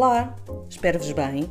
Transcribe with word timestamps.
Olá, 0.00 0.32
espero-vos 0.70 1.10
bem. 1.10 1.50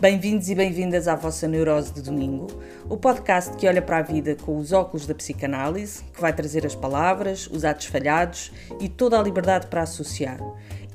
Bem-vindos 0.00 0.48
e 0.48 0.54
bem-vindas 0.54 1.08
à 1.08 1.16
vossa 1.16 1.48
Neurose 1.48 1.92
de 1.92 2.02
Domingo, 2.02 2.46
o 2.88 2.96
podcast 2.96 3.56
que 3.56 3.66
olha 3.66 3.82
para 3.82 3.98
a 3.98 4.02
vida 4.02 4.36
com 4.36 4.58
os 4.58 4.70
óculos 4.70 5.08
da 5.08 5.14
psicanálise, 5.16 6.04
que 6.14 6.20
vai 6.20 6.32
trazer 6.32 6.64
as 6.64 6.76
palavras, 6.76 7.48
os 7.48 7.64
atos 7.64 7.86
falhados 7.86 8.52
e 8.78 8.88
toda 8.88 9.18
a 9.18 9.22
liberdade 9.24 9.66
para 9.66 9.82
associar. 9.82 10.38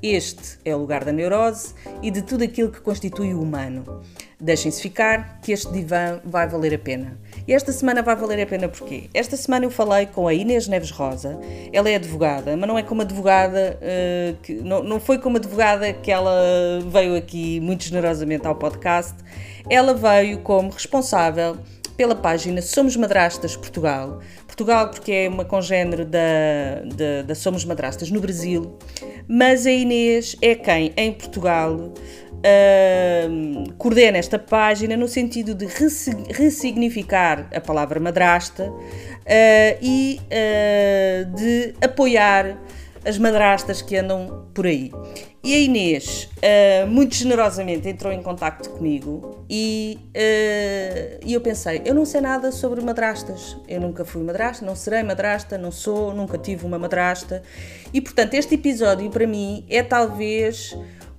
Este 0.01 0.57
é 0.63 0.73
o 0.73 0.79
lugar 0.79 1.03
da 1.03 1.11
neurose 1.11 1.73
e 2.01 2.09
de 2.09 2.21
tudo 2.21 2.45
aquilo 2.45 2.71
que 2.71 2.79
constitui 2.79 3.33
o 3.33 3.41
humano. 3.41 4.01
Deixem-se 4.39 4.81
ficar, 4.81 5.41
que 5.41 5.51
este 5.51 5.73
divã 5.73 6.21
vai 6.23 6.47
valer 6.47 6.75
a 6.75 6.79
pena. 6.79 7.19
E 7.47 7.53
esta 7.53 7.71
semana 7.71 8.01
vai 8.01 8.15
valer 8.15 8.41
a 8.41 8.47
pena 8.47 8.67
porquê? 8.67 9.03
Esta 9.13 9.37
semana 9.37 9.65
eu 9.65 9.69
falei 9.69 10.07
com 10.07 10.27
a 10.27 10.33
Inês 10.33 10.67
Neves 10.67 10.89
Rosa. 10.89 11.39
Ela 11.71 11.89
é 11.91 11.95
advogada, 11.95 12.57
mas 12.57 12.67
não 12.67 12.77
é 12.77 12.81
como 12.81 13.03
advogada, 13.03 13.77
uh, 13.81 14.35
que, 14.41 14.55
não, 14.55 14.83
não 14.83 14.99
foi 14.99 15.19
como 15.19 15.37
advogada 15.37 15.93
que 15.93 16.11
ela 16.11 16.31
veio 16.87 17.15
aqui 17.15 17.59
muito 17.59 17.83
generosamente 17.83 18.47
ao 18.47 18.55
podcast. 18.55 19.13
Ela 19.69 19.93
veio 19.93 20.39
como 20.39 20.71
responsável 20.71 21.57
pela 21.95 22.15
página 22.15 22.61
Somos 22.61 22.95
Madrastas 22.95 23.55
Portugal. 23.55 24.19
Portugal, 24.45 24.89
porque 24.89 25.11
é 25.11 25.29
uma 25.29 25.45
congênero 25.45 26.05
da, 26.05 26.19
da, 26.95 27.21
da 27.27 27.35
Somos 27.35 27.63
Madrastas 27.63 28.09
no 28.09 28.19
Brasil, 28.19 28.77
mas 29.27 29.65
a 29.65 29.71
Inês 29.71 30.35
é 30.41 30.55
quem 30.55 30.93
em 30.97 31.11
Portugal 31.13 31.93
uh, 32.45 33.73
coordena 33.77 34.17
esta 34.17 34.37
página 34.37 34.95
no 34.95 35.07
sentido 35.07 35.55
de 35.55 35.65
ressignificar 36.29 37.47
a 37.53 37.59
palavra 37.59 37.99
madrasta 37.99 38.69
uh, 38.69 38.75
e 39.81 40.19
uh, 40.21 41.35
de 41.35 41.73
apoiar 41.81 42.57
as 43.05 43.17
madrastas 43.19 43.81
que 43.81 43.95
andam 43.95 44.47
por 44.53 44.65
aí. 44.65 44.91
E 45.43 45.53
a 45.53 45.59
Inês, 45.59 46.27
uh, 46.37 46.87
muito 46.87 47.13
generosamente, 47.13 47.87
entrou 47.87 48.11
em 48.11 48.19
contato 48.23 48.67
comigo 48.71 49.45
e, 49.47 49.99
uh, 50.07 51.19
e 51.23 51.33
eu 51.35 51.39
pensei: 51.39 51.83
eu 51.85 51.93
não 51.93 52.03
sei 52.03 52.19
nada 52.19 52.51
sobre 52.51 52.81
madrastas. 52.81 53.55
Eu 53.67 53.79
nunca 53.79 54.03
fui 54.03 54.23
madrasta, 54.23 54.65
não 54.65 54.75
serei 54.75 55.03
madrasta, 55.03 55.55
não 55.55 55.71
sou, 55.71 56.15
nunca 56.15 56.35
tive 56.39 56.65
uma 56.65 56.79
madrasta. 56.79 57.43
E 57.93 58.01
portanto, 58.01 58.33
este 58.33 58.55
episódio 58.55 59.07
para 59.11 59.27
mim 59.27 59.63
é 59.69 59.83
talvez 59.83 60.75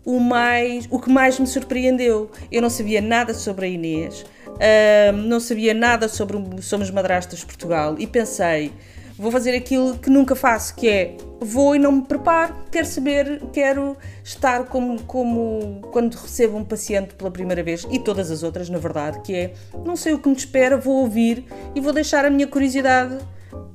o, 0.06 0.20
mais, 0.20 0.86
o 0.88 1.00
que 1.00 1.10
mais 1.10 1.38
me 1.38 1.46
surpreendeu. 1.46 2.30
Eu 2.50 2.62
não 2.62 2.70
sabia 2.70 3.00
nada 3.02 3.34
sobre 3.34 3.66
a 3.66 3.68
Inês, 3.68 4.22
uh, 4.46 5.12
não 5.12 5.40
sabia 5.40 5.74
nada 5.74 6.08
sobre 6.08 6.38
Somos 6.62 6.90
Madrastas 6.90 7.42
Portugal 7.42 7.96
e 7.98 8.06
pensei, 8.06 8.72
vou 9.18 9.32
fazer 9.32 9.54
aquilo 9.56 9.98
que 9.98 10.08
nunca 10.08 10.36
faço, 10.36 10.77
que 10.77 10.88
é 10.88 11.16
vou 11.40 11.74
e 11.74 11.78
não 11.78 11.92
me 11.92 12.02
preparo, 12.02 12.54
quero 12.70 12.86
saber, 12.86 13.42
quero 13.52 13.96
estar 14.22 14.66
como, 14.66 15.02
como 15.02 15.80
quando 15.90 16.14
recebo 16.14 16.56
um 16.56 16.64
paciente 16.64 17.14
pela 17.14 17.30
primeira 17.30 17.62
vez 17.62 17.86
e 17.90 17.98
todas 17.98 18.30
as 18.30 18.42
outras, 18.42 18.70
na 18.70 18.78
verdade, 18.78 19.20
que 19.22 19.34
é 19.34 19.54
não 19.84 19.96
sei 19.96 20.14
o 20.14 20.18
que 20.18 20.28
me 20.28 20.36
espera, 20.36 20.77
vou 20.77 21.02
ouvir 21.02 21.44
e 21.74 21.80
vou 21.80 21.92
deixar 21.92 22.24
a 22.24 22.30
minha 22.30 22.46
curiosidade 22.46 23.18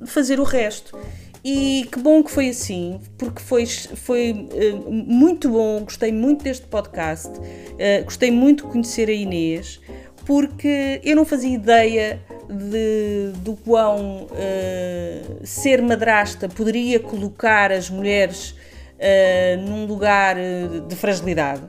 fazer 0.06 0.40
o 0.40 0.44
resto. 0.44 0.96
E 1.44 1.88
que 1.90 1.98
bom 1.98 2.22
que 2.22 2.30
foi 2.30 2.50
assim, 2.50 3.00
porque 3.18 3.42
foi, 3.42 3.66
foi 3.66 4.48
uh, 4.52 4.92
muito 4.92 5.48
bom, 5.48 5.80
gostei 5.80 6.12
muito 6.12 6.44
deste 6.44 6.66
podcast, 6.66 7.28
uh, 7.30 8.04
gostei 8.04 8.30
muito 8.30 8.64
de 8.64 8.70
conhecer 8.70 9.08
a 9.08 9.12
Inês, 9.12 9.80
porque 10.24 11.00
eu 11.02 11.16
não 11.16 11.24
fazia 11.24 11.52
ideia 11.52 12.20
de, 12.48 13.32
do 13.40 13.56
quão 13.56 14.26
uh, 14.26 15.44
ser 15.44 15.82
madrasta 15.82 16.48
poderia 16.48 17.00
colocar 17.00 17.72
as 17.72 17.90
mulheres 17.90 18.54
num 19.66 19.84
lugar 19.84 20.36
de 20.86 20.94
fragilidade. 20.94 21.62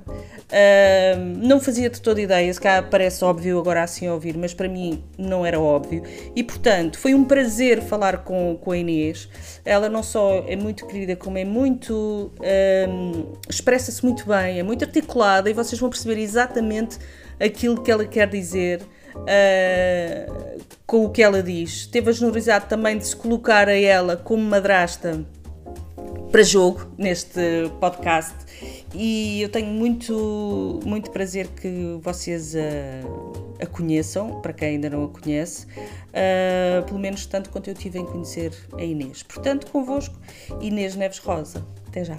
Não 1.37 1.59
fazia 1.59 1.89
de 1.89 1.99
toda 1.99 2.21
ideia, 2.21 2.53
se 2.53 2.59
cá 2.59 2.81
parece 2.81 3.23
óbvio 3.23 3.59
agora 3.59 3.83
assim 3.83 4.07
ouvir, 4.07 4.37
mas 4.37 4.53
para 4.53 4.67
mim 4.67 5.03
não 5.17 5.45
era 5.45 5.59
óbvio. 5.59 6.03
E 6.35 6.43
portanto, 6.43 6.99
foi 6.99 7.13
um 7.13 7.23
prazer 7.23 7.81
falar 7.81 8.23
com, 8.23 8.57
com 8.61 8.71
a 8.71 8.77
Inês. 8.77 9.27
Ela 9.65 9.89
não 9.89 10.03
só 10.03 10.43
é 10.47 10.55
muito 10.55 10.85
querida, 10.85 11.15
como 11.15 11.37
é 11.37 11.45
muito. 11.45 12.31
Expressa-se 13.49 14.03
muito 14.03 14.27
bem, 14.27 14.59
é 14.59 14.63
muito 14.63 14.83
articulada 14.85 15.49
e 15.49 15.53
vocês 15.53 15.79
vão 15.79 15.89
perceber 15.89 16.19
exatamente 16.21 16.97
aquilo 17.39 17.81
que 17.81 17.91
ela 17.91 18.05
quer 18.05 18.27
dizer. 18.27 18.81
Uh, 19.15 20.59
com 20.87 21.05
o 21.05 21.09
que 21.09 21.21
ela 21.21 21.41
diz. 21.41 21.85
Teve 21.87 22.09
a 22.09 22.13
generosidade 22.13 22.65
também 22.65 22.97
de 22.97 23.07
se 23.07 23.15
colocar 23.15 23.67
a 23.67 23.75
ela 23.75 24.17
como 24.17 24.43
madrasta 24.43 25.23
para 26.31 26.43
jogo 26.43 26.91
neste 26.97 27.69
podcast 27.79 28.33
e 28.95 29.41
eu 29.41 29.49
tenho 29.49 29.67
muito, 29.67 30.79
muito 30.85 31.11
prazer 31.11 31.47
que 31.47 31.97
vocês 32.01 32.55
a, 32.55 33.63
a 33.63 33.65
conheçam, 33.65 34.41
para 34.41 34.53
quem 34.53 34.69
ainda 34.69 34.89
não 34.89 35.05
a 35.05 35.09
conhece, 35.09 35.65
uh, 35.65 36.85
pelo 36.85 36.99
menos 36.99 37.25
tanto 37.25 37.49
quanto 37.49 37.69
eu 37.69 37.73
tive 37.73 37.99
em 37.99 38.05
conhecer 38.05 38.53
a 38.77 38.83
Inês. 38.83 39.23
Portanto, 39.23 39.71
convosco, 39.71 40.15
Inês 40.61 40.95
Neves 40.95 41.17
Rosa. 41.17 41.65
Até 41.87 42.03
já. 42.03 42.15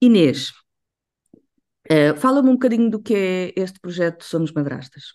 Inês, 0.00 0.50
uh, 1.90 2.16
fala-me 2.18 2.48
um 2.48 2.54
bocadinho 2.54 2.90
do 2.90 3.00
que 3.00 3.14
é 3.14 3.52
este 3.56 3.78
projeto 3.78 4.24
Somos 4.24 4.52
Madrastas. 4.52 5.12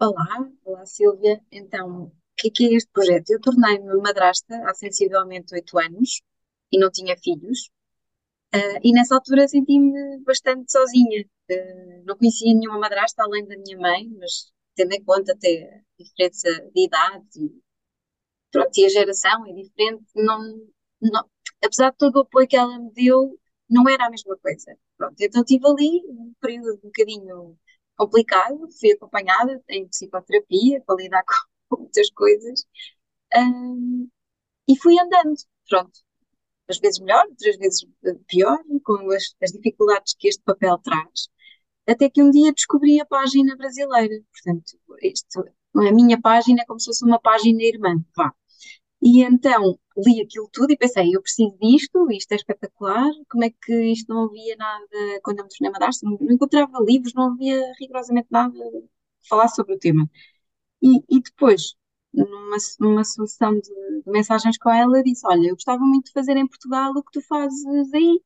Olá, 0.00 0.48
olá 0.64 0.86
Silvia. 0.86 1.40
Então, 1.50 2.04
o 2.04 2.12
que 2.36 2.48
é, 2.48 2.50
que 2.50 2.66
é 2.66 2.74
este 2.76 2.90
projeto? 2.92 3.30
Eu 3.30 3.40
tornei-me 3.40 3.96
madrasta 3.96 4.56
há 4.68 4.74
sensivelmente 4.74 5.54
oito 5.54 5.78
anos 5.78 6.22
e 6.70 6.78
não 6.78 6.90
tinha 6.90 7.16
filhos. 7.16 7.70
Uh, 8.54 8.78
e 8.82 8.92
nessa 8.92 9.16
altura 9.16 9.48
senti-me 9.48 10.20
bastante 10.24 10.70
sozinha. 10.70 11.24
Uh, 11.50 12.04
não 12.06 12.16
conhecia 12.16 12.54
nenhuma 12.54 12.78
madrasta 12.78 13.22
além 13.24 13.46
da 13.46 13.56
minha 13.56 13.78
mãe, 13.78 14.08
mas 14.18 14.52
tendo 14.76 14.92
em 14.92 15.02
conta 15.04 15.32
até 15.32 15.82
a 16.00 16.02
diferença 16.02 16.48
de 16.72 16.84
idade 16.84 17.26
e, 17.36 17.62
pronto, 18.50 18.70
e 18.78 18.84
a 18.86 18.88
geração 18.88 19.46
é 19.46 19.52
diferente, 19.52 20.04
não, 20.16 20.40
não, 21.00 21.28
apesar 21.62 21.90
de 21.90 21.98
todo 21.98 22.16
o 22.16 22.20
apoio 22.20 22.48
que 22.48 22.56
ela 22.56 22.78
me 22.78 22.90
deu, 22.92 23.38
não 23.68 23.88
era 23.88 24.06
a 24.06 24.10
mesma 24.10 24.36
coisa. 24.38 24.76
Pronto, 24.96 25.16
então 25.20 25.44
tive 25.44 25.66
ali 25.66 26.02
um 26.08 26.32
período 26.40 26.74
um 26.74 26.86
bocadinho 26.88 27.58
complicado, 27.96 28.68
fui 28.80 28.92
acompanhada 28.92 29.62
em 29.68 29.88
psicoterapia 29.88 30.80
para 30.86 30.96
lidar 30.96 31.24
com 31.68 31.78
muitas 31.82 32.10
coisas. 32.10 32.66
Um, 33.36 34.08
e 34.68 34.76
fui 34.78 34.98
andando, 34.98 35.34
pronto. 35.68 35.92
Às 36.68 36.78
vezes 36.78 37.00
melhor, 37.00 37.26
outras 37.28 37.56
vezes 37.56 37.86
eh, 38.04 38.14
pior, 38.26 38.58
com 38.84 39.10
as, 39.12 39.34
as 39.42 39.52
dificuldades 39.52 40.14
que 40.18 40.28
este 40.28 40.42
papel 40.42 40.78
traz. 40.78 41.28
Até 41.86 42.08
que 42.10 42.22
um 42.22 42.30
dia 42.30 42.52
descobri 42.52 43.00
a 43.00 43.06
página 43.06 43.56
brasileira. 43.56 44.14
Portanto, 44.32 44.78
isto, 45.02 45.44
a 45.76 45.92
minha 45.92 46.20
página 46.20 46.62
é 46.62 46.64
como 46.66 46.80
se 46.80 46.86
fosse 46.86 47.04
uma 47.04 47.20
página 47.20 47.62
irmã. 47.62 47.96
Vá. 48.16 48.32
E 49.02 49.22
então 49.22 49.78
li 49.98 50.22
aquilo 50.22 50.48
tudo 50.52 50.72
e 50.72 50.76
pensei, 50.78 51.14
eu 51.14 51.20
preciso 51.22 51.56
disto, 51.60 52.10
isto 52.10 52.32
é 52.32 52.36
espetacular, 52.36 53.10
como 53.28 53.44
é 53.44 53.50
que 53.50 53.92
isto 53.92 54.12
não 54.12 54.24
havia 54.24 54.56
nada, 54.56 55.20
quando 55.22 55.40
eu 55.40 55.44
me 55.44 55.50
tornei 55.50 55.70
madrasta, 55.70 56.06
não 56.06 56.32
encontrava 56.32 56.78
livros, 56.80 57.12
não 57.14 57.32
havia 57.32 57.60
rigorosamente 57.78 58.28
nada 58.30 58.58
a 58.58 59.28
falar 59.28 59.48
sobre 59.48 59.74
o 59.74 59.78
tema. 59.78 60.08
E, 60.82 60.98
e 61.16 61.20
depois, 61.22 61.74
numa, 62.14 62.56
numa 62.80 63.04
solução 63.04 63.54
de, 63.54 63.60
de, 64.04 64.10
mensagens 64.10 64.56
com 64.58 64.70
ela, 64.70 65.02
disse: 65.02 65.26
Olha, 65.26 65.48
eu 65.48 65.54
gostava 65.54 65.84
muito 65.84 66.06
de 66.06 66.12
fazer 66.12 66.36
em 66.36 66.46
Portugal 66.46 66.92
o 66.92 67.02
que 67.02 67.12
tu 67.12 67.26
fazes 67.26 67.92
aí. 67.92 68.20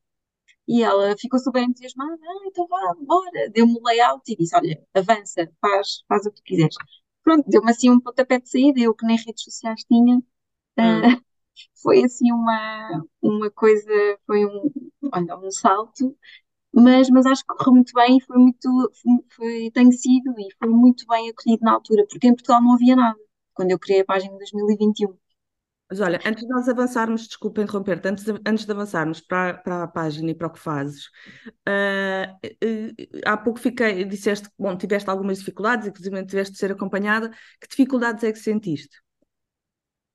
E 0.69 0.83
ela 0.83 1.17
ficou 1.19 1.39
super 1.39 1.63
entusiasmada: 1.63 2.15
Ah, 2.15 2.47
então 2.47 2.67
vá, 2.69 2.95
bora. 3.01 3.51
Deu-me 3.51 3.75
o 3.79 3.83
layout 3.85 4.23
e 4.31 4.37
disse: 4.37 4.57
Olha, 4.57 4.83
avança, 4.95 5.51
faz, 5.61 6.05
faz 6.09 6.27
o 6.27 6.31
que 6.31 6.37
tu 6.37 6.43
quiseres. 6.45 6.77
Pronto, 7.25 7.49
deu-me 7.49 7.71
assim 7.71 7.91
um 7.91 8.01
pontapé 8.01 8.41
de 8.41 8.51
saída, 8.51 8.81
eu 8.81 8.95
que 8.95 9.07
nem 9.07 9.17
redes 9.17 9.43
sociais 9.45 9.85
tinha. 9.85 10.17
Hum. 10.17 10.23
Uh, 10.79 11.23
foi 11.83 12.05
assim 12.05 12.33
uma, 12.33 13.05
uma 13.23 13.51
coisa, 13.51 13.91
foi 14.27 14.45
um, 14.47 14.71
olha, 15.13 15.37
um 15.39 15.51
salto 15.51 16.17
mas, 16.73 17.09
mas 17.11 17.27
acho 17.27 17.43
que 17.43 17.55
correu 17.55 17.75
muito 17.75 17.93
bem 17.95 18.19
e 18.19 18.21
foi 18.21 18.39
muito, 18.39 18.93
foi, 19.31 19.71
tem 19.73 19.91
sido 19.91 20.31
e 20.39 20.49
foi 20.59 20.69
muito 20.69 21.07
bem 21.07 21.29
acolhido 21.31 21.65
na 21.65 21.73
altura, 21.73 22.07
porque 22.09 22.29
em 22.29 22.35
Portugal 22.35 22.63
não 22.63 22.75
havia 22.75 22.95
nada, 22.95 23.19
quando 23.59 23.73
eu 23.73 23.79
criei 23.79 24.03
a 24.03 24.05
página 24.05 24.33
em 24.33 24.39
2021. 24.39 25.19
Mas 25.91 26.01
olha, 26.01 26.21
antes 26.25 26.45
de 26.45 26.49
nós 26.49 26.69
avançarmos, 26.69 27.27
desculpa 27.27 27.61
interromper-te, 27.61 28.07
antes 28.07 28.25
de, 28.25 28.33
antes 28.47 28.65
de 28.65 28.71
avançarmos 28.71 29.21
para, 29.21 29.55
para 29.55 29.83
a 29.83 29.89
página 29.89 30.31
e 30.31 30.35
para 30.35 30.47
o 30.47 30.53
que 30.53 30.61
fazes, 30.61 31.07
uh, 31.67 32.31
uh, 32.35 33.21
há 33.27 33.37
pouco 33.37 33.59
fiquei, 33.59 34.05
disseste 34.05 34.49
que 34.49 34.55
bom, 34.57 34.77
tiveste 34.77 35.11
algumas 35.11 35.39
dificuldades, 35.39 35.89
inclusive 35.89 36.25
tiveste 36.27 36.53
de 36.53 36.59
ser 36.59 36.71
acompanhada, 36.71 37.31
que 37.61 37.69
dificuldades 37.69 38.23
é 38.23 38.31
que 38.31 38.39
sentiste? 38.39 38.97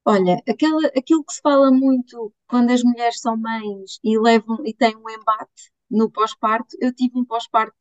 Olha, 0.05 0.37
aquela, 0.47 0.87
aquilo 0.95 1.23
que 1.25 1.33
se 1.33 1.41
fala 1.41 1.69
muito 1.69 2.33
quando 2.47 2.71
as 2.71 2.81
mulheres 2.83 3.19
são 3.19 3.35
mães 3.35 3.99
e 4.03 4.17
levam 4.17 4.59
e 4.65 4.73
têm 4.73 4.95
um 4.95 5.09
embate 5.09 5.71
no 5.89 6.09
pós-parto, 6.09 6.77
eu 6.79 6.93
tive 6.93 7.17
um 7.19 7.25
pós-parto, 7.25 7.75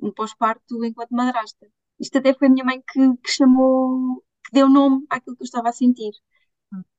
um 0.00 0.10
pós-parto 0.12 0.84
enquanto 0.84 1.10
madrasta. 1.10 1.66
Isto 2.00 2.18
até 2.18 2.32
foi 2.34 2.48
a 2.48 2.50
minha 2.50 2.64
mãe 2.64 2.82
que, 2.86 3.16
que 3.18 3.30
chamou, 3.30 4.22
deu 4.52 4.68
nome 4.68 5.06
àquilo 5.10 5.36
que 5.36 5.42
eu 5.42 5.46
estava 5.46 5.68
a 5.70 5.72
sentir. 5.72 6.12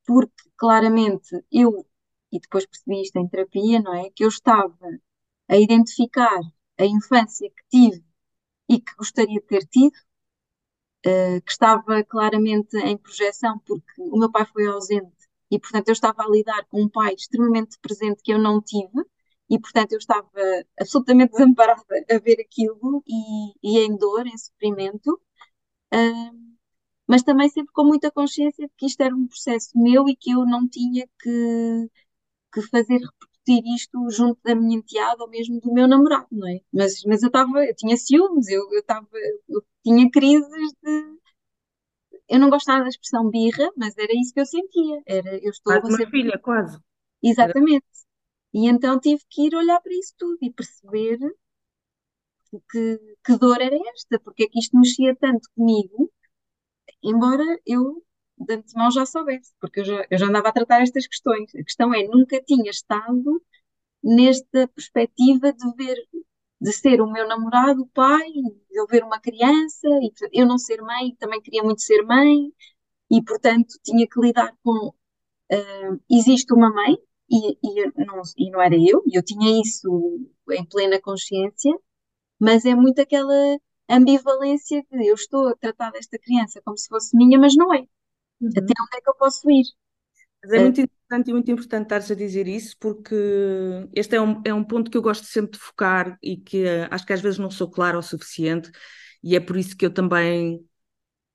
Porque 0.05 0.49
claramente 0.57 1.43
eu, 1.51 1.85
e 2.31 2.39
depois 2.39 2.65
percebi 2.65 3.01
isto 3.01 3.17
em 3.17 3.27
terapia, 3.27 3.81
não 3.81 3.93
é? 3.93 4.09
Que 4.11 4.23
eu 4.25 4.29
estava 4.29 4.77
a 5.49 5.57
identificar 5.57 6.39
a 6.79 6.85
infância 6.85 7.49
que 7.49 7.63
tive 7.69 8.03
e 8.69 8.79
que 8.81 8.95
gostaria 8.95 9.39
de 9.39 9.47
ter 9.47 9.65
tido, 9.67 9.95
uh, 11.05 11.41
que 11.41 11.51
estava 11.51 12.03
claramente 12.03 12.77
em 12.77 12.97
projeção, 12.97 13.59
porque 13.65 13.93
o 13.97 14.17
meu 14.17 14.31
pai 14.31 14.45
foi 14.45 14.67
ausente 14.67 15.15
e, 15.51 15.59
portanto, 15.59 15.89
eu 15.89 15.93
estava 15.93 16.23
a 16.23 16.29
lidar 16.29 16.65
com 16.67 16.81
um 16.83 16.89
pai 16.89 17.13
extremamente 17.13 17.77
presente 17.79 18.21
que 18.23 18.33
eu 18.33 18.39
não 18.39 18.61
tive, 18.61 19.03
e, 19.49 19.59
portanto, 19.59 19.91
eu 19.93 19.99
estava 19.99 20.29
absolutamente 20.79 21.33
desamparada 21.33 21.83
a 22.09 22.17
ver 22.19 22.39
aquilo 22.41 23.03
e, 23.07 23.53
e 23.61 23.79
em 23.79 23.95
dor, 23.97 24.25
em 24.25 24.37
sofrimento. 24.37 25.21
Uh, 25.93 26.52
mas 27.07 27.23
também 27.23 27.49
sempre 27.49 27.73
com 27.73 27.85
muita 27.85 28.11
consciência 28.11 28.67
de 28.67 28.73
que 28.77 28.85
isto 28.85 29.01
era 29.01 29.15
um 29.15 29.27
processo 29.27 29.71
meu 29.75 30.07
e 30.07 30.15
que 30.15 30.31
eu 30.31 30.45
não 30.45 30.67
tinha 30.67 31.07
que, 31.19 31.89
que 32.53 32.61
fazer 32.69 32.99
repercutir 32.99 33.63
isto 33.75 34.09
junto 34.09 34.39
da 34.43 34.55
minha 34.55 34.77
enteada 34.77 35.23
ou 35.23 35.29
mesmo 35.29 35.59
do 35.59 35.73
meu 35.73 35.87
namorado, 35.87 36.27
não 36.31 36.47
é? 36.47 36.59
Mas, 36.73 37.03
mas 37.05 37.21
eu 37.23 37.27
estava, 37.27 37.65
eu 37.65 37.75
tinha 37.75 37.97
ciúmes, 37.97 38.47
eu, 38.47 38.61
eu, 38.71 38.83
tava, 38.83 39.07
eu 39.49 39.63
tinha 39.83 40.09
crises 40.09 40.73
de. 40.81 41.17
Eu 42.29 42.39
não 42.39 42.49
gostava 42.49 42.83
da 42.83 42.89
expressão 42.89 43.29
birra, 43.29 43.69
mas 43.75 43.97
era 43.97 44.13
isso 44.13 44.33
que 44.33 44.39
eu 44.39 44.45
sentia. 44.45 45.01
Era, 45.05 45.37
eu 45.37 45.51
estou 45.51 45.73
quase 45.73 45.93
a 45.93 45.97
ser... 45.97 46.09
filha, 46.09 46.39
quase. 46.39 46.79
Exatamente. 47.21 47.85
E 48.53 48.67
então 48.67 48.99
tive 48.99 49.21
que 49.29 49.47
ir 49.47 49.55
olhar 49.55 49.79
para 49.81 49.93
isso 49.93 50.13
tudo 50.17 50.37
e 50.41 50.51
perceber 50.51 51.19
que, 52.69 52.99
que 53.25 53.37
dor 53.37 53.61
era 53.61 53.75
esta, 53.93 54.19
porque 54.19 54.43
é 54.43 54.47
que 54.47 54.59
isto 54.59 54.77
mexia 54.77 55.15
tanto 55.15 55.49
comigo, 55.55 56.11
embora 57.03 57.43
eu 57.65 58.03
de 58.37 58.55
antemão 58.55 58.91
já 58.91 59.05
soubesse, 59.05 59.53
porque 59.59 59.81
eu 59.81 59.85
já, 59.85 60.05
eu 60.09 60.17
já 60.17 60.27
andava 60.27 60.49
a 60.49 60.51
tratar 60.51 60.81
estas 60.81 61.07
questões. 61.07 61.53
A 61.55 61.63
questão 61.63 61.93
é, 61.93 62.03
nunca 62.07 62.41
tinha 62.41 62.69
estado 62.71 63.41
nesta 64.03 64.67
perspectiva 64.69 65.53
de 65.53 65.73
ver, 65.75 65.97
de 66.61 66.73
ser 66.73 67.01
o 67.01 67.11
meu 67.11 67.27
namorado, 67.27 67.83
o 67.83 67.87
pai, 67.87 68.29
de 68.31 68.79
eu 68.79 68.85
ver 68.87 69.03
uma 69.03 69.19
criança, 69.19 69.87
e 69.87 70.11
eu 70.33 70.45
não 70.45 70.57
ser 70.57 70.81
mãe, 70.81 71.15
também 71.17 71.41
queria 71.41 71.63
muito 71.63 71.81
ser 71.81 72.03
mãe, 72.03 72.51
e 73.11 73.23
portanto 73.23 73.75
tinha 73.83 74.07
que 74.07 74.19
lidar 74.19 74.55
com, 74.63 74.89
uh, 74.89 76.01
existe 76.09 76.53
uma 76.53 76.69
mãe, 76.73 76.97
e, 77.29 77.57
e, 77.63 78.05
não, 78.05 78.21
e 78.37 78.51
não 78.51 78.61
era 78.61 78.75
eu, 78.75 79.03
e 79.07 79.17
eu 79.17 79.23
tinha 79.23 79.61
isso 79.61 80.19
em 80.51 80.65
plena 80.65 80.99
consciência, 81.01 81.73
mas 82.39 82.65
é 82.65 82.75
muito 82.75 83.01
aquela 83.01 83.57
ambivalência 83.89 84.83
de 84.91 85.07
eu 85.07 85.15
estou 85.15 85.49
a 85.49 85.55
tratar 85.55 85.91
desta 85.91 86.17
criança 86.17 86.61
como 86.63 86.77
se 86.77 86.87
fosse 86.87 87.15
minha, 87.15 87.37
mas 87.37 87.55
não 87.55 87.73
é. 87.73 87.79
Uhum. 88.41 88.49
Até 88.49 88.73
onde 88.81 88.97
é 88.97 89.01
que 89.01 89.09
eu 89.09 89.15
posso 89.15 89.49
ir? 89.49 89.65
Mas 90.43 90.51
é 90.51 90.59
muito 90.59 90.81
interessante 90.81 91.29
e 91.29 91.33
muito 91.33 91.51
importante 91.51 91.83
estares 91.83 92.11
a 92.11 92.15
dizer 92.15 92.47
isso, 92.47 92.75
porque 92.79 93.15
este 93.93 94.15
é 94.15 94.21
um, 94.21 94.41
é 94.45 94.53
um 94.53 94.63
ponto 94.63 94.91
que 94.91 94.97
eu 94.97 95.01
gosto 95.01 95.25
sempre 95.25 95.53
de 95.53 95.59
focar 95.59 96.17
e 96.21 96.35
que 96.35 96.65
uh, 96.65 96.87
acho 96.91 97.05
que 97.05 97.13
às 97.13 97.21
vezes 97.21 97.39
não 97.39 97.49
sou 97.49 97.69
clara 97.69 97.97
o 97.97 98.01
suficiente, 98.01 98.69
e 99.23 99.35
é 99.35 99.39
por 99.39 99.55
isso 99.55 99.77
que 99.77 99.85
eu 99.85 99.93
também 99.93 100.67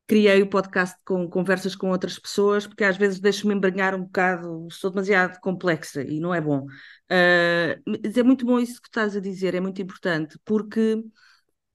criei 0.07 0.43
o 0.43 0.49
podcast 0.49 0.97
com 1.05 1.29
conversas 1.29 1.77
com 1.77 1.91
outras 1.91 2.19
pessoas, 2.19 2.67
porque 2.67 2.85
às 2.85 2.97
vezes 2.97 3.21
deixo-me 3.21 3.55
embranhar 3.55 3.95
um 3.95 4.05
bocado, 4.05 4.69
sou 4.71 4.91
demasiado 4.91 5.39
complexa 5.41 6.03
e 6.03 6.19
não 6.21 6.35
é 6.35 6.41
bom. 6.41 6.65
Uh, 6.65 7.81
mas 7.87 8.17
é 8.17 8.23
muito 8.23 8.45
bom 8.45 8.59
isso 8.59 8.81
que 8.81 8.89
estás 8.89 9.17
a 9.17 9.21
dizer, 9.21 9.55
é 9.55 9.61
muito 9.61 9.81
importante, 9.81 10.39
porque 10.45 11.03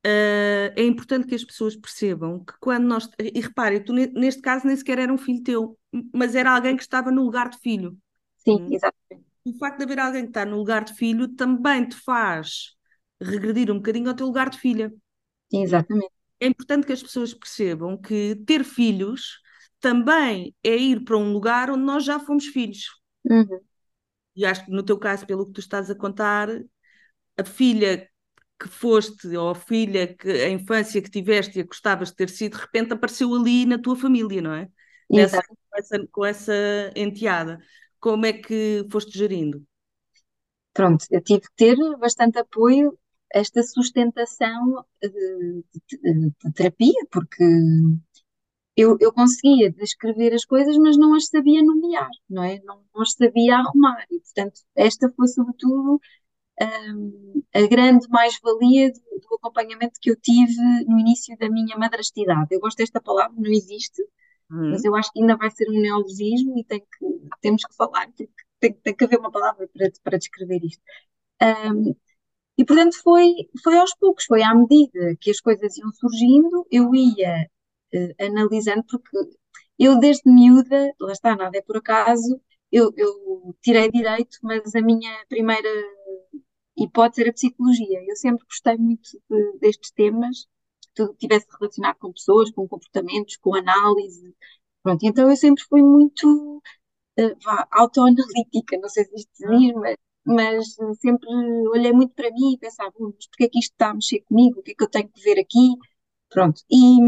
Uh, 0.05 0.75
é 0.75 0.83
importante 0.83 1.27
que 1.27 1.35
as 1.35 1.45
pessoas 1.45 1.75
percebam 1.75 2.43
que 2.43 2.53
quando 2.59 2.83
nós. 2.83 3.09
E 3.17 3.39
repare, 3.39 3.79
tu 3.79 3.93
neste 3.93 4.41
caso 4.41 4.67
nem 4.67 4.75
sequer 4.75 4.99
era 4.99 5.13
um 5.13 5.17
filho 5.17 5.41
teu, 5.41 5.79
mas 6.13 6.35
era 6.35 6.53
alguém 6.53 6.75
que 6.75 6.83
estava 6.83 7.09
no 7.09 7.23
lugar 7.23 7.49
de 7.49 7.57
filho. 7.59 7.97
Sim, 8.37 8.55
hum? 8.63 8.69
exatamente. 8.71 9.27
O 9.45 9.57
facto 9.57 9.77
de 9.77 9.83
haver 9.83 9.99
alguém 9.99 10.23
que 10.23 10.29
está 10.29 10.45
no 10.45 10.57
lugar 10.57 10.83
de 10.83 10.93
filho 10.93 11.27
também 11.29 11.87
te 11.87 11.95
faz 11.95 12.75
regredir 13.21 13.71
um 13.71 13.75
bocadinho 13.75 14.09
ao 14.09 14.15
teu 14.15 14.25
lugar 14.25 14.49
de 14.49 14.57
filha. 14.57 14.93
Exatamente. 15.51 16.11
É 16.39 16.47
importante 16.47 16.85
que 16.85 16.93
as 16.93 17.01
pessoas 17.01 17.33
percebam 17.33 17.97
que 17.97 18.35
ter 18.45 18.63
filhos 18.63 19.39
também 19.79 20.53
é 20.63 20.75
ir 20.75 21.03
para 21.03 21.17
um 21.17 21.31
lugar 21.31 21.69
onde 21.69 21.83
nós 21.83 22.03
já 22.03 22.19
fomos 22.19 22.47
filhos. 22.47 22.89
Uhum. 23.25 23.59
E 24.35 24.45
acho 24.45 24.65
que 24.65 24.71
no 24.71 24.83
teu 24.83 24.97
caso, 24.97 25.25
pelo 25.25 25.45
que 25.45 25.53
tu 25.53 25.59
estás 25.59 25.89
a 25.89 25.95
contar, 25.95 26.49
a 27.37 27.43
filha 27.43 28.09
que 28.63 28.69
foste, 28.69 29.35
ou 29.35 29.49
a 29.49 29.55
filha 29.55 30.15
que 30.15 30.29
a 30.29 30.49
infância 30.49 31.01
que 31.01 31.09
tiveste 31.11 31.59
e 31.59 31.61
a 31.61 31.65
gostavas 31.65 32.09
de 32.09 32.15
ter 32.15 32.29
sido, 32.29 32.55
de 32.55 32.61
repente 32.61 32.93
apareceu 32.93 33.33
ali 33.35 33.65
na 33.65 33.77
tua 33.77 33.95
família, 33.95 34.41
não 34.41 34.53
é? 34.53 34.69
Nessa, 35.11 35.41
com, 35.43 35.77
essa, 35.77 36.07
com 36.11 36.25
essa 36.25 36.53
enteada. 36.95 37.59
Como 37.99 38.25
é 38.25 38.33
que 38.33 38.87
foste 38.89 39.17
gerindo? 39.17 39.61
Pronto, 40.73 41.05
eu 41.11 41.21
tive 41.21 41.41
que 41.41 41.55
ter 41.55 41.77
bastante 41.99 42.39
apoio, 42.39 42.97
esta 43.33 43.61
sustentação 43.63 44.85
de, 45.01 45.63
de, 45.89 46.31
de 46.31 46.53
terapia, 46.53 47.05
porque 47.11 47.43
eu, 48.75 48.97
eu 48.99 49.11
conseguia 49.13 49.71
descrever 49.71 50.33
as 50.33 50.45
coisas, 50.45 50.77
mas 50.77 50.97
não 50.97 51.13
as 51.15 51.27
sabia 51.27 51.61
nomear, 51.63 52.09
não 52.29 52.43
é? 52.43 52.59
Não, 52.63 52.83
não 52.93 53.01
as 53.01 53.13
sabia 53.13 53.57
arrumar. 53.57 54.05
E, 54.09 54.19
portanto, 54.19 54.61
esta 54.75 55.09
foi, 55.15 55.27
sobretudo, 55.27 55.99
um, 56.61 57.43
a 57.53 57.67
grande 57.67 58.07
mais-valia 58.09 58.91
do, 58.91 58.99
do, 58.99 59.35
acompanhamento 59.35 59.99
que 60.01 60.11
eu 60.11 60.15
tive 60.15 60.55
no 60.87 60.99
início 60.99 61.35
da 61.37 61.49
minha 61.49 61.77
madrastidade. 61.77 62.47
Eu 62.51 62.59
gosto 62.59 62.77
desta 62.77 63.01
palavra, 63.01 63.35
não 63.37 63.51
existe, 63.51 64.01
uhum. 64.51 64.71
mas 64.71 64.83
eu 64.83 64.95
acho 64.95 65.11
que 65.11 65.19
ainda 65.19 65.35
vai 65.35 65.49
ser 65.51 65.69
um 65.69 65.81
neologismo 65.81 66.57
e 66.57 66.63
tem 66.63 66.79
que, 66.79 67.05
temos 67.41 67.63
que 67.63 67.75
falar, 67.75 68.11
tem, 68.13 68.29
tem, 68.59 68.73
tem 68.73 68.95
que 68.95 69.03
haver 69.03 69.19
uma 69.19 69.31
palavra 69.31 69.67
para, 69.73 69.91
para 70.03 70.17
descrever 70.17 70.63
isto. 70.63 70.81
Um, 71.41 71.95
e 72.57 72.65
portanto 72.65 73.01
foi, 73.01 73.33
foi 73.63 73.77
aos 73.77 73.95
poucos, 73.95 74.25
foi 74.25 74.43
à 74.43 74.53
medida 74.53 75.15
que 75.19 75.31
as 75.31 75.39
coisas 75.39 75.75
iam 75.77 75.91
surgindo, 75.91 76.67
eu 76.71 76.93
ia 76.93 77.49
uh, 77.95 78.25
analisando, 78.25 78.83
porque 78.83 79.17
eu 79.79 79.99
desde 79.99 80.31
miúda, 80.31 80.93
lá 80.99 81.11
está, 81.11 81.35
nada 81.35 81.57
é 81.57 81.61
por 81.61 81.77
acaso, 81.77 82.39
eu, 82.71 82.91
eu 82.97 83.55
tirei 83.61 83.89
direito, 83.91 84.37
mas 84.43 84.75
a 84.75 84.81
minha 84.81 85.11
primeira 85.29 85.69
e 86.77 86.89
pode 86.89 87.15
ser 87.15 87.29
a 87.29 87.33
psicologia. 87.33 88.03
Eu 88.07 88.15
sempre 88.15 88.45
gostei 88.45 88.77
muito 88.77 89.09
de, 89.29 89.59
destes 89.59 89.91
temas, 89.91 90.47
que 90.95 91.07
tivesse 91.15 91.47
relacionado 91.59 91.97
com 91.97 92.13
pessoas, 92.13 92.51
com 92.51 92.67
comportamentos, 92.67 93.37
com 93.37 93.55
análise. 93.55 94.35
Pronto, 94.83 95.03
então 95.03 95.29
eu 95.29 95.35
sempre 95.35 95.63
fui 95.63 95.81
muito 95.81 96.57
uh, 97.19 97.65
autoanalítica, 97.71 98.77
não 98.79 98.89
sei 98.89 99.05
se 99.05 99.15
isto 99.15 99.31
diz, 99.49 99.73
mas, 99.75 99.97
mas 100.25 100.75
sempre 101.01 101.29
olhei 101.69 101.91
muito 101.93 102.13
para 102.13 102.31
mim 102.31 102.53
e 102.53 102.59
pensava, 102.59 102.91
mas 102.99 103.27
porquê 103.27 103.45
é 103.45 103.49
que 103.49 103.59
isto 103.59 103.71
está 103.73 103.91
a 103.91 103.93
mexer 103.95 104.21
comigo? 104.21 104.59
O 104.59 104.63
que 104.63 104.71
é 104.71 104.75
que 104.75 104.83
eu 104.83 104.89
tenho 104.89 105.09
que 105.09 105.21
ver 105.21 105.39
aqui? 105.39 105.75
Pronto, 106.29 106.61
e, 106.71 106.99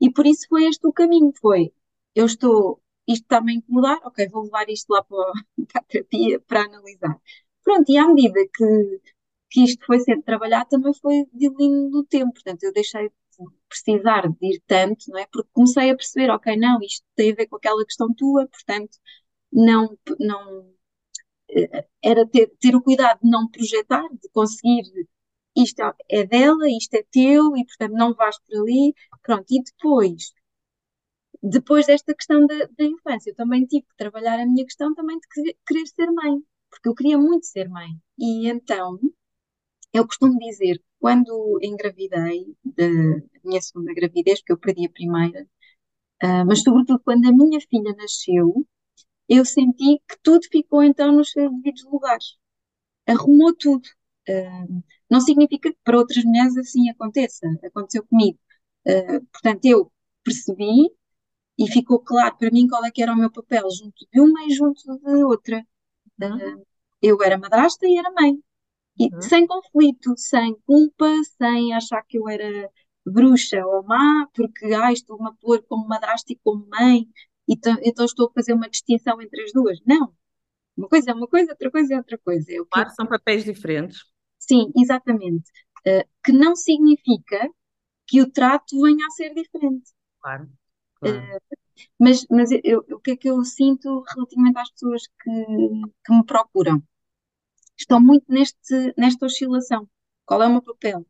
e 0.00 0.10
por 0.12 0.26
isso 0.26 0.46
foi 0.48 0.66
este 0.66 0.86
o 0.86 0.92
caminho, 0.92 1.32
foi, 1.40 1.72
eu 2.14 2.26
estou, 2.26 2.82
isto 3.08 3.22
está-me 3.24 3.52
a 3.52 3.54
incomodar, 3.56 3.98
ok, 4.04 4.28
vou 4.28 4.44
levar 4.44 4.68
isto 4.68 4.90
lá 4.90 5.02
para, 5.04 5.32
para 5.72 5.80
a 5.80 5.84
terapia 5.84 6.40
para 6.40 6.64
analisar. 6.64 7.20
Pronto, 7.64 7.90
e 7.90 7.96
à 7.98 8.06
medida 8.08 8.40
que, 8.54 9.00
que 9.50 9.64
isto 9.64 9.84
foi 9.86 10.00
sendo 10.00 10.22
trabalhado, 10.22 10.68
também 10.70 10.92
foi 10.94 11.26
diluindo 11.32 11.90
no 11.90 12.04
tempo. 12.04 12.32
Portanto, 12.34 12.62
eu 12.64 12.72
deixei 12.72 13.08
de 13.08 13.14
precisar 13.68 14.28
de 14.28 14.46
ir 14.46 14.62
tanto, 14.66 15.04
não 15.08 15.18
é? 15.18 15.26
Porque 15.32 15.48
comecei 15.52 15.90
a 15.90 15.96
perceber, 15.96 16.30
ok, 16.30 16.56
não, 16.56 16.78
isto 16.82 17.04
tem 17.16 17.32
a 17.32 17.34
ver 17.34 17.46
com 17.48 17.56
aquela 17.56 17.84
questão 17.84 18.12
tua, 18.14 18.46
portanto, 18.48 18.98
não, 19.52 19.98
não 20.20 20.74
eh, 21.50 21.86
era 22.02 22.26
ter, 22.28 22.48
ter 22.60 22.74
o 22.76 22.82
cuidado 22.82 23.20
de 23.22 23.30
não 23.30 23.48
projetar, 23.50 24.04
de 24.22 24.28
conseguir 24.32 24.84
isto 25.56 25.80
é 26.10 26.24
dela, 26.26 26.68
isto 26.70 26.94
é 26.96 27.04
teu, 27.10 27.56
e 27.56 27.64
portanto 27.66 27.92
não 27.94 28.14
vais 28.14 28.38
por 28.40 28.58
ali. 28.62 28.94
Pronto, 29.22 29.46
e 29.50 29.62
depois, 29.62 30.32
depois 31.42 31.86
desta 31.86 32.14
questão 32.14 32.46
da, 32.46 32.66
da 32.78 32.84
infância, 32.84 33.30
eu 33.30 33.34
também 33.34 33.66
tive 33.66 33.82
que 33.86 33.96
trabalhar 33.96 34.38
a 34.40 34.46
minha 34.46 34.64
questão 34.64 34.94
também 34.94 35.18
de 35.18 35.54
querer 35.66 35.86
ser 35.86 36.10
mãe 36.10 36.42
porque 36.82 36.88
eu 36.88 36.94
queria 36.94 37.18
muito 37.18 37.46
ser 37.46 37.68
mãe. 37.68 37.90
E 38.18 38.48
então, 38.48 38.98
eu 39.92 40.06
costumo 40.06 40.38
dizer 40.38 40.82
quando 40.98 41.58
engravidei 41.62 42.56
da 42.64 42.88
minha 43.44 43.60
segunda 43.60 43.94
gravidez, 43.94 44.40
porque 44.40 44.52
eu 44.52 44.58
perdi 44.58 44.86
a 44.86 44.90
primeira, 44.90 45.42
uh, 46.24 46.46
mas 46.46 46.62
sobretudo 46.62 47.00
quando 47.04 47.26
a 47.28 47.32
minha 47.32 47.60
filha 47.60 47.94
nasceu, 47.96 48.66
eu 49.28 49.44
senti 49.44 50.00
que 50.08 50.16
tudo 50.22 50.46
ficou 50.50 50.82
então 50.82 51.12
nos 51.12 51.30
seus 51.32 51.50
devidos 51.52 51.84
lugares. 51.84 52.36
Arrumou 53.06 53.54
tudo. 53.56 53.88
Uh, 54.28 54.82
não 55.10 55.20
significa 55.20 55.70
que 55.70 55.78
para 55.84 55.98
outras 55.98 56.24
mulheres 56.24 56.56
assim 56.56 56.90
aconteça. 56.90 57.46
Aconteceu 57.64 58.06
comigo. 58.06 58.38
Uh, 58.86 59.24
portanto, 59.32 59.64
eu 59.66 59.92
percebi 60.24 60.90
e 61.58 61.68
ficou 61.70 62.00
claro 62.00 62.36
para 62.38 62.50
mim 62.50 62.68
qual 62.68 62.84
é 62.84 62.90
que 62.90 63.02
era 63.02 63.12
o 63.12 63.16
meu 63.16 63.30
papel 63.30 63.68
junto 63.70 64.06
de 64.12 64.20
uma 64.20 64.44
e 64.46 64.50
junto 64.50 64.82
de 64.98 65.24
outra. 65.24 65.64
Uh, 66.20 66.71
eu 67.02 67.22
era 67.22 67.36
madrasta 67.36 67.86
e 67.86 67.96
era 67.96 68.10
mãe. 68.12 68.38
E 68.98 69.12
uhum. 69.12 69.22
sem 69.22 69.46
conflito, 69.46 70.14
sem 70.16 70.54
culpa, 70.66 71.06
sem 71.38 71.74
achar 71.74 72.02
que 72.02 72.18
eu 72.18 72.28
era 72.28 72.70
bruxa 73.04 73.64
ou 73.66 73.82
má, 73.82 74.28
porque 74.34 74.66
ah, 74.74 74.92
estou-me 74.92 75.28
a 75.28 75.32
pôr 75.32 75.62
como 75.64 75.88
madrasta 75.88 76.32
e 76.32 76.38
como 76.44 76.66
mãe, 76.68 77.08
e 77.48 77.54
então 77.54 78.06
estou 78.06 78.28
a 78.28 78.32
fazer 78.32 78.52
uma 78.52 78.68
distinção 78.68 79.20
entre 79.20 79.42
as 79.42 79.52
duas. 79.52 79.78
Não. 79.84 80.14
Uma 80.76 80.88
coisa 80.88 81.10
é 81.10 81.14
uma 81.14 81.26
coisa, 81.26 81.52
outra 81.52 81.70
coisa 81.70 81.94
é 81.94 81.96
outra 81.98 82.18
coisa. 82.18 82.52
É 82.52 82.56
claro, 82.70 82.88
que... 82.88 82.94
são 82.94 83.06
papéis 83.06 83.44
diferentes. 83.44 84.00
sim, 84.38 84.70
exatamente. 84.76 85.50
Uh, 85.86 86.06
que 86.24 86.32
não 86.32 86.54
significa 86.54 87.50
que 88.06 88.22
o 88.22 88.30
trato 88.30 88.80
venha 88.80 89.06
a 89.06 89.10
ser 89.10 89.34
diferente. 89.34 89.90
Claro, 90.20 90.48
claro. 91.00 91.18
Uh, 91.18 91.40
mas, 91.98 92.26
mas 92.30 92.50
eu, 92.62 92.84
o 92.90 93.00
que 93.00 93.12
é 93.12 93.16
que 93.16 93.28
eu 93.28 93.42
sinto 93.44 94.04
relativamente 94.14 94.58
às 94.58 94.70
pessoas 94.70 95.02
que, 95.22 95.44
que 96.04 96.12
me 96.12 96.24
procuram? 96.24 96.82
Estão 97.82 98.00
muito 98.00 98.24
neste, 98.28 98.94
nesta 98.96 99.26
oscilação. 99.26 99.88
Qual 100.24 100.42
é 100.42 100.46
o 100.46 100.50
meu 100.50 100.62
papel? 100.62 101.00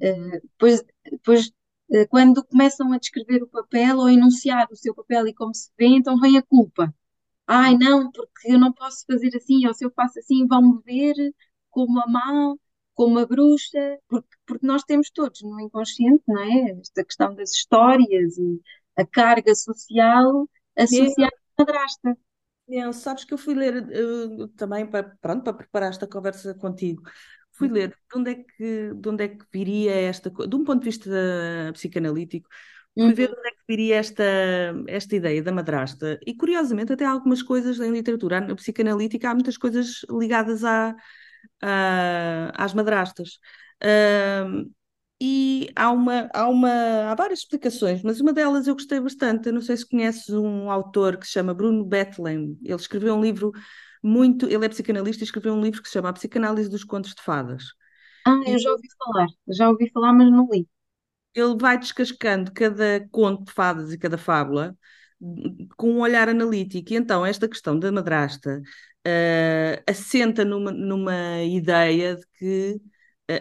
Uh, 0.00 0.40
depois, 0.42 0.84
depois 1.10 1.48
uh, 1.90 2.08
quando 2.10 2.44
começam 2.44 2.92
a 2.92 2.98
descrever 2.98 3.42
o 3.42 3.48
papel 3.48 3.98
ou 3.98 4.08
enunciar 4.10 4.66
o 4.70 4.76
seu 4.76 4.94
papel 4.94 5.28
e 5.28 5.34
como 5.34 5.54
se 5.54 5.70
vê, 5.78 5.86
então 5.86 6.18
vem 6.20 6.36
a 6.38 6.42
culpa. 6.42 6.94
Ai, 7.46 7.76
não, 7.78 8.10
porque 8.12 8.52
eu 8.52 8.58
não 8.58 8.72
posso 8.72 9.04
fazer 9.06 9.30
assim, 9.36 9.66
ou 9.66 9.74
se 9.74 9.84
eu 9.84 9.90
faço 9.92 10.18
assim, 10.18 10.46
vão-me 10.46 10.80
ver 10.84 11.14
como 11.70 12.00
a 12.00 12.06
má, 12.08 12.54
como 12.94 13.18
a 13.18 13.26
bruxa, 13.26 13.98
porque, 14.08 14.28
porque 14.46 14.66
nós 14.66 14.82
temos 14.84 15.10
todos 15.10 15.42
no 15.42 15.60
inconsciente, 15.60 16.22
não 16.26 16.40
é? 16.42 16.72
Esta 16.80 17.04
questão 17.04 17.34
das 17.34 17.52
histórias 17.52 18.36
e 18.38 18.60
a 18.96 19.06
carga 19.06 19.54
social 19.54 20.48
associada 20.76 21.36
à 21.58 21.62
madrasta. 21.62 22.18
É, 22.68 22.92
sabes 22.92 23.24
que 23.24 23.32
eu 23.32 23.38
fui 23.38 23.54
ler 23.54 23.82
uh, 23.82 24.48
também 24.48 24.86
para, 24.86 25.16
pronto, 25.20 25.44
para 25.44 25.54
preparar 25.54 25.90
esta 25.90 26.06
conversa 26.06 26.54
contigo. 26.54 27.02
Fui 27.52 27.68
ler 27.68 27.88
de 27.90 28.18
onde 28.18 28.30
é 28.32 28.34
que, 28.34 28.92
de 28.94 29.08
onde 29.08 29.24
é 29.24 29.28
que 29.28 29.44
viria 29.52 29.94
esta 29.94 30.30
coisa, 30.30 30.50
de 30.50 30.56
um 30.56 30.64
ponto 30.64 30.80
de 30.80 30.84
vista 30.84 31.10
psicanalítico, 31.72 32.48
fui 32.94 33.14
ver 33.14 33.30
uhum. 33.30 33.36
onde 33.38 33.48
é 33.48 33.50
que 33.52 33.64
viria 33.68 33.96
esta, 33.96 34.24
esta 34.88 35.16
ideia 35.16 35.42
da 35.42 35.52
madrasta. 35.52 36.18
E 36.26 36.34
curiosamente, 36.34 36.92
até 36.92 37.04
há 37.04 37.10
algumas 37.10 37.42
coisas 37.42 37.78
em 37.80 37.90
literatura 37.90 38.40
na 38.40 38.54
psicanalítica, 38.54 39.30
há 39.30 39.34
muitas 39.34 39.56
coisas 39.56 40.04
ligadas 40.10 40.64
à, 40.64 40.94
à 41.62 42.64
às 42.64 42.74
madrastas. 42.74 43.38
Uh, 43.82 44.70
e 45.20 45.70
há 45.74 45.90
uma, 45.90 46.28
há 46.34 46.48
uma, 46.48 47.10
há 47.10 47.14
várias 47.14 47.40
explicações, 47.40 48.02
mas 48.02 48.20
uma 48.20 48.32
delas 48.32 48.66
eu 48.66 48.74
gostei 48.74 49.00
bastante. 49.00 49.46
Eu 49.46 49.54
não 49.54 49.62
sei 49.62 49.76
se 49.76 49.88
conheces 49.88 50.28
um 50.30 50.70
autor 50.70 51.16
que 51.16 51.26
se 51.26 51.32
chama 51.32 51.54
Bruno 51.54 51.84
Bethlehem. 51.84 52.58
Ele 52.62 52.74
escreveu 52.74 53.14
um 53.14 53.22
livro 53.22 53.52
muito, 54.02 54.46
ele 54.46 54.64
é 54.66 54.68
psicanalista 54.68 55.22
e 55.22 55.26
escreveu 55.26 55.54
um 55.54 55.62
livro 55.62 55.80
que 55.80 55.88
se 55.88 55.94
chama 55.94 56.10
A 56.10 56.12
Psicanálise 56.12 56.68
dos 56.68 56.84
Contos 56.84 57.14
de 57.14 57.22
Fadas. 57.22 57.64
Ah, 58.26 58.40
eu 58.46 58.58
já 58.58 58.70
ouvi 58.70 58.88
falar, 58.98 59.26
já 59.48 59.68
ouvi 59.70 59.90
falar, 59.90 60.12
mas 60.12 60.30
não 60.30 60.48
li. 60.50 60.68
Ele 61.34 61.56
vai 61.58 61.78
descascando 61.78 62.52
cada 62.52 63.06
conto 63.10 63.44
de 63.44 63.52
fadas 63.52 63.92
e 63.92 63.98
cada 63.98 64.18
fábula 64.18 64.76
com 65.76 65.92
um 65.92 66.00
olhar 66.00 66.28
analítico. 66.28 66.92
E 66.92 66.96
então, 66.96 67.24
esta 67.24 67.48
questão 67.48 67.78
da 67.78 67.90
madrasta 67.90 68.60
uh, 69.06 69.82
assenta 69.86 70.44
numa, 70.44 70.70
numa 70.72 71.42
ideia 71.42 72.16
de 72.16 72.26
que 72.38 72.80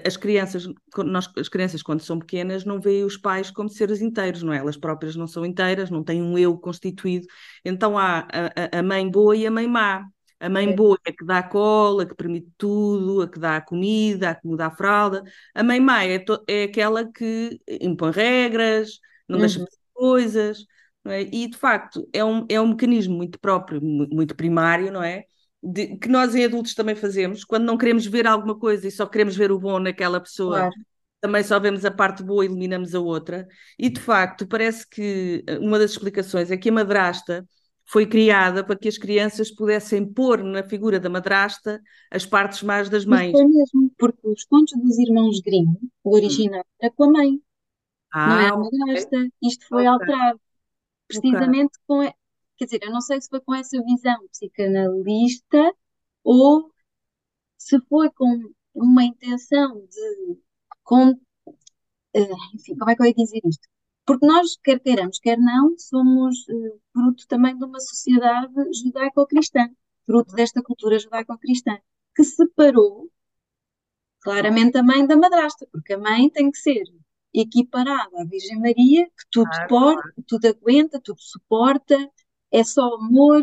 as 0.05 0.17
crianças, 0.17 0.67
nós, 0.97 1.29
as 1.37 1.47
crianças 1.47 1.83
quando 1.83 2.01
são 2.01 2.17
pequenas 2.17 2.65
não 2.65 2.79
veem 2.81 3.03
os 3.03 3.17
pais 3.17 3.51
como 3.51 3.69
seres 3.69 4.01
inteiros, 4.01 4.41
não 4.41 4.51
é? 4.51 4.57
Elas 4.57 4.77
próprias 4.77 5.15
não 5.15 5.27
são 5.27 5.45
inteiras, 5.45 5.91
não 5.91 6.03
têm 6.03 6.23
um 6.23 6.37
eu 6.37 6.57
constituído. 6.57 7.27
Então 7.63 7.97
há 7.97 8.27
a, 8.31 8.79
a 8.79 8.83
mãe 8.83 9.09
boa 9.09 9.35
e 9.35 9.45
a 9.45 9.51
mãe 9.51 9.67
má. 9.67 10.05
A 10.39 10.49
mãe 10.49 10.69
é. 10.69 10.73
boa 10.73 10.97
é 11.05 11.11
a 11.11 11.13
que 11.13 11.25
dá 11.25 11.37
a 11.39 11.43
cola, 11.43 12.03
a 12.03 12.05
que 12.05 12.15
permite 12.15 12.47
tudo, 12.57 13.21
a 13.21 13.27
que 13.29 13.39
dá 13.39 13.57
a 13.57 13.61
comida, 13.61 14.31
a 14.31 14.35
que 14.35 14.47
muda 14.47 14.67
a 14.67 14.71
fralda. 14.71 15.23
A 15.53 15.63
mãe 15.63 15.79
má 15.79 16.03
é, 16.03 16.23
é 16.47 16.63
aquela 16.63 17.09
que 17.11 17.59
impõe 17.81 18.11
regras, 18.11 18.99
não 19.27 19.37
uhum. 19.37 19.41
deixa 19.41 19.65
coisas. 19.93 20.65
É? 21.05 21.21
E 21.21 21.47
de 21.47 21.57
facto 21.57 22.07
é 22.11 22.23
um, 22.25 22.45
é 22.49 22.59
um 22.59 22.69
mecanismo 22.69 23.15
muito 23.15 23.39
próprio, 23.39 23.79
muito 23.81 24.35
primário, 24.35 24.91
não 24.91 25.03
é? 25.03 25.25
De, 25.65 25.97
que 25.97 26.07
nós 26.07 26.35
em 26.35 26.45
adultos 26.45 26.75
também 26.75 26.95
fazemos, 26.95 27.43
quando 27.43 27.65
não 27.65 27.77
queremos 27.77 28.05
ver 28.05 28.27
alguma 28.27 28.57
coisa 28.57 28.87
e 28.87 28.91
só 28.91 29.05
queremos 29.05 29.35
ver 29.35 29.51
o 29.51 29.59
bom 29.59 29.79
naquela 29.79 30.19
pessoa, 30.19 30.57
claro. 30.57 30.73
também 31.19 31.43
só 31.43 31.59
vemos 31.59 31.83
a 31.83 31.91
parte 31.91 32.21
boa 32.23 32.45
e 32.45 32.47
eliminamos 32.47 32.93
a 32.93 32.99
outra. 32.99 33.47
E 33.77 33.89
de 33.89 33.99
facto, 33.99 34.47
parece 34.47 34.87
que 34.87 35.43
eh, 35.47 35.57
uma 35.59 35.79
das 35.79 35.91
explicações 35.91 36.51
é 36.51 36.57
que 36.57 36.69
a 36.69 36.71
madrasta 36.71 37.47
foi 37.85 38.05
criada 38.05 38.63
para 38.63 38.75
que 38.75 38.87
as 38.87 38.97
crianças 38.97 39.51
pudessem 39.51 40.05
pôr 40.05 40.43
na 40.43 40.63
figura 40.63 40.99
da 40.99 41.09
madrasta 41.09 41.81
as 42.11 42.25
partes 42.25 42.63
mais 42.63 42.89
das 42.89 43.05
mães. 43.05 43.31
Mas 43.31 43.41
foi 43.41 43.51
mesmo, 43.51 43.91
porque 43.97 44.27
os 44.27 44.43
contos 44.45 44.73
dos 44.79 44.97
irmãos 44.97 45.39
Grimm, 45.41 45.73
o 46.03 46.11
hum. 46.11 46.15
original, 46.15 46.61
hum. 46.61 46.75
era 46.81 46.93
com 46.93 47.03
a 47.05 47.11
mãe, 47.11 47.39
ah, 48.11 48.27
não 48.29 48.39
era 48.39 48.53
a 48.53 48.57
madrasta. 48.57 49.17
Okay. 49.17 49.31
Isto 49.43 49.67
foi 49.67 49.87
okay. 49.87 49.87
alterado 49.87 50.39
precisamente 51.07 51.71
okay. 51.87 52.11
com 52.11 52.24
quer 52.57 52.65
dizer, 52.65 52.79
eu 52.83 52.91
não 52.91 53.01
sei 53.01 53.21
se 53.21 53.29
foi 53.29 53.41
com 53.41 53.53
essa 53.55 53.81
visão 53.83 54.27
psicanalista 54.29 55.73
ou 56.23 56.71
se 57.57 57.79
foi 57.89 58.09
com 58.11 58.53
uma 58.73 59.03
intenção 59.03 59.85
de. 59.87 60.39
Com, 60.83 61.09
eh, 62.13 62.27
enfim, 62.53 62.75
como 62.77 62.91
é 62.91 62.95
que 62.95 63.01
eu 63.01 63.07
ia 63.07 63.13
dizer 63.13 63.41
isto? 63.45 63.67
Porque 64.05 64.25
nós, 64.25 64.57
quer 64.63 64.79
queiramos, 64.79 65.19
quer 65.19 65.37
não, 65.37 65.75
somos 65.79 66.47
uh, 66.47 66.79
fruto 66.93 67.27
também 67.27 67.57
de 67.57 67.65
uma 67.65 67.79
sociedade 67.79 68.53
judaico-cristã, 68.83 69.67
fruto 70.05 70.35
desta 70.35 70.61
cultura 70.61 70.99
judaico-cristã, 70.99 71.77
que 72.15 72.23
separou 72.23 73.09
claramente 74.21 74.77
a 74.77 74.83
mãe 74.83 75.05
da 75.07 75.17
madrasta, 75.17 75.67
porque 75.71 75.93
a 75.93 75.97
mãe 75.97 76.29
tem 76.29 76.51
que 76.51 76.57
ser 76.59 76.83
equiparada 77.33 78.21
à 78.21 78.25
Virgem 78.25 78.59
Maria, 78.59 79.05
que 79.07 79.25
tudo 79.31 79.49
claro, 79.49 79.67
pode, 79.67 80.01
claro. 80.01 80.23
tudo 80.27 80.45
aguenta, 80.47 81.01
tudo 81.01 81.21
suporta, 81.21 81.97
é 82.51 82.63
só 82.63 82.95
amor, 82.95 83.41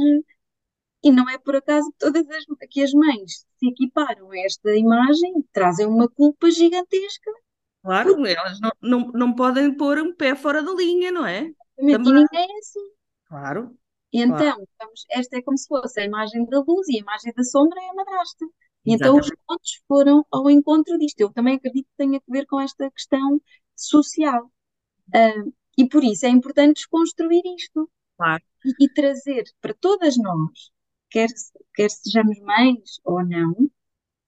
e 1.02 1.11
não 1.11 1.28
é 1.28 1.37
por 1.38 1.56
acaso 1.56 1.90
que 1.90 1.99
todas 1.99 2.28
as, 2.30 2.44
que 2.71 2.82
as 2.82 2.92
mães 2.92 3.44
se 3.59 3.68
equiparam 3.68 4.30
a 4.30 4.38
esta 4.38 4.76
imagem, 4.76 5.44
trazem 5.52 5.87
uma 5.87 6.09
culpa 6.09 6.50
gigantesca. 6.50 7.30
Claro, 7.82 8.14
porque... 8.14 8.30
elas 8.30 8.61
não, 8.61 8.71
não, 8.80 9.12
não 9.12 9.35
podem 9.35 9.76
pôr 9.76 9.99
um 9.99 10.14
pé 10.14 10.37
fora 10.37 10.62
da 10.62 10.73
linha, 10.73 11.11
não 11.11 11.26
é? 11.26 11.50
E 11.78 11.85
ninguém 11.85 12.26
é 12.32 12.59
assim. 12.59 12.90
Claro. 13.26 13.76
E 14.12 14.21
então, 14.21 14.37
claro. 14.38 14.68
Vamos, 14.80 15.04
esta 15.11 15.38
é 15.38 15.42
como 15.42 15.59
se 15.59 15.66
fosse 15.66 16.00
a 16.00 16.04
imagem 16.04 16.44
da 16.47 16.61
luz 16.61 16.87
e 16.88 16.97
a 16.97 17.00
imagem 17.00 17.32
da 17.35 17.42
sombra 17.42 17.80
é 17.80 17.88
a 17.88 17.94
madrasta. 17.94 18.47
E 18.85 18.94
então 18.94 19.16
os 19.16 19.30
contos 19.47 19.82
foram 19.88 20.25
ao 20.30 20.50
encontro 20.50 20.99
disto. 20.99 21.21
Eu 21.21 21.32
também 21.32 21.56
acredito 21.56 21.87
que 21.87 21.97
tenha 21.97 22.18
a 22.18 22.32
ver 22.32 22.47
com 22.47 22.61
esta 22.61 22.90
questão 22.90 23.40
social. 23.75 24.44
Uh, 25.09 25.52
e 25.76 25.88
por 25.88 26.04
isso 26.04 26.26
é 26.26 26.28
importante 26.28 26.75
desconstruir 26.76 27.42
isto. 27.56 27.90
Claro 28.16 28.42
e, 28.64 28.85
e 28.85 28.88
trazer 28.92 29.45
para 29.61 29.75
todas 29.75 30.16
nós, 30.16 30.71
quer, 31.11 31.28
quer 31.75 31.90
sejamos 31.90 32.38
mães 32.40 33.00
ou 33.04 33.25
não, 33.25 33.54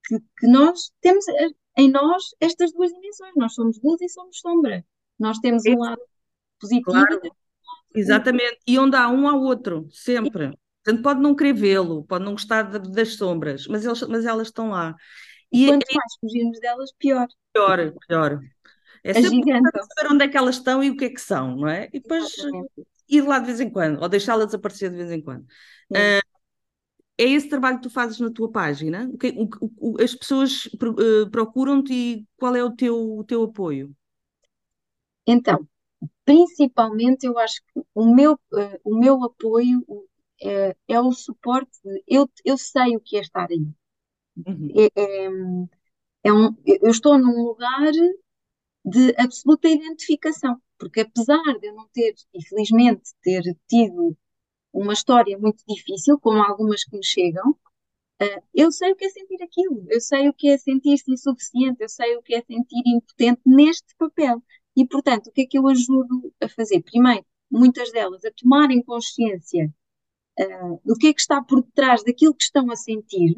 que, 0.05 0.19
que 0.37 0.47
nós 0.47 0.91
temos 1.01 1.27
eh, 1.27 1.49
em 1.77 1.91
nós 1.91 2.23
estas 2.39 2.71
duas 2.71 2.91
dimensões. 2.91 3.33
Nós 3.35 3.53
somos 3.53 3.79
luz 3.83 3.99
e 4.01 4.09
somos 4.09 4.39
sombra. 4.39 4.85
Nós 5.19 5.39
temos 5.39 5.63
um 5.65 5.79
lado 5.79 6.01
positivo 6.59 6.91
claro. 6.91 7.21
e 7.93 7.99
Exatamente. 7.99 8.59
E 8.67 8.77
onde 8.77 8.95
há 8.95 9.09
um, 9.09 9.27
há 9.27 9.35
outro, 9.35 9.87
sempre. 9.91 10.57
Portanto, 10.83 11.03
pode 11.03 11.21
não 11.21 11.35
querer 11.35 11.53
vê-lo, 11.53 12.03
pode 12.03 12.23
não 12.23 12.33
gostar 12.33 12.63
de, 12.63 12.91
das 12.91 13.15
sombras, 13.15 13.65
mas, 13.67 13.85
eles, 13.85 14.01
mas 14.03 14.25
elas 14.25 14.47
estão 14.47 14.69
lá. 14.69 14.95
E, 15.51 15.67
quanto 15.67 15.85
mais 15.95 16.13
fugirmos 16.19 16.59
delas, 16.59 16.91
pior. 16.99 17.27
Pior, 17.53 17.93
pior. 18.07 18.39
É 19.03 19.13
sempre 19.13 19.51
saber 19.51 20.11
onde 20.11 20.25
é 20.25 20.27
que 20.27 20.37
elas 20.37 20.57
estão 20.57 20.83
e 20.83 20.89
o 20.89 20.97
que 20.97 21.05
é 21.05 21.09
que 21.09 21.21
são, 21.21 21.55
não 21.55 21.67
é? 21.67 21.89
E 21.93 21.99
depois 21.99 22.23
Exatamente 22.37 22.85
ir 23.09 23.21
lá 23.21 23.39
de 23.39 23.45
vez 23.45 23.59
em 23.59 23.69
quando, 23.69 24.01
ou 24.01 24.09
deixá-la 24.09 24.45
desaparecer 24.45 24.89
de 24.89 24.97
vez 24.97 25.11
em 25.11 25.21
quando. 25.21 25.43
Uh, 25.91 26.25
é 27.17 27.23
esse 27.23 27.47
trabalho 27.47 27.77
que 27.77 27.83
tu 27.83 27.89
fazes 27.89 28.19
na 28.19 28.29
tua 28.29 28.51
página? 28.51 29.09
O 29.13 29.17
que, 29.17 29.29
o, 29.29 29.49
o, 29.77 30.01
as 30.01 30.13
pessoas 30.13 30.65
uh, 30.65 31.29
procuram-te 31.31 31.93
e 31.93 32.27
qual 32.35 32.55
é 32.55 32.63
o 32.63 32.71
teu, 32.71 33.17
o 33.17 33.23
teu 33.23 33.43
apoio? 33.43 33.95
Então, 35.25 35.67
principalmente 36.25 37.25
eu 37.25 37.37
acho 37.39 37.61
que 37.73 37.81
o 37.93 38.13
meu, 38.13 38.33
uh, 38.33 38.79
o 38.83 38.97
meu 38.97 39.23
apoio 39.23 39.85
é, 40.41 40.75
é, 40.87 40.99
o 40.99 41.11
suporte, 41.11 41.79
eu, 42.07 42.29
eu 42.43 42.57
sei 42.57 42.97
o 42.97 42.99
que 42.99 43.17
é 43.17 43.21
estar 43.21 43.47
aí. 43.49 43.65
Uhum. 44.45 44.69
É, 44.75 45.01
é, 45.01 45.25
é 46.25 46.33
um, 46.33 46.55
eu 46.65 46.89
estou 46.89 47.17
num 47.17 47.43
lugar 47.43 47.91
de 48.83 49.15
absoluta 49.17 49.69
identificação 49.69 50.61
porque 50.77 51.01
apesar 51.01 51.41
de 51.59 51.67
eu 51.67 51.73
não 51.75 51.87
ter, 51.89 52.13
infelizmente, 52.33 53.11
ter 53.21 53.43
tido 53.67 54.17
uma 54.73 54.93
história 54.93 55.37
muito 55.37 55.63
difícil, 55.67 56.19
como 56.19 56.41
algumas 56.41 56.83
que 56.83 56.97
me 56.97 57.03
chegam, 57.03 57.51
uh, 57.51 58.43
eu 58.53 58.71
sei 58.71 58.91
o 58.91 58.95
que 58.95 59.05
é 59.05 59.09
sentir 59.09 59.41
aquilo, 59.41 59.85
eu 59.89 60.01
sei 60.01 60.29
o 60.29 60.33
que 60.33 60.49
é 60.49 60.57
sentir-se 60.57 61.11
insuficiente, 61.11 61.81
eu 61.81 61.89
sei 61.89 62.15
o 62.17 62.21
que 62.21 62.35
é 62.35 62.41
sentir 62.41 62.83
impotente 62.85 63.41
neste 63.45 63.95
papel. 63.97 64.43
E, 64.75 64.85
portanto, 64.85 65.27
o 65.27 65.31
que 65.31 65.41
é 65.41 65.45
que 65.45 65.57
eu 65.57 65.67
ajudo 65.67 66.33
a 66.41 66.49
fazer? 66.49 66.81
Primeiro, 66.81 67.25
muitas 67.49 67.91
delas 67.91 68.25
a 68.25 68.31
tomarem 68.31 68.83
consciência 68.83 69.73
uh, 70.39 70.81
do 70.85 70.95
que 70.95 71.07
é 71.07 71.13
que 71.13 71.21
está 71.21 71.41
por 71.41 71.63
detrás 71.63 72.03
daquilo 72.03 72.35
que 72.35 72.43
estão 72.43 72.69
a 72.71 72.75
sentir, 72.75 73.33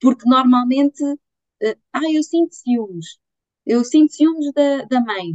porque 0.00 0.28
normalmente, 0.28 1.02
uh, 1.04 1.78
ah, 1.92 2.10
eu 2.12 2.22
sinto 2.22 2.54
ciúmes, 2.54 3.18
eu 3.66 3.84
sinto 3.84 4.12
ciúmes 4.12 4.52
da, 4.52 4.84
da 4.84 5.00
mãe, 5.00 5.34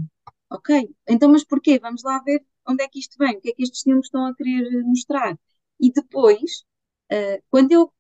Ok, 0.52 0.70
então 1.08 1.30
mas 1.32 1.44
porquê? 1.44 1.80
Vamos 1.80 2.04
lá 2.04 2.20
ver 2.24 2.44
onde 2.68 2.84
é 2.84 2.88
que 2.88 3.00
isto 3.00 3.18
vem, 3.18 3.38
o 3.38 3.42
que 3.42 3.50
é 3.50 3.54
que 3.54 3.64
estes 3.64 3.82
filmes 3.84 4.06
estão 4.08 4.26
a 4.26 4.36
querer 4.36 4.84
mostrar. 4.84 5.38
E 5.80 5.92
depois, 5.92 6.64
uh, 7.12 7.42
quando 7.50 7.72
eu 7.72 7.94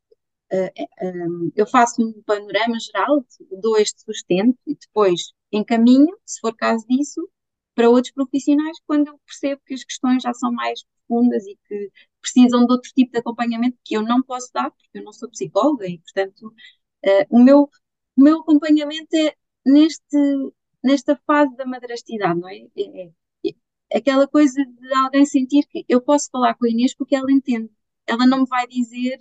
eu 1.55 1.67
faço 1.67 2.01
um 2.01 2.21
panorama 2.23 2.79
geral, 2.79 3.25
dou 3.61 3.77
este 3.77 4.01
sustento 4.01 4.57
e 4.65 4.75
depois 4.75 5.31
encaminho, 5.51 6.15
se 6.25 6.39
for 6.39 6.55
caso 6.55 6.85
disso, 6.87 7.27
para 7.75 7.89
outros 7.89 8.13
profissionais 8.13 8.77
quando 8.85 9.07
eu 9.07 9.19
percebo 9.25 9.61
que 9.65 9.73
as 9.73 9.83
questões 9.83 10.23
já 10.23 10.33
são 10.33 10.51
mais 10.51 10.83
profundas 11.07 11.45
e 11.45 11.57
que 11.67 11.91
precisam 12.21 12.65
de 12.65 12.73
outro 12.73 12.91
tipo 12.93 13.11
de 13.11 13.19
acompanhamento 13.19 13.77
que 13.83 13.95
eu 13.95 14.01
não 14.03 14.21
posso 14.21 14.49
dar, 14.53 14.69
porque 14.71 14.99
eu 14.99 15.03
não 15.03 15.13
sou 15.13 15.29
psicóloga 15.29 15.87
e, 15.87 15.99
portanto, 15.99 16.47
uh, 17.05 17.25
o, 17.29 17.39
meu, 17.43 17.69
o 18.17 18.23
meu 18.23 18.39
acompanhamento 18.41 19.15
é 19.15 19.33
neste, 19.65 20.17
nesta 20.83 21.15
fase 21.27 21.55
da 21.55 21.65
madrastidade, 21.65 22.39
não 22.39 22.49
é? 22.49 22.67
É, 22.77 23.03
é? 23.03 23.11
é 23.91 23.97
aquela 23.97 24.27
coisa 24.27 24.63
de 24.65 24.93
alguém 24.95 25.25
sentir 25.25 25.65
que 25.67 25.85
eu 25.89 26.01
posso 26.01 26.29
falar 26.31 26.55
com 26.55 26.65
a 26.65 26.69
Inês 26.69 26.95
porque 26.95 27.15
ela 27.15 27.31
entende. 27.31 27.71
Ela 28.07 28.25
não 28.25 28.39
me 28.41 28.47
vai 28.47 28.67
dizer, 28.67 29.17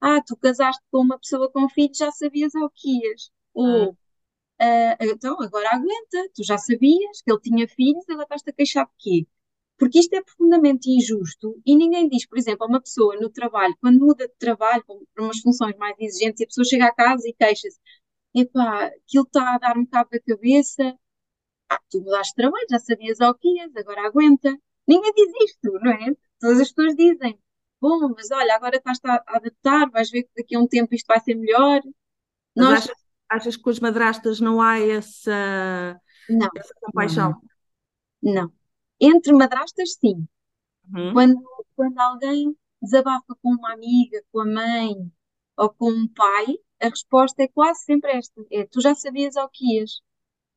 ah, 0.00 0.20
tu 0.22 0.36
casaste 0.36 0.82
com 0.90 1.00
uma 1.00 1.18
pessoa 1.18 1.50
com 1.50 1.68
filhos, 1.68 1.98
já 1.98 2.10
sabias 2.10 2.54
ao 2.54 2.70
que 2.70 3.00
ias. 3.00 3.30
Ou, 3.54 3.96
ah. 4.60 4.96
uh, 5.00 5.04
então, 5.12 5.40
agora 5.40 5.70
aguenta, 5.70 6.30
tu 6.34 6.44
já 6.44 6.58
sabias 6.58 7.22
que 7.22 7.30
ele 7.30 7.40
tinha 7.40 7.68
filhos, 7.68 8.04
agora 8.08 8.24
estás-te 8.24 8.50
a 8.50 8.52
queixar 8.52 8.86
de 8.86 8.92
quê? 8.98 9.26
Porque 9.78 9.98
isto 9.98 10.14
é 10.14 10.22
profundamente 10.22 10.90
injusto 10.90 11.60
e 11.66 11.76
ninguém 11.76 12.08
diz, 12.08 12.26
por 12.26 12.38
exemplo, 12.38 12.64
a 12.64 12.68
uma 12.68 12.80
pessoa 12.80 13.16
no 13.16 13.28
trabalho, 13.30 13.76
quando 13.80 13.98
muda 14.00 14.26
de 14.26 14.34
trabalho 14.38 14.82
para 15.14 15.24
umas 15.24 15.38
funções 15.40 15.76
mais 15.76 15.96
exigentes 16.00 16.40
e 16.40 16.44
a 16.44 16.46
pessoa 16.46 16.64
chega 16.64 16.86
a 16.86 16.94
casa 16.94 17.28
e 17.28 17.34
queixa-se, 17.34 17.78
epá, 18.36 18.86
aquilo 18.86 19.24
está 19.24 19.54
a 19.54 19.58
dar 19.58 19.78
um 19.78 19.86
cabo 19.86 20.10
da 20.10 20.20
cabeça, 20.20 20.94
ah, 21.68 21.80
tu 21.90 22.00
mudaste 22.00 22.34
de 22.34 22.42
trabalho, 22.42 22.66
já 22.70 22.78
sabias 22.78 23.20
ao 23.20 23.34
que 23.34 23.48
ias, 23.48 23.74
agora 23.76 24.06
aguenta. 24.06 24.54
Ninguém 24.86 25.12
diz 25.14 25.50
isto, 25.50 25.72
não 25.80 25.90
é? 25.90 26.14
Todas 26.38 26.60
as 26.60 26.70
pessoas 26.70 26.94
dizem, 26.94 27.38
bom, 27.80 28.12
mas 28.14 28.30
olha, 28.30 28.54
agora 28.54 28.76
estás 28.76 28.98
a 29.04 29.22
adaptar, 29.26 29.90
vais 29.90 30.10
ver 30.10 30.24
que 30.24 30.30
daqui 30.36 30.54
a 30.54 30.60
um 30.60 30.66
tempo 30.68 30.94
isto 30.94 31.06
vai 31.06 31.18
ser 31.20 31.34
melhor. 31.34 31.80
Mas 32.54 32.64
Nós... 32.64 32.78
achas, 32.78 32.96
achas 33.28 33.56
que 33.56 33.62
com 33.62 33.70
as 33.70 33.80
madrastas 33.80 34.40
não 34.40 34.60
há 34.60 34.78
essa, 34.78 36.00
não, 36.28 36.48
essa 36.56 36.74
compaixão? 36.80 37.40
Não. 38.22 38.34
não. 38.34 38.52
Entre 39.00 39.32
madrastas, 39.32 39.94
sim. 39.94 40.26
Uhum. 40.94 41.12
Quando, 41.12 41.42
quando 41.74 41.98
alguém 41.98 42.56
desabafa 42.80 43.34
com 43.42 43.50
uma 43.50 43.72
amiga, 43.72 44.22
com 44.30 44.40
a 44.40 44.46
mãe 44.46 44.94
ou 45.56 45.70
com 45.70 45.90
um 45.90 46.06
pai, 46.08 46.46
a 46.80 46.88
resposta 46.88 47.42
é 47.42 47.48
quase 47.48 47.84
sempre 47.84 48.12
esta: 48.12 48.44
é 48.50 48.66
tu 48.66 48.80
já 48.80 48.94
sabias 48.94 49.36
ao 49.36 49.48
que 49.48 49.76
ias. 49.76 50.00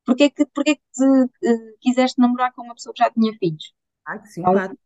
Porquê 0.06 0.24
é 0.24 0.30
que, 0.30 0.46
porquê 0.48 0.72
é 0.72 0.76
que 0.76 0.82
te, 0.94 1.04
uh, 1.04 1.78
quiseste 1.82 2.20
namorar 2.20 2.54
com 2.54 2.64
uma 2.64 2.76
pessoa 2.76 2.94
que 2.94 3.04
já 3.04 3.12
tinha 3.12 3.34
filhos? 3.38 3.74
Ai, 4.06 4.20
que 4.22 4.28
simpático. 4.28 4.82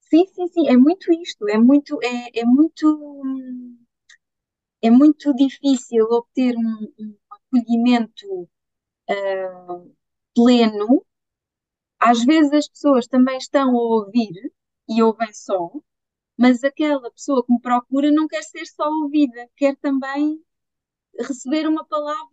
Sim, 0.00 0.26
sim, 0.28 0.46
sim, 0.48 0.68
é 0.68 0.76
muito 0.76 1.12
isto, 1.12 1.48
é 1.48 1.58
muito, 1.58 1.98
é, 2.02 2.40
é 2.40 2.44
muito, 2.44 3.22
é 4.80 4.90
muito 4.90 5.34
difícil 5.34 6.04
obter 6.04 6.54
um, 6.56 6.92
um 6.98 7.16
acolhimento 7.28 8.48
uh, 9.10 9.94
pleno 10.34 11.04
às 11.98 12.24
vezes 12.24 12.52
as 12.52 12.68
pessoas 12.68 13.06
também 13.06 13.36
estão 13.38 13.70
a 13.70 13.82
ouvir 13.82 14.52
e 14.88 15.02
ouvem 15.02 15.32
só, 15.32 15.70
mas 16.36 16.62
aquela 16.62 17.10
pessoa 17.10 17.44
que 17.44 17.52
me 17.52 17.60
procura 17.60 18.10
não 18.12 18.28
quer 18.28 18.42
ser 18.42 18.66
só 18.66 18.88
ouvida, 18.88 19.48
quer 19.56 19.76
também 19.76 20.40
receber 21.20 21.68
uma 21.68 21.84
palavra 21.84 22.32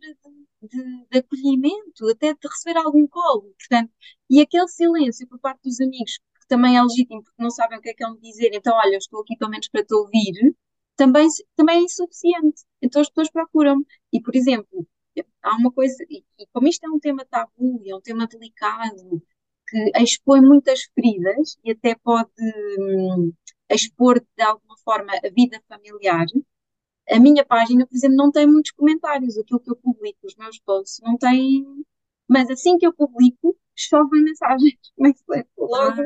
de, 0.61 0.67
de, 0.67 1.07
de, 1.11 1.17
acolhimento, 1.19 2.09
até 2.09 2.33
de 2.33 2.47
receber 2.47 2.77
algum 2.77 3.07
colo. 3.07 3.53
Portanto, 3.57 3.91
e 4.29 4.41
aquele 4.41 4.67
silêncio 4.67 5.27
por 5.27 5.39
parte 5.39 5.61
dos 5.63 5.79
amigos, 5.81 6.19
que 6.39 6.47
também 6.47 6.77
é 6.77 6.81
legítimo 6.83 7.23
porque 7.23 7.41
não 7.41 7.49
sabem 7.51 7.77
o 7.77 7.81
que 7.81 7.89
é 7.89 7.93
que 7.93 8.03
é 8.03 8.09
me 8.09 8.19
dizer, 8.19 8.51
então, 8.53 8.75
olha, 8.75 8.95
eu 8.95 8.97
estou 8.99 9.21
aqui 9.21 9.37
pelo 9.37 9.51
menos 9.51 9.67
para 9.69 9.85
te 9.85 9.93
ouvir, 9.93 10.55
também, 10.95 11.27
também 11.55 11.77
é 11.79 11.81
insuficiente. 11.81 12.63
Então 12.81 13.01
as 13.01 13.09
pessoas 13.09 13.31
procuram-me. 13.31 13.85
E, 14.11 14.21
por 14.21 14.35
exemplo, 14.35 14.87
há 15.41 15.55
uma 15.57 15.71
coisa, 15.71 15.95
e, 16.09 16.23
e 16.39 16.47
como 16.53 16.67
isto 16.67 16.85
é 16.85 16.89
um 16.89 16.99
tema 16.99 17.25
tabu, 17.25 17.81
é 17.85 17.95
um 17.95 18.01
tema 18.01 18.27
delicado, 18.27 19.21
que 19.67 19.91
expõe 20.03 20.41
muitas 20.41 20.83
feridas 20.95 21.57
e 21.63 21.71
até 21.71 21.95
pode 21.95 22.31
hum, 22.79 23.33
expor 23.69 24.19
de 24.19 24.43
alguma 24.43 24.77
forma 24.83 25.13
a 25.13 25.29
vida 25.29 25.61
familiar. 25.67 26.25
A 27.09 27.19
minha 27.19 27.45
página, 27.45 27.85
por 27.85 27.95
exemplo, 27.95 28.15
não 28.15 28.31
tem 28.31 28.47
muitos 28.47 28.71
comentários. 28.71 29.37
Aquilo 29.37 29.59
que 29.59 29.71
eu 29.71 29.75
publico, 29.75 30.19
os 30.23 30.35
meus 30.35 30.59
posts, 30.59 30.99
não 31.03 31.17
tem. 31.17 31.65
Mas 32.27 32.49
assim 32.49 32.77
que 32.77 32.87
eu 32.87 32.93
publico, 32.93 33.57
chovem 33.75 34.23
mensagens. 34.23 34.75
Começo 34.95 35.23
a 35.29 35.35
ler 35.35 35.47
logo. 35.57 36.01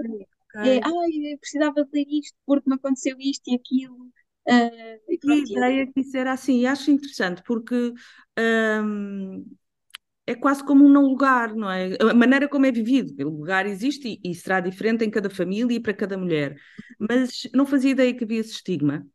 É, 0.56 0.78
eu 0.78 1.38
precisava 1.40 1.84
de 1.84 1.90
ler 1.94 2.08
isto 2.10 2.36
porque 2.46 2.70
me 2.70 2.76
aconteceu 2.76 3.16
isto 3.20 3.44
e 3.48 3.56
aquilo. 3.56 3.96
Uh, 4.48 5.12
e 5.12 5.18
que 5.18 5.54
ideia 5.54 5.86
que 5.86 6.00
isso 6.00 6.16
era 6.16 6.32
assim, 6.32 6.62
e 6.62 6.66
acho 6.66 6.90
interessante 6.90 7.44
porque 7.44 7.94
hum, 8.40 9.46
é 10.26 10.34
quase 10.36 10.64
como 10.64 10.86
um 10.86 10.90
não 10.90 11.04
lugar, 11.04 11.54
não 11.54 11.70
é? 11.70 11.98
A 12.00 12.14
maneira 12.14 12.48
como 12.48 12.66
é 12.66 12.72
vivido. 12.72 13.14
O 13.28 13.40
lugar 13.40 13.66
existe 13.66 14.20
e, 14.24 14.32
e, 14.32 14.36
será 14.36 14.60
diferente 14.60 15.04
em 15.04 15.10
cada 15.10 15.30
família 15.30 15.76
e 15.76 15.80
para 15.80 15.94
cada 15.94 16.18
mulher. 16.18 16.58
Mas 16.98 17.48
não 17.54 17.66
fazia 17.66 17.92
ideia 17.92 18.14
que 18.14 18.24
havia 18.24 18.40
esse 18.40 18.52
estigma. 18.52 19.06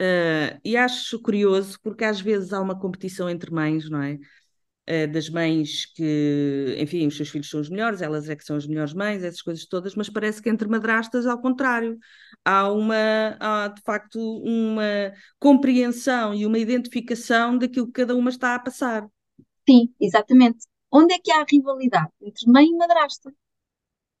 Uh, 0.00 0.58
e 0.64 0.76
acho 0.76 1.20
curioso 1.22 1.78
porque 1.82 2.04
às 2.04 2.20
vezes 2.20 2.52
há 2.52 2.60
uma 2.60 2.78
competição 2.78 3.30
entre 3.30 3.50
mães, 3.52 3.88
não 3.88 4.02
é? 4.02 4.18
Uh, 4.88 5.10
das 5.12 5.30
mães 5.30 5.86
que, 5.94 6.76
enfim, 6.78 7.06
os 7.06 7.16
seus 7.16 7.30
filhos 7.30 7.48
são 7.48 7.60
os 7.60 7.70
melhores, 7.70 8.02
elas 8.02 8.28
é 8.28 8.36
que 8.36 8.44
são 8.44 8.56
as 8.56 8.66
melhores 8.66 8.92
mães, 8.92 9.22
essas 9.22 9.40
coisas 9.40 9.66
todas, 9.66 9.94
mas 9.94 10.10
parece 10.10 10.42
que 10.42 10.50
entre 10.50 10.68
madrastas, 10.68 11.26
ao 11.26 11.40
contrário, 11.40 11.98
há 12.44 12.70
uma, 12.70 13.36
há 13.40 13.68
de 13.68 13.80
facto 13.82 14.18
uma 14.44 15.12
compreensão 15.38 16.34
e 16.34 16.44
uma 16.44 16.58
identificação 16.58 17.56
daquilo 17.56 17.86
que 17.86 17.92
cada 17.92 18.14
uma 18.16 18.30
está 18.30 18.54
a 18.54 18.58
passar. 18.58 19.08
Sim, 19.68 19.94
exatamente. 20.00 20.66
Onde 20.90 21.14
é 21.14 21.18
que 21.18 21.30
há 21.32 21.40
a 21.40 21.46
rivalidade 21.50 22.12
entre 22.22 22.50
mãe 22.50 22.66
e 22.66 22.76
madrasta? 22.76 23.32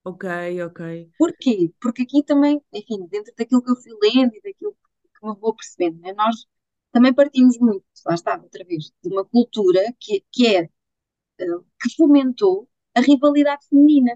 Ok, 0.02 0.24
ok. 0.62 0.80
Porquê? 1.18 1.72
Porque 1.80 2.02
aqui 2.02 2.22
também, 2.24 2.60
enfim, 2.72 3.06
dentro 3.10 3.32
daquilo 3.36 3.62
que 3.62 3.70
eu 3.70 3.76
fui 3.76 3.92
lendo 4.02 4.34
e 4.34 4.40
daquilo 4.42 4.76
me 5.24 5.34
vou 5.40 5.54
percebendo, 5.54 6.00
né, 6.00 6.12
nós 6.12 6.46
também 6.92 7.12
partimos 7.12 7.58
muito, 7.58 7.84
lá 8.06 8.14
está, 8.14 8.40
outra 8.40 8.64
vez, 8.64 8.92
de 9.02 9.10
uma 9.10 9.24
cultura 9.24 9.80
que, 9.98 10.24
que 10.30 10.46
é, 10.46 10.70
eh, 11.40 11.58
que 11.80 11.94
fomentou 11.96 12.68
a 12.94 13.00
rivalidade 13.00 13.66
feminina. 13.68 14.12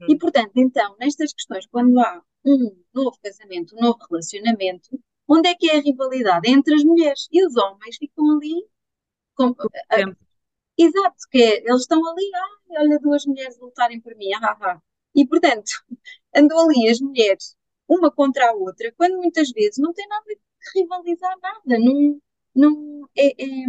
Hum. 0.00 0.06
E, 0.08 0.18
portanto, 0.18 0.52
então, 0.56 0.96
nestas 1.00 1.32
questões, 1.32 1.66
quando 1.66 1.98
há 1.98 2.22
um 2.44 2.76
novo 2.94 3.18
casamento, 3.22 3.74
um 3.76 3.80
novo 3.80 3.98
relacionamento, 4.08 4.88
onde 5.26 5.48
é 5.48 5.54
que 5.56 5.68
é 5.70 5.78
a 5.78 5.80
rivalidade? 5.80 6.48
É 6.48 6.52
entre 6.52 6.74
as 6.74 6.84
mulheres. 6.84 7.28
E 7.32 7.44
os 7.44 7.56
homens 7.56 7.96
ficam 7.96 8.36
ali 8.36 8.64
com, 9.34 9.54
Exato, 10.76 11.16
que 11.30 11.38
é, 11.38 11.58
eles 11.60 11.82
estão 11.82 11.98
ali, 12.08 12.30
ah, 12.34 12.80
olha 12.80 12.98
duas 12.98 13.24
mulheres 13.26 13.58
lutarem 13.60 14.00
por 14.00 14.14
mim, 14.16 14.32
ah, 14.34 14.56
ah. 14.60 14.82
E 15.14 15.26
portanto, 15.26 15.70
andam 16.34 16.58
ali 16.58 16.88
as 16.88 17.00
mulheres, 17.00 17.56
uma 17.88 18.10
contra 18.10 18.50
a 18.50 18.54
outra, 18.54 18.92
quando 18.96 19.16
muitas 19.16 19.50
vezes 19.50 19.78
não 19.78 19.92
tem 19.92 20.06
nada 20.08 20.24
de 20.26 20.40
rivalizar 20.74 21.36
nada, 21.40 21.78
não, 21.78 22.20
não 22.54 23.08
é, 23.16 23.28
é 23.42 23.66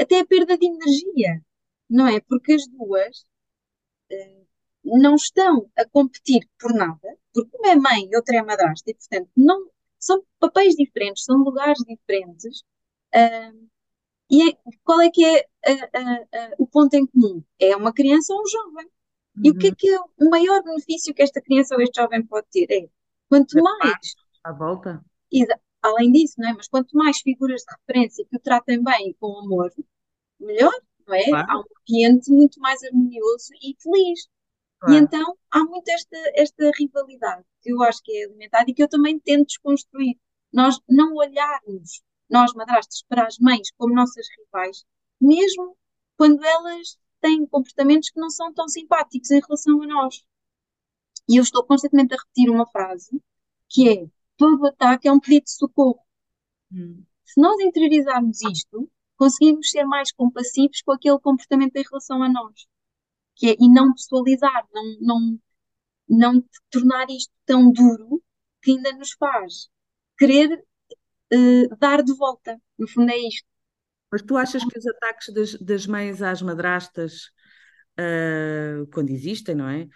até 0.00 0.20
a 0.20 0.26
perda 0.26 0.56
de 0.56 0.66
energia, 0.66 1.42
não 1.88 2.06
é? 2.08 2.20
Porque 2.20 2.52
as 2.52 2.66
duas 2.68 3.26
uh, 4.12 4.46
não 4.84 5.14
estão 5.16 5.70
a 5.76 5.84
competir 5.86 6.48
por 6.58 6.72
nada, 6.74 7.16
porque 7.32 7.56
uma 7.56 7.70
é 7.70 7.76
mãe 7.76 8.08
e 8.10 8.16
outra 8.16 8.36
é 8.36 8.42
madrasta, 8.42 8.90
e 8.90 8.94
portanto 8.94 9.30
não, 9.36 9.68
são 9.98 10.22
papéis 10.38 10.74
diferentes, 10.74 11.24
são 11.24 11.36
lugares 11.38 11.78
diferentes. 11.86 12.60
Uh, 13.14 13.68
e 14.30 14.50
é, 14.50 14.56
qual 14.84 15.00
é 15.00 15.10
que 15.10 15.24
é 15.24 15.46
o 16.58 16.66
ponto 16.66 16.94
em 16.94 17.06
comum? 17.06 17.42
É 17.58 17.74
uma 17.74 17.92
criança 17.92 18.34
ou 18.34 18.42
um 18.42 18.46
jovem. 18.46 18.86
Uhum. 19.36 19.42
E 19.44 19.50
o 19.50 19.56
que 19.56 19.66
é 19.66 19.70
uhum. 19.70 19.76
que 19.76 19.88
é 19.88 20.00
o 20.00 20.30
maior 20.30 20.62
benefício 20.62 21.14
que 21.14 21.22
esta 21.22 21.40
criança 21.40 21.74
ou 21.74 21.80
este 21.80 22.00
jovem 22.00 22.24
pode 22.26 22.46
ter? 22.50 22.66
É 22.70 22.88
quanto 23.28 23.62
mais. 23.62 24.14
À 24.42 24.52
volta. 24.52 25.04
Além 25.82 26.10
disso, 26.12 26.34
não 26.38 26.48
é? 26.48 26.52
Mas 26.54 26.68
quanto 26.68 26.96
mais 26.96 27.20
figuras 27.20 27.62
de 27.62 27.74
referência 27.74 28.24
que 28.28 28.36
o 28.36 28.40
tratem 28.40 28.82
bem 28.82 29.10
e 29.10 29.14
com 29.14 29.38
amor, 29.38 29.70
melhor, 30.40 30.72
não 31.06 31.14
é? 31.14 31.24
Claro. 31.24 31.46
Há 31.50 31.58
um 31.58 31.64
ambiente 31.80 32.30
muito 32.30 32.60
mais 32.60 32.82
harmonioso 32.82 33.52
e 33.62 33.76
feliz. 33.80 34.28
Claro. 34.80 34.94
E 34.94 34.98
então 34.98 35.36
há 35.50 35.64
muito 35.64 35.88
esta, 35.88 36.16
esta 36.34 36.70
rivalidade 36.78 37.44
que 37.62 37.72
eu 37.72 37.82
acho 37.82 38.02
que 38.02 38.12
é 38.16 38.24
alimentada 38.24 38.70
e 38.70 38.74
que 38.74 38.82
eu 38.82 38.88
também 38.88 39.18
tento 39.18 39.46
desconstruir. 39.46 40.16
Nós 40.52 40.80
não 40.88 41.14
olharmos 41.14 42.02
nós 42.28 42.52
madrastas, 42.52 43.02
para 43.08 43.26
as 43.26 43.38
mães 43.38 43.70
como 43.76 43.94
nossas 43.94 44.26
rivais, 44.38 44.84
mesmo 45.20 45.76
quando 46.16 46.44
elas 46.44 46.98
têm 47.20 47.46
comportamentos 47.46 48.10
que 48.10 48.20
não 48.20 48.30
são 48.30 48.52
tão 48.52 48.68
simpáticos 48.68 49.30
em 49.30 49.40
relação 49.40 49.82
a 49.82 49.86
nós. 49.86 50.22
E 51.28 51.36
eu 51.36 51.42
estou 51.42 51.64
constantemente 51.64 52.14
a 52.14 52.16
repetir 52.16 52.50
uma 52.50 52.66
frase 52.66 53.22
que 53.68 53.88
é: 53.88 54.06
todo 54.36 54.66
ataque 54.66 55.08
é 55.08 55.12
um 55.12 55.20
pedido 55.20 55.44
de 55.44 55.52
socorro. 55.52 56.00
Hum. 56.72 57.04
Se 57.24 57.40
nós 57.40 57.60
interiorizarmos 57.60 58.40
isto, 58.42 58.90
conseguimos 59.16 59.70
ser 59.70 59.84
mais 59.84 60.10
compassivos 60.12 60.80
com 60.82 60.92
aquele 60.92 61.18
comportamento 61.18 61.76
em 61.76 61.82
relação 61.82 62.22
a 62.22 62.28
nós. 62.28 62.66
Que 63.34 63.50
é, 63.50 63.56
e 63.60 63.70
não 63.70 63.92
pessoalizar, 63.92 64.66
não, 64.72 64.96
não, 65.00 65.38
não 66.08 66.44
tornar 66.70 67.08
isto 67.10 67.32
tão 67.44 67.70
duro 67.70 68.22
que 68.62 68.72
ainda 68.72 68.92
nos 68.92 69.12
faz 69.12 69.68
querer 70.18 70.64
uh, 71.32 71.76
dar 71.78 72.02
de 72.02 72.14
volta. 72.14 72.60
No 72.78 72.88
fundo, 72.88 73.10
é 73.10 73.18
isto. 73.18 73.46
Mas 74.10 74.22
tu 74.22 74.36
achas 74.36 74.64
que 74.64 74.78
os 74.78 74.86
ataques 74.86 75.32
das, 75.34 75.54
das 75.54 75.86
mães 75.86 76.22
às 76.22 76.40
madrastas, 76.40 77.26
uh, 77.98 78.86
quando 78.92 79.10
existem, 79.10 79.54
não 79.54 79.68
é? 79.68 79.86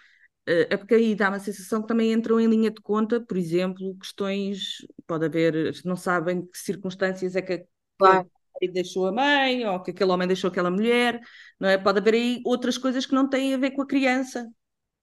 Uh, 0.47 0.67
é 0.69 0.77
porque 0.77 0.95
aí 0.95 1.15
dá 1.15 1.29
uma 1.29 1.39
sensação 1.39 1.81
que 1.81 1.87
também 1.87 2.11
entram 2.11 2.39
em 2.39 2.47
linha 2.47 2.69
de 2.69 2.81
conta, 2.81 3.21
por 3.21 3.37
exemplo, 3.37 3.95
questões, 3.97 4.85
pode 5.07 5.25
haver, 5.25 5.73
não 5.85 5.95
sabem 5.95 6.45
que 6.45 6.57
circunstâncias 6.57 7.35
é 7.35 7.41
que, 7.41 7.65
claro. 7.97 8.29
que 8.59 8.67
deixou 8.67 9.07
a 9.07 9.11
mãe, 9.11 9.65
ou 9.65 9.81
que 9.81 9.91
aquele 9.91 10.11
homem 10.11 10.27
deixou 10.27 10.49
aquela 10.49 10.69
mulher, 10.69 11.21
não 11.57 11.69
é? 11.69 11.77
Pode 11.77 11.99
haver 11.99 12.15
aí 12.15 12.41
outras 12.45 12.77
coisas 12.77 13.05
que 13.05 13.15
não 13.15 13.29
têm 13.29 13.53
a 13.53 13.57
ver 13.57 13.71
com 13.71 13.81
a 13.81 13.87
criança. 13.87 14.49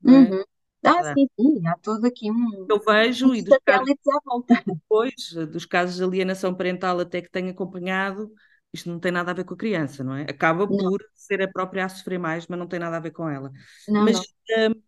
É? 0.07 0.11
Uhum. 0.11 0.44
Ah, 0.83 1.14
sim, 1.14 1.29
sim, 1.38 1.66
há 1.66 1.76
todo 1.83 2.07
aqui 2.07 2.31
um. 2.31 2.66
Eu 2.68 2.81
vejo, 2.81 3.35
e 3.35 3.42
dos 3.42 3.59
casos, 3.64 3.96
à 4.09 4.20
volta. 4.24 4.55
Pois, 4.88 5.33
dos 5.50 5.66
casos 5.66 5.96
de 5.96 6.05
alienação 6.05 6.55
parental 6.55 7.00
até 7.00 7.20
que 7.20 7.31
tenho 7.31 7.50
acompanhado, 7.50 8.31
isto 8.72 8.88
não 8.88 8.98
tem 8.98 9.12
nada 9.12 9.31
a 9.31 9.35
ver 9.35 9.44
com 9.44 9.55
a 9.55 9.59
criança, 9.59 10.03
não 10.05 10.14
é? 10.14 10.22
Acaba 10.22 10.66
não. 10.66 10.76
por 10.76 11.03
ser 11.14 11.42
a 11.42 11.48
própria 11.48 11.85
a 11.85 11.88
sofrer 11.88 12.18
mais, 12.18 12.46
mas 12.46 12.59
não 12.59 12.66
tem 12.66 12.79
nada 12.79 12.96
a 12.96 13.00
ver 13.00 13.11
com 13.11 13.29
ela. 13.29 13.50
Não, 13.88 14.05
mas 14.05 14.16
não. 14.16 14.70
Uh, 14.70 14.83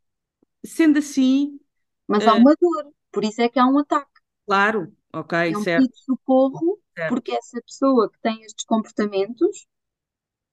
sendo 0.65 0.99
assim. 0.99 1.59
Mas 2.07 2.27
há 2.27 2.35
uma 2.35 2.55
dor, 2.61 2.93
por 3.11 3.25
isso 3.25 3.41
é 3.41 3.49
que 3.49 3.59
há 3.59 3.67
um 3.67 3.79
ataque. 3.79 4.11
Claro, 4.47 4.95
ok, 5.13 5.39
é 5.39 5.57
um 5.57 5.63
certo. 5.63 5.89
de 5.89 6.05
socorro, 6.05 6.81
certo. 6.95 7.09
porque 7.09 7.33
essa 7.33 7.61
pessoa 7.63 8.11
que 8.11 8.19
tem 8.21 8.43
estes 8.43 8.65
comportamentos, 8.65 9.67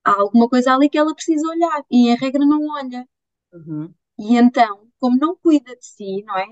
há 0.04 0.19
alguma 0.19 0.48
coisa 0.48 0.74
ali 0.74 0.89
que 0.89 0.98
ela 0.98 1.13
precisa 1.13 1.48
olhar 1.48 1.84
e 1.89 2.10
em 2.10 2.15
regra 2.15 2.45
não 2.45 2.67
olha. 2.67 3.08
Uhum. 3.52 3.93
E 4.17 4.36
então, 4.36 4.88
como 5.00 5.17
não 5.17 5.36
cuida 5.36 5.76
de 5.76 5.86
si, 5.86 6.24
não 6.24 6.38
é? 6.38 6.45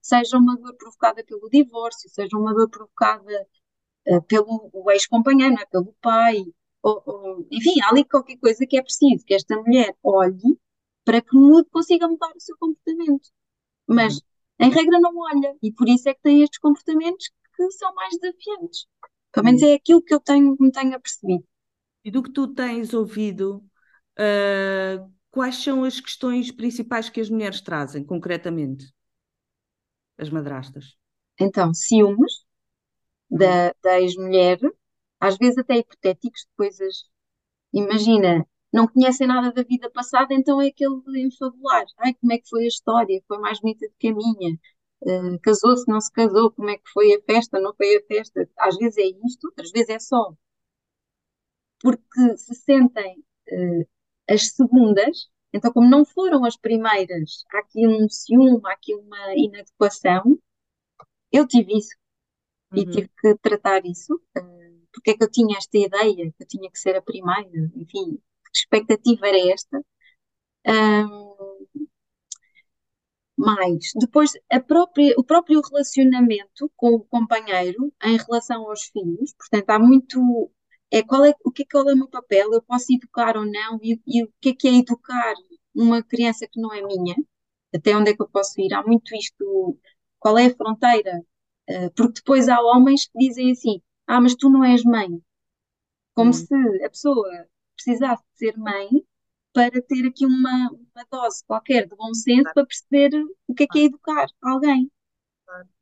Seja 0.00 0.36
uma 0.36 0.56
dor 0.56 0.74
provocada 0.76 1.24
pelo 1.24 1.48
divórcio, 1.48 2.10
seja 2.10 2.36
uma 2.36 2.54
dor 2.54 2.68
provocada 2.68 3.46
uh, 4.08 4.22
pelo 4.22 4.70
ex-companheiro, 4.90 5.54
é? 5.54 5.66
pelo 5.66 5.94
pai, 6.00 6.44
ou, 6.82 7.02
ou, 7.06 7.48
enfim, 7.50 7.80
há 7.82 7.88
ali 7.88 8.04
qualquer 8.04 8.36
coisa 8.36 8.66
que 8.66 8.76
é 8.76 8.82
preciso 8.82 9.24
que 9.24 9.34
esta 9.34 9.56
mulher 9.56 9.96
olhe 10.02 10.58
para 11.04 11.20
que 11.20 11.36
mude, 11.36 11.68
consiga 11.70 12.08
mudar 12.08 12.32
o 12.34 12.40
seu 12.40 12.56
comportamento. 12.58 13.28
Mas, 13.86 14.14
uhum. 14.14 14.20
em 14.60 14.70
regra, 14.70 14.98
não 15.00 15.16
olha, 15.16 15.56
e 15.62 15.72
por 15.72 15.88
isso 15.88 16.08
é 16.08 16.14
que 16.14 16.22
tem 16.22 16.42
estes 16.42 16.58
comportamentos 16.58 17.30
que 17.54 17.70
são 17.72 17.94
mais 17.94 18.16
desafiantes. 18.18 18.86
Pelo 19.32 19.44
menos 19.46 19.62
uhum. 19.62 19.68
é 19.68 19.74
aquilo 19.74 20.02
que 20.02 20.14
eu 20.14 20.20
tenho, 20.20 20.56
me 20.58 20.70
tenho 20.70 20.94
apercebido. 20.94 21.44
E 22.04 22.10
do 22.10 22.22
que 22.22 22.30
tu 22.30 22.48
tens 22.48 22.92
ouvido, 22.92 23.64
uh, 24.18 25.12
quais 25.30 25.56
são 25.56 25.84
as 25.84 26.00
questões 26.00 26.50
principais 26.50 27.08
que 27.08 27.20
as 27.20 27.30
mulheres 27.30 27.60
trazem, 27.60 28.04
concretamente? 28.04 28.92
As 30.18 30.30
madrastas. 30.30 30.96
Então, 31.40 31.74
ciúmes, 31.74 32.44
da, 33.30 33.74
da 33.82 34.00
ex-mulher, 34.00 34.58
às 35.18 35.36
vezes 35.36 35.58
até 35.58 35.78
hipotéticos, 35.78 36.42
de 36.42 36.56
coisas. 36.56 37.04
Imagina, 37.72 38.46
não 38.74 38.88
conhecem 38.88 39.28
nada 39.28 39.52
da 39.52 39.62
vida 39.62 39.88
passada, 39.88 40.34
então 40.34 40.60
é 40.60 40.66
aquele 40.66 41.22
enfabular. 41.22 41.84
Ai, 41.98 42.12
como 42.14 42.32
é 42.32 42.38
que 42.38 42.48
foi 42.48 42.64
a 42.64 42.68
história? 42.68 43.22
Foi 43.28 43.38
mais 43.38 43.60
bonita 43.60 43.86
do 43.86 43.94
que 43.96 44.08
a 44.08 44.14
minha. 44.14 44.58
Uh, 45.02 45.38
casou-se, 45.40 45.88
não 45.88 46.00
se 46.00 46.10
casou, 46.10 46.50
como 46.50 46.70
é 46.70 46.76
que 46.76 46.90
foi 46.92 47.14
a 47.14 47.22
festa, 47.22 47.60
não 47.60 47.72
foi 47.76 47.96
a 47.96 48.02
festa. 48.06 48.48
Às 48.58 48.76
vezes 48.76 48.98
é 48.98 49.26
isto, 49.26 49.44
outras 49.46 49.70
vezes 49.70 49.90
é 49.90 49.98
só. 50.00 50.34
Porque 51.80 52.36
se 52.36 52.54
sentem 52.54 53.24
uh, 53.52 53.86
as 54.28 54.50
segundas, 54.50 55.28
então, 55.52 55.72
como 55.72 55.88
não 55.88 56.04
foram 56.04 56.44
as 56.44 56.56
primeiras, 56.56 57.44
há 57.52 57.58
aqui 57.58 57.86
um 57.86 58.08
ciúme, 58.08 58.60
há 58.64 58.72
aqui 58.72 58.92
uma 58.94 59.36
inadequação. 59.36 60.36
Eu 61.30 61.46
tive 61.46 61.78
isso 61.78 61.94
e 62.74 62.80
uhum. 62.80 62.90
tive 62.90 63.08
que 63.20 63.36
tratar 63.36 63.86
isso. 63.86 64.14
Uh, 64.36 64.86
porque 64.92 65.10
é 65.12 65.16
que 65.16 65.24
eu 65.24 65.30
tinha 65.30 65.58
esta 65.58 65.78
ideia 65.78 66.32
que 66.32 66.42
eu 66.42 66.46
tinha 66.48 66.70
que 66.70 66.78
ser 66.78 66.96
a 66.96 67.02
primeira? 67.02 67.70
Enfim, 67.76 68.20
expectativa 68.54 69.28
era 69.28 69.38
esta? 69.52 69.80
Um, 70.66 71.34
mais, 73.36 73.90
depois 73.96 74.32
própria, 74.66 75.14
o 75.18 75.24
próprio 75.24 75.60
relacionamento 75.60 76.70
com 76.76 76.94
o 76.94 77.04
companheiro 77.04 77.92
em 78.02 78.16
relação 78.16 78.68
aos 78.68 78.84
filhos, 78.84 79.34
portanto, 79.34 79.70
há 79.70 79.78
muito. 79.78 80.50
É, 80.90 81.02
qual 81.02 81.24
é, 81.24 81.34
o 81.44 81.50
que 81.50 81.62
é, 81.62 81.66
qual 81.70 81.88
é 81.90 81.94
o 81.94 81.96
meu 81.96 82.08
papel? 82.08 82.52
Eu 82.52 82.62
posso 82.62 82.92
educar 82.92 83.36
ou 83.36 83.44
não? 83.44 83.78
E, 83.82 84.00
e 84.06 84.22
o 84.24 84.32
que 84.40 84.50
é 84.50 84.54
que 84.54 84.68
é 84.68 84.74
educar 84.76 85.34
uma 85.74 86.02
criança 86.02 86.46
que 86.50 86.60
não 86.60 86.72
é 86.72 86.82
minha? 86.82 87.16
Até 87.74 87.96
onde 87.96 88.10
é 88.10 88.14
que 88.16 88.22
eu 88.22 88.28
posso 88.28 88.60
ir? 88.60 88.72
Há 88.74 88.82
muito 88.84 89.14
isto. 89.16 89.78
Qual 90.18 90.38
é 90.38 90.46
a 90.46 90.54
fronteira 90.54 91.20
eh, 91.66 91.90
porque 91.96 92.14
depois 92.20 92.48
há 92.48 92.60
homens 92.60 93.06
que 93.06 93.18
dizem 93.18 93.52
assim: 93.52 93.80
Ah, 94.06 94.20
mas 94.20 94.34
tu 94.34 94.50
não 94.50 94.64
és 94.64 94.82
mãe. 94.84 95.08
Como 96.14 96.30
hum. 96.30 96.32
se 96.32 96.54
a 96.84 96.90
pessoa 96.90 97.46
precisasse 97.84 98.22
de 98.32 98.38
ser 98.38 98.56
mãe 98.56 98.88
para 99.52 99.80
ter 99.82 100.06
aqui 100.06 100.26
uma, 100.26 100.70
uma 100.70 101.06
dose 101.10 101.44
qualquer 101.46 101.86
de 101.86 101.94
bom 101.94 102.12
senso 102.14 102.50
para 102.52 102.66
perceber 102.66 103.10
o 103.46 103.54
que 103.54 103.64
é 103.64 103.66
que 103.66 103.78
é 103.80 103.82
educar 103.84 104.26
alguém. 104.42 104.90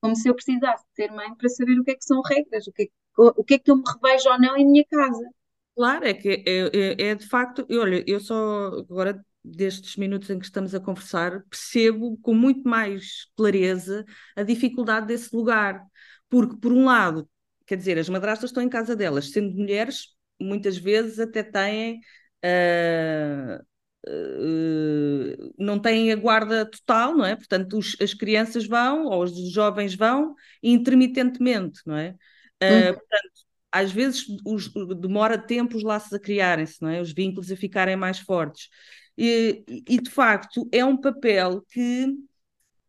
Como 0.00 0.14
se 0.14 0.28
eu 0.28 0.34
precisasse 0.34 0.84
de 0.84 1.04
ser 1.04 1.12
mãe 1.12 1.34
para 1.34 1.48
saber 1.48 1.78
o 1.78 1.84
que 1.84 1.92
é 1.92 1.94
que 1.94 2.04
são 2.04 2.20
regras, 2.20 2.66
o 2.66 2.72
que 2.72 2.82
é 2.82 2.86
que, 2.86 2.92
o 3.16 3.44
que, 3.44 3.54
é 3.54 3.58
que 3.58 3.70
eu 3.70 3.76
me 3.76 3.84
revejo 3.86 4.28
ou 4.28 4.40
não 4.40 4.56
em 4.56 4.66
minha 4.66 4.84
casa. 4.84 5.30
Claro, 5.74 6.04
é 6.04 6.12
que 6.12 6.28
é, 6.46 7.04
é, 7.06 7.10
é 7.10 7.14
de 7.14 7.26
facto, 7.26 7.66
olha, 7.70 8.04
eu 8.06 8.20
só 8.20 8.66
agora 8.78 9.24
destes 9.42 9.96
minutos 9.96 10.28
em 10.28 10.38
que 10.38 10.44
estamos 10.44 10.74
a 10.74 10.80
conversar, 10.80 11.42
percebo 11.48 12.16
com 12.18 12.34
muito 12.34 12.68
mais 12.68 13.26
clareza 13.34 14.04
a 14.36 14.42
dificuldade 14.42 15.06
desse 15.06 15.34
lugar. 15.34 15.84
Porque, 16.28 16.56
por 16.56 16.72
um 16.72 16.84
lado, 16.84 17.28
quer 17.66 17.76
dizer, 17.76 17.98
as 17.98 18.08
madrastas 18.08 18.50
estão 18.50 18.62
em 18.62 18.68
casa 18.68 18.94
delas, 18.94 19.30
sendo 19.30 19.54
mulheres, 19.54 20.14
muitas 20.42 20.76
vezes 20.76 21.18
até 21.18 21.42
têm. 21.42 22.00
Uh, 22.44 23.62
uh, 24.08 25.54
não 25.58 25.78
têm 25.78 26.12
a 26.12 26.16
guarda 26.16 26.66
total, 26.66 27.16
não 27.16 27.24
é? 27.24 27.36
Portanto, 27.36 27.78
os, 27.78 27.96
as 28.00 28.14
crianças 28.14 28.66
vão, 28.66 29.06
ou 29.06 29.22
os 29.22 29.52
jovens 29.52 29.94
vão, 29.94 30.34
intermitentemente, 30.62 31.80
não 31.86 31.96
é? 31.96 32.16
Uh, 32.62 32.94
portanto, 32.94 33.32
às 33.72 33.90
vezes 33.90 34.26
os, 34.44 34.72
demora 35.00 35.38
tempo 35.38 35.76
os 35.76 35.82
laços 35.82 36.12
a 36.12 36.20
criarem-se, 36.20 36.80
não 36.82 36.90
é? 36.90 37.00
Os 37.00 37.12
vínculos 37.12 37.50
a 37.50 37.56
ficarem 37.56 37.96
mais 37.96 38.18
fortes. 38.18 38.68
E, 39.16 39.64
e, 39.68 40.00
de 40.00 40.10
facto 40.10 40.68
é 40.72 40.84
um 40.84 40.96
papel 40.96 41.62
que 41.70 42.06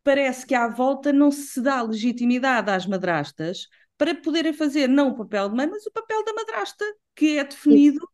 parece 0.03 0.45
que 0.45 0.55
à 0.55 0.67
volta 0.67 1.11
não 1.11 1.31
se 1.31 1.61
dá 1.61 1.81
legitimidade 1.81 2.69
às 2.69 2.85
madrastas 2.85 3.67
para 4.03 4.15
poderem 4.15 4.51
fazer 4.51 4.89
não 4.89 5.11
o 5.11 5.15
papel 5.15 5.47
de 5.47 5.55
mãe, 5.55 5.65
mas 5.65 5.85
o 5.85 5.91
papel 5.91 6.25
da 6.25 6.33
madrasta, 6.33 6.83
que 7.15 7.37
é 7.37 7.43
definido, 7.45 7.99
Sim. 7.99 8.05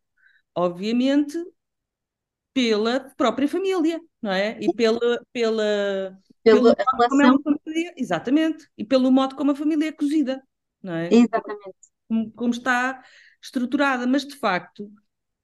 obviamente, 0.53 1.35
pela 2.53 3.11
própria 3.17 3.47
família, 3.47 3.99
não 4.21 4.31
é? 4.31 4.55
E 4.61 4.71
pela, 4.75 5.19
pela, 5.33 6.15
pela 6.43 6.75
relação. 6.93 7.39
É 7.39 7.43
família, 7.43 7.93
exatamente, 7.97 8.67
e 8.77 8.85
pelo 8.85 9.11
modo 9.11 9.35
como 9.35 9.49
a 9.49 9.55
família 9.55 9.87
é 9.87 9.91
cozida, 9.91 10.39
não 10.83 10.93
é? 10.93 11.09
Exatamente. 11.11 11.77
Como, 12.07 12.31
como 12.33 12.53
está 12.53 13.03
estruturada, 13.41 14.05
mas 14.05 14.27
de 14.27 14.35
facto 14.35 14.91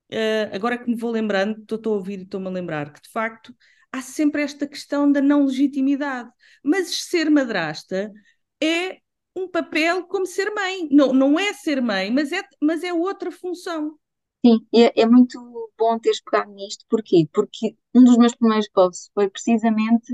Uh, 0.07 0.53
agora 0.53 0.77
que 0.77 0.87
me 0.87 0.95
vou 0.95 1.09
lembrando, 1.09 1.63
estou 1.63 1.93
a 1.93 1.97
ouvir 1.97 2.19
e 2.19 2.21
estou-me 2.21 2.45
a 2.45 2.51
lembrar 2.51 2.93
que 2.93 3.01
de 3.01 3.09
facto 3.09 3.55
há 3.91 4.03
sempre 4.03 4.43
esta 4.43 4.67
questão 4.67 5.11
da 5.11 5.19
não 5.19 5.45
legitimidade. 5.45 6.29
Mas 6.63 7.05
ser 7.05 7.27
madrasta 7.27 8.13
é 8.61 8.99
um 9.35 9.47
papel 9.47 10.05
como 10.05 10.25
ser 10.25 10.49
mãe. 10.53 10.87
Não, 10.91 11.13
não 11.13 11.39
é 11.39 11.53
ser 11.53 11.81
mãe, 11.81 12.11
mas 12.11 12.31
é, 12.31 12.41
mas 12.61 12.83
é 12.83 12.93
outra 12.93 13.31
função. 13.31 13.97
Sim, 14.45 14.65
é, 14.73 15.01
é 15.01 15.05
muito 15.05 15.39
bom 15.77 15.99
teres 15.99 16.21
pegado 16.21 16.51
nisto. 16.51 16.85
Porquê? 16.89 17.27
Porque 17.33 17.75
um 17.93 18.03
dos 18.03 18.17
meus 18.17 18.35
primeiros 18.35 18.69
posts 18.69 19.09
foi 19.13 19.29
precisamente 19.29 20.13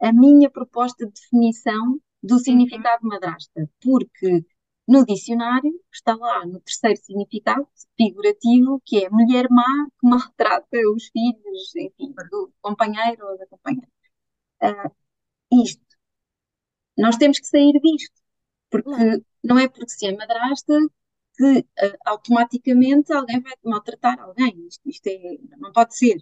a 0.00 0.12
minha 0.12 0.48
proposta 0.50 1.06
de 1.06 1.12
definição 1.12 2.00
do 2.22 2.34
uhum. 2.34 2.40
significado 2.40 3.06
madrasta. 3.06 3.68
Porque 3.82 4.44
no 4.86 5.04
dicionário 5.04 5.72
está 5.92 6.14
lá 6.16 6.44
no 6.46 6.60
terceiro 6.60 6.98
significado 7.00 7.68
figurativo, 7.96 8.80
que 8.84 9.04
é 9.04 9.10
mulher 9.10 9.48
má 9.50 9.86
que 10.00 10.08
maltrata 10.08 10.78
os 10.94 11.08
filhos, 11.08 11.76
enfim, 11.76 12.12
do 12.30 12.52
companheiro 12.60 13.26
ou 13.26 13.38
da 13.38 13.46
companheira. 13.46 13.88
Uh, 14.62 14.90
isto. 15.62 15.84
Nós 16.96 17.16
temos 17.16 17.38
que 17.40 17.46
sair 17.46 17.72
disto, 17.80 18.19
porque 18.70 19.24
não 19.44 19.58
é 19.58 19.68
porque 19.68 19.90
se 19.90 20.06
é 20.06 20.16
madrasta 20.16 20.74
que 21.36 21.58
uh, 21.60 21.96
automaticamente 22.04 23.12
alguém 23.12 23.40
vai 23.40 23.54
maltratar 23.64 24.20
alguém. 24.20 24.66
Isto, 24.66 24.88
isto 24.88 25.06
é, 25.08 25.38
não 25.58 25.72
pode 25.72 25.96
ser. 25.96 26.16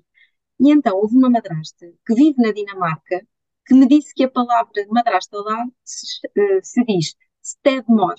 E 0.60 0.72
então 0.72 0.96
houve 0.96 1.16
uma 1.16 1.30
madrasta 1.30 1.86
que 2.06 2.14
vive 2.14 2.40
na 2.42 2.52
Dinamarca 2.52 3.26
que 3.66 3.74
me 3.74 3.86
disse 3.86 4.14
que 4.14 4.24
a 4.24 4.30
palavra 4.30 4.86
madrasta 4.90 5.36
lá 5.38 5.66
se, 5.84 6.26
uh, 6.26 6.60
se 6.62 6.84
diz 6.84 7.14
stedmor, 7.42 8.16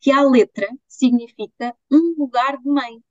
que 0.00 0.10
a 0.10 0.22
letra 0.22 0.68
significa 0.86 1.76
um 1.90 2.14
lugar 2.18 2.58
de 2.58 2.68
mãe. 2.68 3.02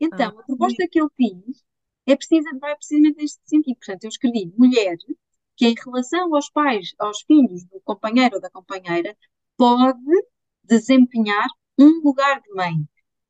Então, 0.00 0.36
ah, 0.36 0.40
a 0.40 0.44
proposta 0.44 0.82
sim. 0.82 0.88
que 0.88 1.00
eu 1.00 1.10
fiz 1.16 1.64
é 2.06 2.16
precisa, 2.16 2.50
vai 2.58 2.74
precisamente 2.76 3.16
neste 3.16 3.40
sentido. 3.44 3.76
Portanto, 3.76 4.04
eu 4.04 4.08
escrevi 4.08 4.52
mulher 4.56 4.96
que 5.56 5.66
em 5.66 5.74
relação 5.74 6.34
aos 6.34 6.50
pais, 6.50 6.94
aos 6.98 7.22
filhos 7.22 7.64
do 7.64 7.80
companheiro 7.80 8.36
ou 8.36 8.40
da 8.40 8.50
companheira, 8.50 9.16
pode 9.58 10.00
desempenhar 10.64 11.46
um 11.78 12.00
lugar 12.02 12.40
de 12.40 12.54
mãe. 12.54 12.88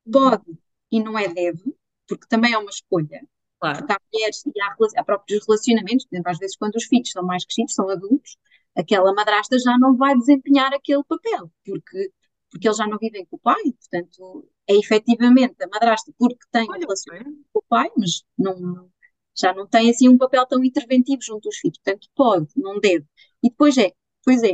Pode 0.09 0.57
e 0.91 1.01
não 1.01 1.17
é 1.17 1.27
deve, 1.27 1.75
porque 2.07 2.27
também 2.27 2.53
é 2.53 2.57
uma 2.57 2.69
escolha. 2.69 3.21
Claro. 3.59 3.79
Porque 3.79 3.93
há 3.93 3.97
mulheres 4.13 4.43
e 4.45 4.61
há, 4.61 5.01
há 5.01 5.03
próprios 5.03 5.45
relacionamentos, 5.45 6.05
por 6.05 6.15
exemplo, 6.15 6.31
às 6.31 6.37
vezes 6.37 6.57
quando 6.57 6.75
os 6.75 6.85
filhos 6.85 7.11
são 7.11 7.23
mais 7.23 7.45
crescidos, 7.45 7.73
são 7.73 7.89
adultos, 7.89 8.37
aquela 8.75 9.13
madrasta 9.13 9.59
já 9.59 9.77
não 9.77 9.97
vai 9.97 10.17
desempenhar 10.17 10.73
aquele 10.73 11.03
papel, 11.03 11.51
porque, 11.65 12.11
porque 12.49 12.67
eles 12.67 12.77
já 12.77 12.87
não 12.87 12.97
vivem 12.97 13.25
com 13.25 13.35
o 13.35 13.39
pai, 13.39 13.61
portanto, 13.63 14.49
é 14.67 14.75
efetivamente 14.75 15.61
a 15.61 15.67
madrasta 15.67 16.11
porque 16.17 16.45
tem 16.51 16.67
Olha, 16.69 16.79
relacionamento 16.79 17.45
com 17.51 17.59
o 17.59 17.63
pai, 17.67 17.89
mas 17.97 18.23
não, 18.37 18.89
já 19.37 19.53
não 19.53 19.67
tem 19.67 19.89
assim 19.89 20.07
um 20.07 20.17
papel 20.17 20.45
tão 20.47 20.63
interventivo 20.63 21.21
junto 21.21 21.49
dos 21.49 21.57
filhos, 21.57 21.77
portanto, 21.83 22.07
pode, 22.15 22.47
não 22.55 22.79
deve. 22.79 23.05
E 23.43 23.49
depois 23.49 23.77
é, 23.77 23.91
pois 24.23 24.41
é, 24.43 24.53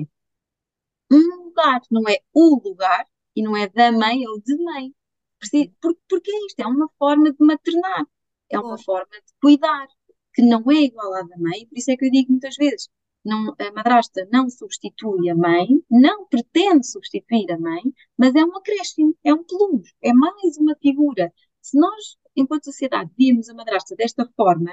um 1.12 1.46
lugar, 1.46 1.82
não 1.92 2.04
é 2.10 2.20
o 2.34 2.62
lugar, 2.64 3.06
e 3.36 3.44
não 3.44 3.56
é 3.56 3.68
da 3.68 3.92
mãe 3.92 4.28
ou 4.28 4.42
de 4.42 4.56
mãe. 4.64 4.94
Porque, 5.40 5.72
porque 6.10 6.32
é 6.32 6.46
isto, 6.48 6.60
é 6.60 6.68
uma 6.68 6.90
forma 6.98 7.32
de 7.32 7.38
maternar, 7.40 8.06
é 8.50 8.60
uma 8.60 8.78
forma 8.78 9.12
de 9.12 9.34
cuidar, 9.42 9.88
que 10.34 10.42
não 10.42 10.64
é 10.72 10.76
igual 10.76 11.14
à 11.14 11.22
da 11.22 11.38
mãe, 11.38 11.68
por 11.68 11.78
isso 11.78 11.92
é 11.92 11.98
que 11.98 12.06
eu 12.06 12.12
digo 12.12 12.32
muitas 12.32 12.56
vezes, 12.56 12.90
não, 13.24 13.56
a 13.60 13.72
madrasta 13.72 14.28
não 14.32 14.50
substitui 14.50 15.30
a 15.30 15.36
mãe, 15.36 15.68
não 15.90 16.28
pretende 16.28 16.88
substituir 16.88 17.52
a 17.52 17.60
mãe, 17.60 17.82
mas 18.18 18.36
é 18.36 18.44
um 18.46 18.56
acréscimo, 18.56 19.16
é 19.24 19.34
um 19.34 19.44
plus, 19.44 19.94
é 20.02 20.14
mais 20.14 20.58
uma 20.58 20.76
figura. 20.76 21.34
Se 21.62 21.78
nós, 21.78 22.18
enquanto 22.36 22.66
sociedade, 22.66 23.12
virmos 23.18 23.50
a 23.50 23.54
madrasta 23.54 23.96
desta 23.96 24.30
forma, 24.36 24.72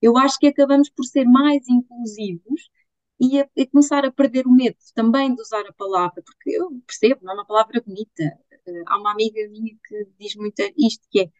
eu 0.00 0.16
acho 0.18 0.38
que 0.38 0.48
acabamos 0.48 0.90
por 0.90 1.04
ser 1.04 1.24
mais 1.24 1.68
inclusivos 1.68 2.70
e 3.22 3.40
a, 3.40 3.44
a, 3.44 3.66
começar 3.70 4.04
a 4.04 4.10
perder 4.10 4.48
o 4.48 4.52
medo 4.52 4.76
também 4.96 5.32
de 5.32 5.40
usar 5.40 5.64
a 5.68 5.72
palavra, 5.72 6.20
porque 6.24 6.50
eu 6.50 6.70
percebo, 6.84 7.20
não 7.22 7.32
é 7.32 7.36
uma 7.36 7.46
palavra 7.46 7.80
bonita. 7.80 8.24
Uh, 8.66 8.82
há 8.86 8.98
uma 8.98 9.12
amiga 9.12 9.48
minha 9.48 9.76
que 9.86 10.08
diz 10.18 10.34
muito 10.34 10.60
isto, 10.76 11.06
que 11.08 11.20
é 11.20 11.30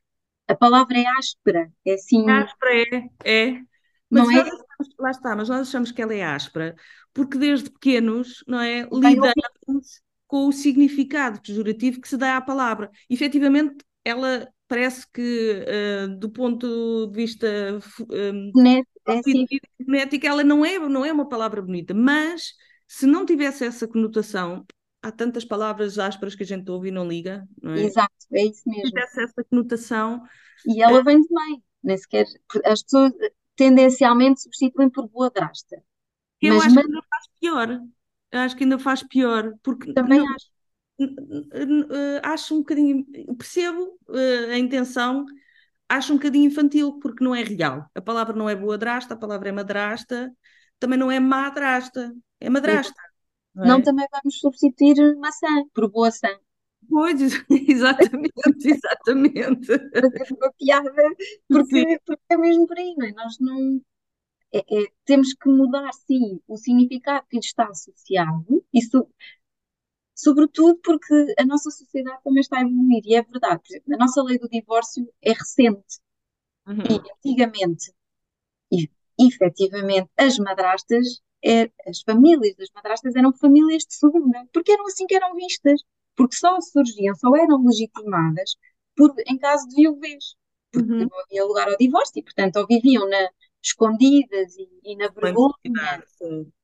a 0.47 0.55
palavra 0.55 0.97
é 0.97 1.07
áspera, 1.07 1.73
é 1.85 1.95
assim... 1.95 2.29
Áspera 2.31 3.11
é, 3.25 3.49
é. 3.49 3.61
Mas 4.09 4.25
não 4.25 4.31
é? 4.31 4.41
Achamos, 4.41 4.95
lá 4.99 5.11
está, 5.11 5.37
mas 5.37 5.49
nós 5.49 5.69
achamos 5.69 5.91
que 5.91 6.03
ela 6.03 6.15
é 6.15 6.23
áspera, 6.23 6.77
porque 7.13 7.39
desde 7.39 7.71
pequenos, 7.71 8.45
não 8.47 8.61
é, 8.61 8.83
lidamos 8.83 10.03
com 10.27 10.47
o 10.47 10.53
significado 10.53 11.41
pejorativo 11.41 12.01
que 12.01 12.09
se 12.09 12.17
dá 12.17 12.37
à 12.37 12.41
palavra. 12.41 12.91
E, 13.09 13.15
efetivamente, 13.15 13.85
ela 14.05 14.49
parece 14.73 15.07
que, 15.13 15.67
uh, 15.69 16.19
do 16.19 16.31
ponto 16.31 17.07
de 17.07 17.15
vista 17.15 17.47
um, 18.09 18.51
é 18.67 18.83
assim. 19.13 19.47
ela 20.23 20.43
não 20.43 20.65
é, 20.65 20.79
não 20.79 21.05
é 21.05 21.13
uma 21.13 21.29
palavra 21.29 21.61
bonita, 21.61 21.93
mas 21.93 22.55
se 22.89 23.05
não 23.05 23.27
tivesse 23.27 23.67
essa 23.67 23.87
conotação, 23.87 24.65
há 25.03 25.13
tantas 25.13 25.45
palavras 25.45 25.99
ásperas 25.99 26.35
que 26.35 26.43
a 26.43 26.47
gente 26.47 26.71
ouve 26.71 26.89
e 26.89 26.91
não 26.91 27.07
liga, 27.07 27.47
não 27.63 27.75
é? 27.75 27.83
Exato, 27.83 28.15
é 28.33 28.45
isso 28.47 28.63
mesmo. 28.65 28.87
Se 28.87 28.93
tivesse 28.93 29.23
essa 29.23 29.45
conotação. 29.45 30.23
E 30.67 30.83
ela 30.83 31.01
é... 31.01 31.03
vem 31.03 31.21
de 31.21 31.29
mãe, 31.31 31.63
nem 31.83 31.99
sequer. 31.99 32.25
As 32.65 32.83
pessoas 32.83 33.13
tendencialmente 33.55 34.41
substituem 34.41 34.89
por 34.89 35.07
boa 35.07 35.29
drasta. 35.29 35.83
Eu 36.41 36.55
mas, 36.55 36.65
acho 36.65 36.77
que 36.77 36.81
ainda 36.81 37.03
faz 37.11 37.27
pior. 37.39 37.81
Eu 38.33 38.41
acho 38.41 38.57
que 38.57 38.65
ainda 38.65 38.79
faz 38.79 39.03
pior, 39.03 39.53
porque. 39.63 39.93
Também 39.93 40.21
não, 40.21 40.35
acho 40.35 40.47
acho 42.23 42.55
um 42.55 42.59
bocadinho, 42.59 43.05
percebo 43.37 43.99
uh, 44.09 44.51
a 44.53 44.59
intenção, 44.59 45.25
acho 45.89 46.13
um 46.13 46.17
bocadinho 46.17 46.47
infantil, 46.47 46.99
porque 47.01 47.25
não 47.25 47.35
é 47.35 47.43
real. 47.43 47.87
A 47.95 48.01
palavra 48.01 48.35
não 48.35 48.49
é 48.49 48.55
boa 48.55 48.79
drasta, 48.79 49.15
a 49.15 49.17
palavra 49.17 49.49
é 49.49 49.53
madrasta, 49.53 50.33
também 50.79 50.99
não 50.99 51.11
é 51.11 51.21
madrasta, 51.21 52.15
é 52.41 52.51
madrasta. 52.51 52.95
Não, 53.55 53.65
é? 53.65 53.69
não 53.69 53.83
também 53.83 54.07
vamos 54.11 54.39
substituir 54.39 55.17
maçã 55.17 55.49
por 55.75 55.91
boa 55.91 56.11
sã. 56.11 56.29
Pois, 56.89 57.21
exatamente, 57.69 58.69
exatamente. 58.69 59.67
Fazer 59.67 60.35
uma 60.37 60.53
piada, 60.59 60.91
porque, 61.49 61.99
porque, 62.05 62.23
é 62.31 62.37
mesmo 62.37 62.67
por 62.67 62.77
aí, 62.77 62.95
não 62.97 63.07
é? 63.07 63.13
Nós 63.13 63.39
não. 63.39 63.81
É, 64.55 64.59
é, 64.59 64.87
temos 65.07 65.33
que 65.33 65.49
mudar, 65.49 65.91
sim, 66.07 66.39
o 66.47 66.59
significado 66.59 67.27
que 67.29 67.37
lhe 67.37 67.45
está 67.45 67.65
associado. 67.69 68.63
Isso 68.73 69.09
sobretudo 70.23 70.79
porque 70.83 71.35
a 71.37 71.45
nossa 71.45 71.71
sociedade 71.71 72.23
também 72.23 72.41
está 72.41 72.59
a 72.59 72.63
evoluir, 72.63 73.03
e 73.05 73.15
é 73.17 73.23
verdade. 73.23 73.61
Por 73.63 73.73
exemplo, 73.73 73.95
a 73.95 73.99
nossa 73.99 74.23
lei 74.23 74.39
do 74.39 74.49
divórcio 74.49 75.13
é 75.21 75.33
recente. 75.33 75.99
Uhum. 76.67 76.77
E 76.79 77.29
antigamente, 77.29 77.93
e, 78.71 78.89
efetivamente, 79.19 80.09
as 80.17 80.39
madrastas, 80.39 81.21
é, 81.45 81.71
as 81.89 82.03
famílias 82.03 82.55
das 82.57 82.69
madrastas 82.73 83.17
eram 83.17 83.33
famílias 83.33 83.83
de 83.83 83.95
segunda, 83.95 84.47
porque 84.53 84.71
eram 84.71 84.87
assim 84.87 85.07
que 85.07 85.17
eram 85.17 85.35
vistas, 85.35 85.83
porque 86.15 86.37
só 86.37 86.61
surgiam, 86.61 87.15
só 87.17 87.35
eram 87.37 87.65
legitimadas 87.65 88.55
por, 88.97 89.13
em 89.27 89.39
caso 89.39 89.67
de 89.69 89.75
viuvez, 89.75 90.37
porque 90.71 90.93
uhum. 90.93 91.09
não 91.09 91.21
havia 91.25 91.45
lugar 91.45 91.69
ao 91.69 91.77
divórcio, 91.77 92.21
e 92.21 92.23
portanto 92.23 92.57
ou 92.57 92.67
viviam 92.67 93.09
na, 93.09 93.29
escondidas 93.61 94.57
e, 94.57 94.69
e 94.85 94.97
na 94.97 95.09
vergonha, 95.09 96.05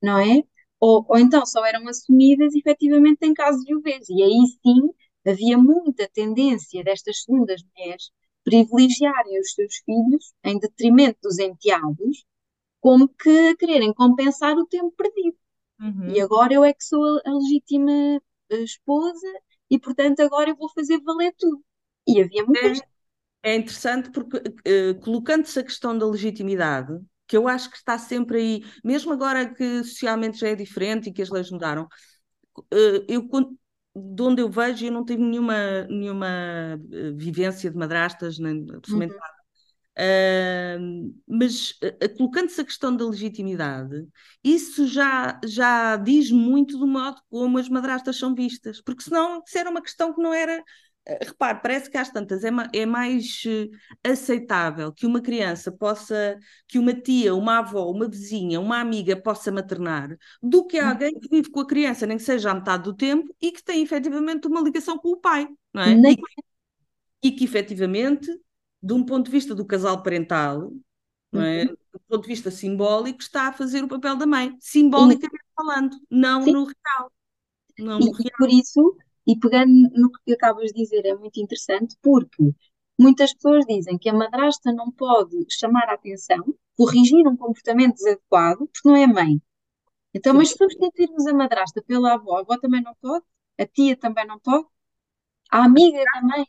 não 0.00 0.18
é? 0.18 0.44
Ou, 0.80 1.04
ou 1.08 1.18
então 1.18 1.44
só 1.44 1.64
eram 1.64 1.86
assumidas 1.88 2.54
efetivamente 2.54 3.18
em 3.22 3.34
caso 3.34 3.58
de 3.60 3.66
viuvez. 3.66 4.08
E 4.08 4.22
aí 4.22 4.46
sim 4.62 4.90
havia 5.26 5.58
muita 5.58 6.08
tendência 6.12 6.82
destas 6.82 7.22
segundas 7.22 7.62
mulheres 7.62 8.10
privilegiarem 8.44 9.40
os 9.40 9.52
seus 9.52 9.76
filhos 9.84 10.32
em 10.42 10.58
detrimento 10.58 11.18
dos 11.22 11.38
enteados, 11.38 12.24
como 12.80 13.08
que 13.08 13.56
quererem 13.56 13.92
compensar 13.92 14.56
o 14.56 14.66
tempo 14.66 14.90
perdido. 14.96 15.36
Uhum. 15.80 16.08
E 16.14 16.20
agora 16.20 16.54
eu 16.54 16.64
é 16.64 16.72
que 16.72 16.82
sou 16.82 17.20
a, 17.24 17.30
legítima 17.30 17.92
eh, 18.50 18.62
esposa 18.62 19.28
e, 19.70 19.78
portanto, 19.78 20.20
agora 20.20 20.50
eu 20.50 20.56
vou 20.56 20.68
fazer 20.70 20.98
valer 21.02 21.34
tudo. 21.38 21.62
E 22.06 22.20
havia 22.22 22.44
muitas. 22.44 22.80
É, 23.42 23.52
é 23.52 23.56
interessante 23.56 24.10
porque, 24.10 24.38
uh, 24.38 24.98
colocando-se 25.00 25.58
a 25.58 25.64
questão 25.64 25.96
da 25.96 26.06
legitimidade, 26.06 26.98
que 27.28 27.36
eu 27.36 27.46
acho 27.46 27.70
que 27.70 27.76
está 27.76 27.98
sempre 27.98 28.38
aí, 28.38 28.64
mesmo 28.82 29.12
agora 29.12 29.52
que 29.52 29.84
socialmente 29.84 30.38
já 30.38 30.48
é 30.48 30.54
diferente 30.54 31.08
e 31.10 31.12
que 31.12 31.22
as 31.22 31.30
leis 31.30 31.50
mudaram, 31.50 31.86
eh, 32.72 33.04
eu 33.08 33.28
de 33.96 34.22
onde 34.22 34.42
eu 34.42 34.50
vejo, 34.50 34.86
eu 34.86 34.92
não 34.92 35.04
tive 35.04 35.22
nenhuma, 35.22 35.84
nenhuma 35.88 36.26
eh, 36.92 37.12
vivência 37.16 37.70
de 37.70 37.76
madrastas, 37.76 38.38
nem 38.38 38.66
absolutamente 38.74 39.14
uhum. 39.14 39.20
nada. 39.20 39.38
Uh, 40.00 41.12
mas 41.26 41.72
uh, 41.82 42.16
colocando-se 42.16 42.60
a 42.60 42.64
questão 42.64 42.96
da 42.96 43.04
legitimidade, 43.04 44.06
isso 44.44 44.86
já, 44.86 45.40
já 45.44 45.96
diz 45.96 46.30
muito 46.30 46.78
do 46.78 46.86
modo 46.86 47.20
como 47.28 47.58
as 47.58 47.68
madrastas 47.68 48.16
são 48.16 48.32
vistas, 48.32 48.80
porque 48.80 49.02
senão 49.02 49.42
isso 49.44 49.58
era 49.58 49.68
uma 49.68 49.82
questão 49.82 50.14
que 50.14 50.22
não 50.22 50.32
era 50.32 50.62
repare, 51.22 51.60
parece 51.62 51.90
que 51.90 51.96
às 51.96 52.10
tantas 52.10 52.44
é, 52.44 52.50
é 52.74 52.84
mais 52.84 53.42
uh, 53.46 53.70
aceitável 54.04 54.92
que 54.92 55.06
uma 55.06 55.20
criança 55.20 55.72
possa, 55.72 56.38
que 56.66 56.78
uma 56.78 56.92
tia, 56.92 57.34
uma 57.34 57.58
avó, 57.58 57.90
uma 57.90 58.08
vizinha, 58.08 58.60
uma 58.60 58.78
amiga 58.78 59.16
possa 59.16 59.50
maternar, 59.50 60.16
do 60.42 60.66
que 60.66 60.80
hum. 60.80 60.86
alguém 60.86 61.18
que 61.18 61.28
vive 61.28 61.50
com 61.50 61.60
a 61.60 61.66
criança, 61.66 62.06
nem 62.06 62.18
que 62.18 62.22
seja 62.22 62.50
a 62.50 62.54
metade 62.54 62.84
do 62.84 62.94
tempo, 62.94 63.34
e 63.40 63.50
que 63.50 63.62
tem 63.62 63.82
efetivamente 63.82 64.46
uma 64.46 64.60
ligação 64.60 64.98
com 64.98 65.10
o 65.10 65.16
pai, 65.16 65.48
não 65.72 65.82
é? 65.82 65.92
E, 65.92 67.28
e, 67.28 67.32
que 67.32 67.44
efetivamente, 67.44 68.30
de 68.82 68.92
um 68.92 69.04
ponto 69.04 69.26
de 69.26 69.32
vista 69.32 69.54
do 69.54 69.64
casal 69.64 70.02
parental, 70.02 70.72
não 71.32 71.42
é? 71.42 71.64
Uhum. 71.64 71.76
do 71.92 72.00
ponto 72.06 72.22
de 72.22 72.28
vista 72.28 72.50
simbólico, 72.50 73.20
está 73.20 73.48
a 73.48 73.52
fazer 73.52 73.82
o 73.82 73.88
papel 73.88 74.16
da 74.16 74.26
mãe, 74.26 74.54
simbolicamente 74.60 75.44
falando, 75.56 75.96
não 76.10 76.42
Sim. 76.42 76.52
no 76.52 76.64
real. 76.64 77.12
Não 77.78 78.00
e, 78.00 78.04
no 78.04 78.12
real. 78.12 78.36
por 78.38 78.48
isso 78.50 78.96
e 79.28 79.38
pegando 79.38 79.90
no 79.94 80.10
que 80.10 80.32
acabas 80.32 80.72
de 80.72 80.82
dizer, 80.82 81.04
é 81.04 81.14
muito 81.14 81.38
interessante 81.38 81.94
porque 82.00 82.54
muitas 82.98 83.34
pessoas 83.34 83.66
dizem 83.66 83.98
que 83.98 84.08
a 84.08 84.14
madrasta 84.14 84.72
não 84.72 84.90
pode 84.90 85.36
chamar 85.50 85.86
a 85.90 85.94
atenção, 85.94 86.42
corrigir 86.74 87.28
um 87.28 87.36
comportamento 87.36 87.96
desadequado, 87.96 88.66
porque 88.68 88.88
não 88.88 88.96
é 88.96 89.06
mãe. 89.06 89.42
Então, 90.14 90.32
mas 90.32 90.50
substituirmos 90.50 91.26
a 91.26 91.34
madrasta 91.34 91.82
pela 91.82 92.14
avó, 92.14 92.38
a 92.38 92.40
avó 92.40 92.58
também 92.58 92.82
não 92.82 92.94
pode, 93.02 93.24
a 93.58 93.66
tia 93.66 93.94
também 93.94 94.26
não 94.26 94.40
pode, 94.40 94.66
a 95.50 95.64
amiga 95.64 96.02
mãe. 96.22 96.46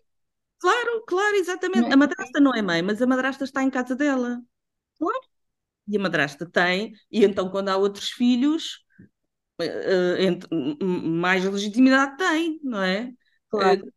Claro, 0.58 1.04
claro, 1.06 1.36
exatamente. 1.36 1.90
É? 1.90 1.94
A 1.94 1.98
madrasta 1.98 2.40
não 2.40 2.54
é 2.54 2.62
mãe, 2.62 2.82
mas 2.82 3.02
a 3.02 3.08
madrasta 3.08 3.44
está 3.44 3.62
em 3.62 3.70
casa 3.70 3.96
dela. 3.96 4.42
Claro. 4.98 5.22
E 5.86 5.98
a 5.98 6.00
madrasta 6.00 6.50
tem, 6.50 6.94
e 7.12 7.26
então 7.26 7.50
quando 7.50 7.70
há 7.70 7.78
outros 7.78 8.10
filhos, 8.10 8.86
mais 10.92 11.44
legitimidade 11.44 12.18
tem, 12.18 12.60
não 12.64 12.82
é? 12.82 13.12
Claro. 13.50 13.86
Uh, 13.86 13.92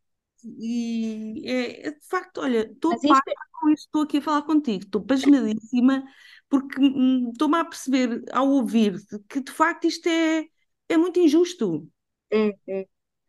e 0.58 1.42
é, 1.44 1.88
é, 1.88 1.90
de 1.92 2.06
facto, 2.06 2.40
olha, 2.40 2.70
estou 2.70 2.92
isto... 2.94 3.08
com 3.52 3.70
isto, 3.70 3.84
estou 3.84 4.02
aqui 4.02 4.18
a 4.18 4.22
falar 4.22 4.42
contigo, 4.42 4.84
estou 4.84 5.04
passionadíssima, 5.04 6.04
porque 6.48 6.80
hum, 6.80 7.30
estou-me 7.32 7.58
a 7.58 7.64
perceber 7.64 8.24
ao 8.32 8.48
ouvir 8.48 8.96
que 9.28 9.40
de 9.40 9.52
facto 9.52 9.86
isto 9.86 10.08
é, 10.08 10.46
é 10.88 10.96
muito 10.96 11.20
injusto. 11.20 11.88
É, 12.30 12.48
é. 12.68 12.86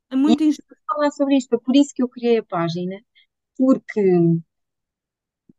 É 0.09 0.15
muito 0.15 0.43
e 0.43 0.47
injusto. 0.47 0.75
falar 0.87 1.11
sobre 1.11 1.37
isto, 1.37 1.59
por 1.59 1.75
isso 1.75 1.93
que 1.93 2.03
eu 2.03 2.09
criei 2.09 2.37
a 2.37 2.43
página, 2.43 2.99
porque 3.57 4.01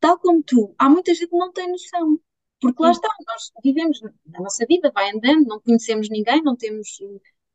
tal 0.01 0.19
como 0.19 0.43
tu, 0.43 0.75
há 0.79 0.89
muita 0.89 1.15
gente 1.15 1.29
que 1.29 1.37
não 1.37 1.53
tem 1.53 1.71
noção. 1.71 2.21
Porque 2.65 2.83
lá 2.83 2.91
está, 2.91 3.09
nós 3.27 3.51
vivemos, 3.63 4.01
a 4.03 4.41
nossa 4.41 4.65
vida 4.67 4.91
vai 4.95 5.11
andando, 5.11 5.47
não 5.47 5.61
conhecemos 5.61 6.09
ninguém, 6.09 6.43
não 6.43 6.57
temos 6.57 6.99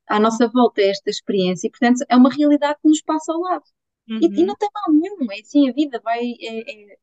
à 0.07 0.19
nossa 0.19 0.47
volta 0.47 0.81
esta 0.81 1.09
experiência 1.09 1.67
e, 1.67 1.69
portanto, 1.69 2.05
é 2.07 2.15
uma 2.15 2.33
realidade 2.33 2.79
que 2.81 2.87
nos 2.87 3.01
passa 3.01 3.31
ao 3.31 3.39
lado. 3.39 3.63
Uhum. 4.09 4.19
E, 4.21 4.41
e, 4.41 4.45
não 4.45 4.55
tem 4.55 4.69
mal 4.73 4.93
nenhum, 4.93 5.31
é 5.31 5.39
assim, 5.39 5.69
a 5.69 5.73
vida 5.73 6.01
vai, 6.03 6.19
é, 6.41 6.71
é, 6.71 6.97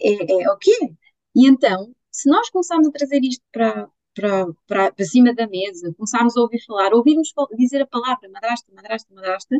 é, 0.00 0.42
é 0.42 0.50
o 0.50 0.56
que 0.56 0.72
é. 0.84 0.88
E 1.34 1.46
então, 1.46 1.94
se 2.10 2.28
nós 2.28 2.50
começarmos 2.50 2.88
a 2.88 2.90
trazer 2.92 3.20
isto 3.22 3.44
para, 3.52 3.88
para, 4.14 4.46
para, 4.66 4.92
para 4.92 5.04
cima 5.04 5.34
da 5.34 5.46
mesa, 5.46 5.92
começarmos 5.94 6.36
a 6.36 6.40
ouvir 6.40 6.64
falar, 6.66 6.92
ouvirmos 6.94 7.32
dizer 7.56 7.82
a 7.82 7.86
palavra 7.86 8.28
madrasta, 8.30 8.72
madrasta, 8.74 9.14
madrasta, 9.14 9.56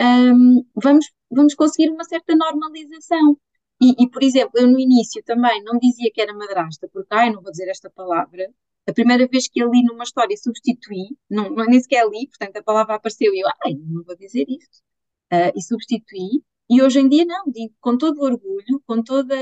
um, 0.00 0.64
vamos, 0.74 1.10
vamos 1.30 1.54
conseguir 1.54 1.90
uma 1.90 2.04
certa 2.04 2.34
normalização. 2.34 3.36
E, 3.80 4.04
e, 4.04 4.10
por 4.10 4.22
exemplo, 4.22 4.52
eu 4.56 4.66
no 4.68 4.78
início 4.78 5.22
também 5.24 5.62
não 5.64 5.78
dizia 5.78 6.10
que 6.12 6.20
era 6.20 6.34
madrasta, 6.34 6.88
porque, 6.92 7.14
ai, 7.14 7.30
não 7.30 7.42
vou 7.42 7.50
dizer 7.50 7.68
esta 7.68 7.88
palavra. 7.90 8.52
A 8.86 8.92
primeira 8.92 9.26
vez 9.26 9.48
que 9.48 9.60
eu 9.62 9.70
li 9.70 9.82
numa 9.84 10.04
história 10.04 10.36
substituí, 10.36 11.16
não, 11.30 11.50
não, 11.50 11.64
nem 11.66 11.80
sequer 11.80 12.06
li, 12.08 12.28
portanto 12.28 12.56
a 12.56 12.62
palavra 12.62 12.96
apareceu 12.96 13.32
e 13.34 13.40
eu, 13.40 13.48
ai, 13.64 13.74
não 13.74 14.02
vou 14.04 14.16
dizer 14.16 14.44
isto. 14.48 14.78
Uh, 15.32 15.52
e 15.56 15.62
substituí. 15.62 16.42
E 16.68 16.82
hoje 16.82 17.00
em 17.00 17.08
dia 17.08 17.24
não, 17.24 17.44
digo 17.46 17.74
com 17.80 17.96
todo 17.96 18.18
o 18.18 18.24
orgulho, 18.24 18.82
com 18.86 19.02
toda 19.02 19.34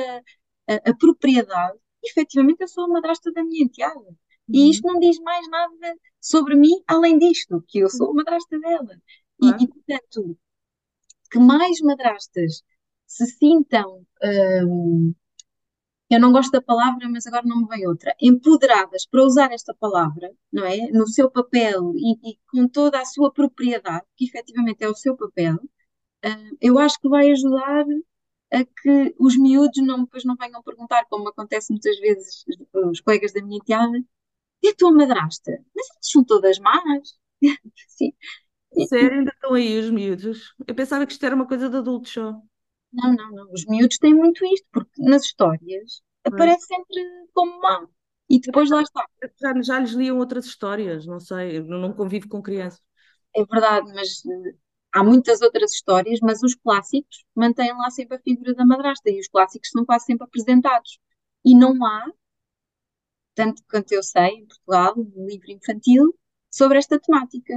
a, 0.68 0.90
a 0.90 0.96
propriedade, 0.96 1.78
efetivamente 2.04 2.60
eu 2.60 2.68
sou 2.68 2.84
a 2.84 2.88
madrasta 2.88 3.32
da 3.32 3.42
minha 3.44 3.64
enteada. 3.64 4.16
E 4.48 4.60
uhum. 4.60 4.70
isto 4.70 4.86
não 4.86 5.00
diz 5.00 5.18
mais 5.20 5.48
nada 5.48 5.96
sobre 6.20 6.54
mim 6.54 6.82
além 6.86 7.18
disto, 7.18 7.62
que 7.68 7.80
eu 7.80 7.90
sou 7.90 8.10
a 8.10 8.14
madrasta 8.14 8.58
dela. 8.58 8.96
E, 9.42 9.48
e 9.64 9.68
portanto, 9.68 10.38
que 11.30 11.38
mais 11.38 11.80
madrastas 11.80 12.62
se 13.08 13.26
sintam, 13.26 14.06
hum, 14.68 15.14
eu 16.10 16.20
não 16.20 16.32
gosto 16.32 16.50
da 16.52 16.62
palavra, 16.62 17.08
mas 17.08 17.26
agora 17.26 17.46
não 17.46 17.60
me 17.62 17.68
vem 17.68 17.86
outra, 17.86 18.14
empoderadas 18.20 19.06
para 19.06 19.22
usar 19.24 19.52
esta 19.52 19.74
palavra, 19.74 20.32
não 20.52 20.64
é? 20.66 20.88
No 20.90 21.06
seu 21.08 21.30
papel 21.30 21.92
e, 21.96 22.32
e 22.32 22.38
com 22.50 22.66
toda 22.68 23.00
a 23.00 23.04
sua 23.04 23.32
propriedade, 23.32 24.06
que 24.16 24.24
efetivamente 24.26 24.82
é 24.84 24.88
o 24.88 24.94
seu 24.94 25.16
papel, 25.16 25.56
hum, 26.24 26.58
eu 26.60 26.78
acho 26.78 27.00
que 27.00 27.08
vai 27.08 27.30
ajudar 27.30 27.84
a 28.52 28.64
que 28.64 29.14
os 29.18 29.36
miúdos 29.38 29.84
não, 29.86 30.04
depois 30.04 30.24
não 30.24 30.36
venham 30.36 30.62
perguntar, 30.62 31.04
como 31.10 31.28
acontece 31.28 31.72
muitas 31.72 31.98
vezes 32.00 32.44
os 32.74 33.00
colegas 33.00 33.32
da 33.32 33.42
minha 33.42 33.60
tiada, 33.60 33.98
e 34.62 34.68
a 34.70 34.74
tua 34.76 34.92
madrasta? 34.92 35.52
Mas 35.76 35.86
elas 35.90 36.10
são 36.12 36.24
todas 36.24 36.58
más. 36.60 37.18
Sim. 37.88 38.12
Sério, 38.88 39.18
ainda 39.18 39.30
estão 39.32 39.54
aí 39.54 39.78
os 39.78 39.90
miúdos? 39.90 40.54
Eu 40.66 40.74
pensava 40.74 41.06
que 41.06 41.12
isto 41.12 41.24
era 41.26 41.34
uma 41.34 41.46
coisa 41.46 41.68
de 41.68 41.76
adultos 41.76 42.12
só. 42.12 42.40
Não, 42.92 43.14
não, 43.14 43.30
não. 43.32 43.52
Os 43.52 43.64
miúdos 43.66 43.98
têm 43.98 44.14
muito 44.14 44.44
isto, 44.46 44.66
porque 44.72 45.02
nas 45.02 45.22
histórias 45.24 46.02
aparece 46.24 46.66
sempre 46.66 46.96
como 47.34 47.60
má. 47.60 47.86
E 48.30 48.40
depois 48.40 48.70
lá 48.70 48.82
está. 48.82 49.04
Já, 49.40 49.62
já 49.62 49.78
lhes 49.80 49.92
liam 49.92 50.18
outras 50.18 50.46
histórias, 50.46 51.06
não 51.06 51.18
sei, 51.20 51.58
eu 51.58 51.64
não 51.64 51.92
convivo 51.92 52.28
com 52.28 52.42
crianças. 52.42 52.80
É 53.34 53.44
verdade, 53.44 53.92
mas 53.94 54.22
eh, 54.26 54.54
há 54.92 55.02
muitas 55.04 55.40
outras 55.40 55.72
histórias, 55.72 56.18
mas 56.22 56.42
os 56.42 56.54
clássicos 56.54 57.24
mantêm 57.34 57.72
lá 57.76 57.90
sempre 57.90 58.16
a 58.16 58.20
figura 58.20 58.54
da 58.54 58.66
madrasta 58.66 59.10
e 59.10 59.18
os 59.20 59.28
clássicos 59.28 59.70
são 59.70 59.84
quase 59.84 60.06
sempre 60.06 60.24
apresentados. 60.24 60.98
E 61.44 61.54
não 61.54 61.72
há, 61.86 62.06
tanto 63.34 63.62
quanto 63.70 63.92
eu 63.92 64.02
sei, 64.02 64.28
em 64.40 64.46
Portugal, 64.46 64.94
um 64.98 65.26
livro 65.26 65.50
infantil 65.50 66.14
sobre 66.50 66.78
esta 66.78 66.98
temática. 67.00 67.54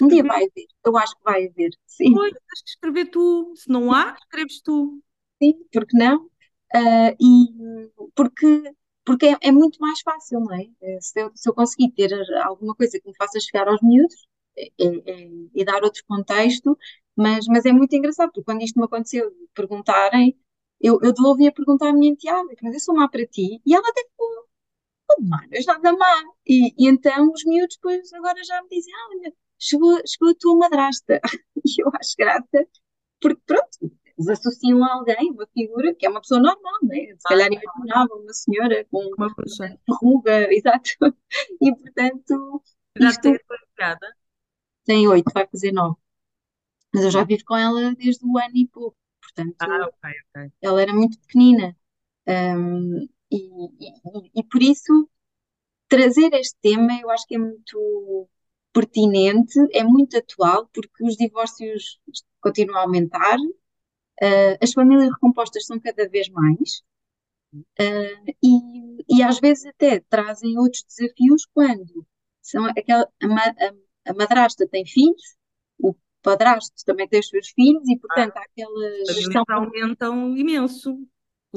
Um 0.00 0.08
dia 0.08 0.22
vai 0.22 0.44
haver, 0.44 0.66
eu 0.84 0.96
acho 0.96 1.16
que 1.16 1.24
vai 1.24 1.46
haver, 1.46 1.70
sim. 1.86 2.12
Pois, 2.14 2.32
tens 2.32 2.62
que 2.62 2.70
escrever 2.70 3.06
tu. 3.06 3.52
Se 3.56 3.68
não 3.68 3.92
há, 3.92 4.16
escreves 4.18 4.60
tu. 4.62 5.02
Sim, 5.42 5.54
porque 5.72 5.96
não? 5.96 6.26
Uh, 6.74 7.16
e 7.20 8.00
porque, 8.14 8.74
porque 9.04 9.26
é, 9.26 9.36
é, 9.42 9.52
muito 9.52 9.78
mais 9.80 10.00
fácil, 10.02 10.40
não 10.40 10.54
é? 10.54 10.64
Eh, 10.82 10.98
se 11.00 11.20
eu, 11.20 11.32
se 11.34 11.48
eu 11.48 11.54
conseguir 11.54 11.90
ter 11.92 12.12
alguma 12.44 12.74
coisa 12.74 13.00
que 13.00 13.08
me 13.08 13.16
faça 13.16 13.40
chegar 13.40 13.66
aos 13.68 13.80
miúdos 13.82 14.14
é, 14.56 14.66
é, 14.78 14.86
é, 15.24 15.28
e 15.54 15.64
dar 15.64 15.82
outro 15.82 16.04
contexto, 16.06 16.78
mas, 17.16 17.46
mas 17.48 17.64
é 17.66 17.72
muito 17.72 17.94
engraçado, 17.94 18.30
porque 18.32 18.44
quando 18.44 18.62
isto 18.62 18.78
me 18.78 18.84
aconteceu, 18.86 19.30
perguntarem, 19.54 20.38
eu, 20.80 20.98
eu 21.02 21.12
devolvi 21.12 21.48
a 21.48 21.52
perguntar 21.52 21.88
à 21.88 21.92
minha 21.92 22.12
enteada, 22.12 22.48
mas 22.62 22.74
eu 22.74 22.80
sou 22.80 22.94
má 22.94 23.08
para 23.08 23.26
ti, 23.26 23.60
e 23.66 23.74
ela 23.74 23.88
até 23.88 24.02
ficou, 24.04 24.28
oh, 25.10 25.22
mano, 25.22 25.48
és 25.52 25.66
nada 25.66 25.92
má. 25.92 26.22
E, 26.46 26.74
e 26.78 26.88
então 26.88 27.30
os 27.32 27.44
miúdos 27.44 27.76
depois 27.76 28.12
agora 28.14 28.42
já 28.44 28.62
me 28.62 28.68
dizem, 28.68 28.92
ah, 28.94 29.08
olha, 29.12 29.34
chegou, 29.60 30.00
chegou 30.06 30.30
a 30.30 30.36
tua 30.38 30.56
madrasta. 30.58 31.20
E 31.64 31.82
eu 31.82 31.90
acho 31.94 32.16
graça, 32.18 32.66
porque 33.20 33.42
pronto, 33.46 33.68
eles 34.18 34.28
associam 34.30 34.82
a 34.84 34.94
alguém, 34.94 35.30
uma 35.30 35.46
figura 35.54 35.94
que 35.94 36.06
é 36.06 36.10
uma 36.10 36.20
pessoa 36.22 36.40
normal, 36.40 36.78
né? 36.84 37.14
Se 37.18 37.28
calhar 37.28 37.48
imaginava 37.52 38.14
uma 38.14 38.32
senhora 38.32 38.86
com 38.90 38.98
uma 39.16 39.28
ruga, 40.00 40.48
exato. 40.54 40.90
E 41.60 41.74
portanto. 41.76 42.62
Já 42.98 43.10
isto 43.10 43.22
tem 43.22 43.38
Tem 44.84 45.08
oito, 45.08 45.30
vai 45.32 45.46
fazer 45.46 45.72
nove. 45.72 45.96
Mas 46.94 47.04
eu 47.04 47.10
já 47.10 47.24
vivo 47.24 47.44
com 47.44 47.56
ela 47.56 47.94
desde 47.94 48.24
o 48.26 48.38
ano 48.38 48.56
e 48.56 48.66
pouco, 48.68 48.96
portanto. 49.22 49.56
Ah, 49.60 49.86
ok, 49.86 50.10
ok. 50.36 50.52
Ela 50.60 50.82
era 50.82 50.92
muito 50.94 51.18
pequenina. 51.20 51.76
Um, 52.26 53.08
e, 53.30 53.38
e, 53.80 54.40
e 54.40 54.44
por 54.44 54.62
isso 54.62 55.08
trazer 55.88 56.32
este 56.34 56.56
tema 56.62 56.98
eu 57.00 57.10
acho 57.10 57.26
que 57.26 57.36
é 57.36 57.38
muito 57.38 58.28
pertinente, 58.72 59.58
é 59.72 59.82
muito 59.82 60.16
atual, 60.16 60.68
porque 60.72 61.04
os 61.04 61.16
divórcios 61.16 61.98
continuam 62.40 62.78
a 62.78 62.82
aumentar, 62.82 63.38
uh, 63.38 64.56
as 64.62 64.72
famílias 64.72 65.10
recompostas 65.10 65.66
são 65.66 65.80
cada 65.80 66.08
vez 66.08 66.28
mais, 66.28 66.82
uh, 67.54 68.34
e, 68.42 69.18
e 69.18 69.22
às 69.22 69.40
vezes 69.40 69.66
até 69.66 70.00
trazem 70.08 70.58
outros 70.58 70.84
desafios 70.84 71.46
quando 71.52 72.06
são 72.40 72.64
aquela, 72.66 73.08
a, 73.22 73.26
a, 73.26 73.74
a 74.10 74.14
madrasta 74.14 74.66
tem 74.68 74.86
filhos, 74.86 75.36
o 75.78 75.94
padrasto 76.22 76.74
também 76.84 77.08
tem 77.08 77.20
os 77.20 77.28
seus 77.28 77.48
filhos, 77.48 77.88
e 77.88 77.98
portanto 77.98 78.36
há 78.36 78.42
aquela 78.42 79.04
gestão. 79.06 79.44
aumentam 79.48 80.36
imenso, 80.36 80.96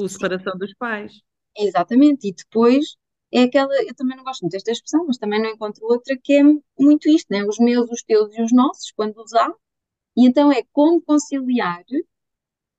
a 0.02 0.08
separação 0.08 0.58
dos 0.58 0.73
pais. 0.76 1.21
Exatamente, 1.56 2.28
e 2.28 2.34
depois 2.34 2.97
é 3.34 3.43
aquela, 3.43 3.74
eu 3.84 3.96
também 3.96 4.15
não 4.15 4.24
gosto 4.24 4.41
muito 4.43 4.54
desta 4.54 4.72
expressão, 4.72 5.06
mas 5.08 5.17
também 5.17 5.41
não 5.41 5.50
encontro 5.50 5.84
outra 5.86 6.15
que 6.22 6.34
é 6.34 6.43
muito 6.80 7.10
isto, 7.10 7.28
né? 7.32 7.43
Os 7.43 7.58
meus, 7.58 7.89
os 7.89 8.04
teus 8.04 8.32
e 8.38 8.41
os 8.41 8.54
nossos, 8.54 8.91
quando 8.96 9.17
os 9.17 9.34
há. 9.34 9.52
E 10.15 10.28
então 10.28 10.52
é 10.52 10.63
como 10.72 11.02
conciliar 11.02 11.84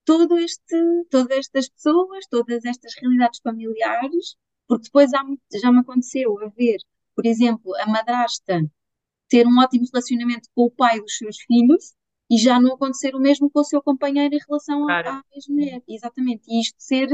todo 0.05 0.39
este, 0.39 0.77
todas 1.11 1.39
estas 1.39 1.69
pessoas, 1.69 2.27
todas 2.31 2.65
estas 2.65 2.95
realidades 3.01 3.41
familiares, 3.43 4.37
porque 4.69 4.85
depois 4.85 5.13
há, 5.13 5.25
já 5.61 5.73
me 5.73 5.81
aconteceu 5.81 6.39
a 6.41 6.49
ver, 6.51 6.79
por 7.17 7.27
exemplo, 7.27 7.75
a 7.77 7.87
madrasta 7.87 8.61
ter 9.29 9.47
um 9.47 9.59
ótimo 9.59 9.87
relacionamento 9.93 10.49
com 10.55 10.67
o 10.67 10.71
pai 10.71 11.01
dos 11.01 11.17
seus 11.17 11.37
filhos 11.41 11.95
e 12.31 12.39
já 12.39 12.61
não 12.61 12.75
acontecer 12.75 13.15
o 13.17 13.21
mesmo 13.21 13.51
com 13.51 13.61
o 13.61 13.65
seu 13.65 13.83
companheiro 13.83 14.35
em 14.35 14.41
relação 14.47 14.85
claro. 14.85 15.09
à 15.09 15.25
ex-mulher. 15.35 15.83
Exatamente. 15.89 16.45
E 16.49 16.61
isto 16.61 16.77
ser 16.79 17.09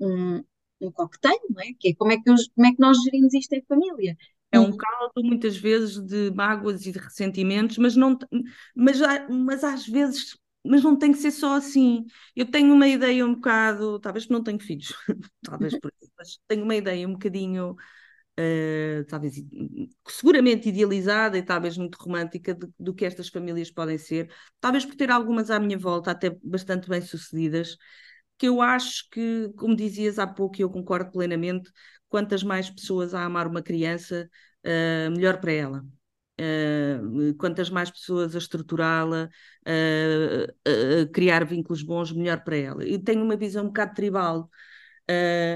um, 0.00 0.44
um 0.86 0.92
coquetel, 0.92 1.38
não 1.50 1.62
é? 1.62 1.72
Que 1.78 1.90
é 1.90 1.94
como 1.94 2.12
é 2.12 2.16
que, 2.16 2.28
eu, 2.28 2.34
como 2.54 2.66
é 2.66 2.72
que 2.72 2.80
nós 2.80 2.96
gerimos 3.02 3.34
isto 3.34 3.52
em 3.52 3.62
família? 3.62 4.16
É 4.50 4.60
um 4.60 4.76
caldo, 4.76 5.22
muitas 5.24 5.56
vezes, 5.56 5.98
de 5.98 6.30
mágoas 6.32 6.84
e 6.84 6.92
de 6.92 6.98
ressentimentos, 6.98 7.78
mas, 7.78 7.96
não, 7.96 8.18
mas, 8.74 8.98
mas 9.30 9.64
às 9.64 9.86
vezes 9.86 10.36
mas 10.64 10.82
não 10.82 10.96
tem 10.96 11.12
que 11.12 11.18
ser 11.18 11.30
só 11.32 11.56
assim. 11.56 12.04
Eu 12.36 12.46
tenho 12.50 12.72
uma 12.72 12.86
ideia 12.86 13.26
um 13.26 13.34
bocado, 13.34 13.98
talvez 13.98 14.24
porque 14.24 14.34
não 14.34 14.44
tenho 14.44 14.60
filhos, 14.60 14.94
talvez 15.42 15.78
por 15.78 15.92
isso, 16.00 16.12
mas 16.16 16.38
tenho 16.46 16.62
uma 16.62 16.76
ideia 16.76 17.08
um 17.08 17.12
bocadinho, 17.12 17.72
uh, 17.72 19.04
talvez 19.08 19.34
seguramente 20.08 20.68
idealizada 20.68 21.36
e 21.36 21.42
talvez 21.42 21.76
muito 21.76 21.96
romântica 21.96 22.54
de, 22.54 22.68
do 22.78 22.94
que 22.94 23.04
estas 23.04 23.28
famílias 23.28 23.70
podem 23.70 23.98
ser, 23.98 24.32
talvez 24.60 24.84
por 24.84 24.94
ter 24.94 25.10
algumas 25.10 25.50
à 25.50 25.58
minha 25.58 25.78
volta 25.78 26.12
até 26.12 26.30
bastante 26.42 26.88
bem 26.88 27.00
sucedidas, 27.00 27.76
que 28.38 28.48
eu 28.48 28.60
acho 28.60 29.08
que, 29.10 29.50
como 29.56 29.76
dizias 29.76 30.18
há 30.18 30.26
pouco, 30.26 30.58
e 30.58 30.62
eu 30.62 30.70
concordo 30.70 31.10
plenamente, 31.10 31.70
quantas 32.08 32.42
mais 32.42 32.68
pessoas 32.68 33.14
a 33.14 33.24
amar 33.24 33.46
uma 33.46 33.62
criança, 33.62 34.28
uh, 34.64 35.10
melhor 35.10 35.40
para 35.40 35.52
ela. 35.52 35.84
Uh, 36.40 37.34
quantas 37.38 37.70
mais 37.70 37.90
pessoas 37.90 38.34
a 38.34 38.38
estruturá-la, 38.38 39.28
uh, 39.66 41.02
a 41.02 41.12
criar 41.12 41.44
vínculos 41.44 41.82
bons, 41.82 42.12
melhor 42.12 42.42
para 42.42 42.56
ela. 42.56 42.84
E 42.86 42.98
tenho 42.98 43.22
uma 43.22 43.36
visão 43.36 43.64
um 43.64 43.68
bocado 43.68 43.94
tribal, 43.94 44.50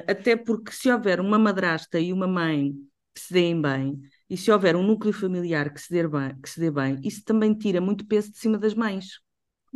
até 0.07 0.37
porque 0.37 0.73
se 0.73 0.91
houver 0.91 1.21
uma 1.21 1.39
madrasta 1.39 1.99
e 1.99 2.13
uma 2.13 2.27
mãe 2.27 2.73
que 3.15 3.21
se 3.21 3.33
deem 3.33 3.61
bem, 3.61 3.99
e 4.29 4.37
se 4.37 4.51
houver 4.51 4.77
um 4.77 4.83
núcleo 4.83 5.13
familiar 5.13 5.73
que 5.73 5.81
se 5.81 5.91
dê 5.91 6.07
bem, 6.07 6.39
que 6.41 6.51
se 6.51 6.61
dê 6.61 6.71
bem 6.71 7.01
isso 7.03 7.25
também 7.25 7.55
tira 7.55 7.81
muito 7.81 8.07
peso 8.07 8.31
de 8.31 8.39
cima 8.39 8.59
das 8.59 8.75
mães, 8.75 9.21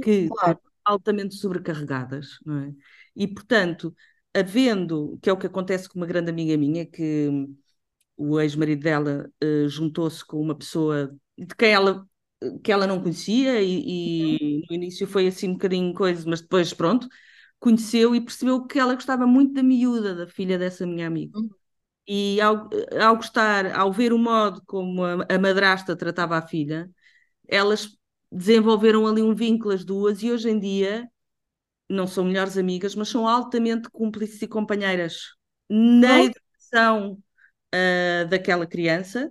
que 0.02 0.28
claro. 0.28 0.60
Altamente 0.90 1.34
sobrecarregadas, 1.34 2.38
não 2.44 2.58
é? 2.58 2.74
E, 3.16 3.26
portanto, 3.26 3.94
havendo, 4.34 5.18
que 5.22 5.28
é 5.28 5.32
o 5.32 5.36
que 5.36 5.46
acontece 5.46 5.88
com 5.88 5.98
uma 5.98 6.06
grande 6.06 6.30
amiga 6.30 6.56
minha, 6.56 6.86
que 6.86 7.28
o 8.16 8.38
ex-marido 8.40 8.82
dela 8.82 9.30
uh, 9.42 9.68
juntou-se 9.68 10.24
com 10.24 10.40
uma 10.40 10.54
pessoa 10.54 11.16
de 11.38 11.54
quem 11.56 11.70
ela, 11.70 12.06
que 12.62 12.70
ela 12.70 12.86
não 12.86 13.00
conhecia 13.00 13.60
e, 13.62 13.82
e, 14.36 14.62
no 14.68 14.76
início 14.76 15.06
foi 15.06 15.26
assim 15.26 15.48
um 15.48 15.52
bocadinho 15.54 15.94
coisa, 15.94 16.28
mas 16.28 16.40
depois, 16.40 16.72
pronto, 16.74 17.08
conheceu 17.58 18.14
e 18.14 18.20
percebeu 18.20 18.66
que 18.66 18.78
ela 18.78 18.94
gostava 18.94 19.26
muito 19.26 19.54
da 19.54 19.62
miúda, 19.62 20.14
da 20.14 20.26
filha 20.26 20.58
dessa 20.58 20.86
minha 20.86 21.06
amiga. 21.06 21.38
Uhum. 21.38 21.50
E 22.06 22.40
ao, 22.40 22.68
ao 23.00 23.16
gostar, 23.16 23.72
ao 23.74 23.92
ver 23.92 24.12
o 24.12 24.18
modo 24.18 24.62
como 24.66 25.04
a, 25.04 25.26
a 25.28 25.38
madrasta 25.38 25.96
tratava 25.96 26.36
a 26.36 26.46
filha, 26.46 26.90
elas 27.48 27.96
desenvolveram 28.30 29.06
ali 29.06 29.22
um 29.22 29.34
vínculo 29.34 29.74
as 29.74 29.84
duas 29.84 30.22
e 30.22 30.30
hoje 30.30 30.48
em 30.48 30.58
dia 30.58 31.08
não 31.88 32.06
são 32.06 32.24
melhores 32.24 32.56
amigas, 32.56 32.94
mas 32.94 33.08
são 33.08 33.26
altamente 33.26 33.90
cúmplices 33.90 34.40
e 34.42 34.46
companheiras 34.46 35.34
na 35.68 36.22
educação 36.22 37.18
uh, 37.74 38.28
daquela 38.28 38.66
criança. 38.66 39.30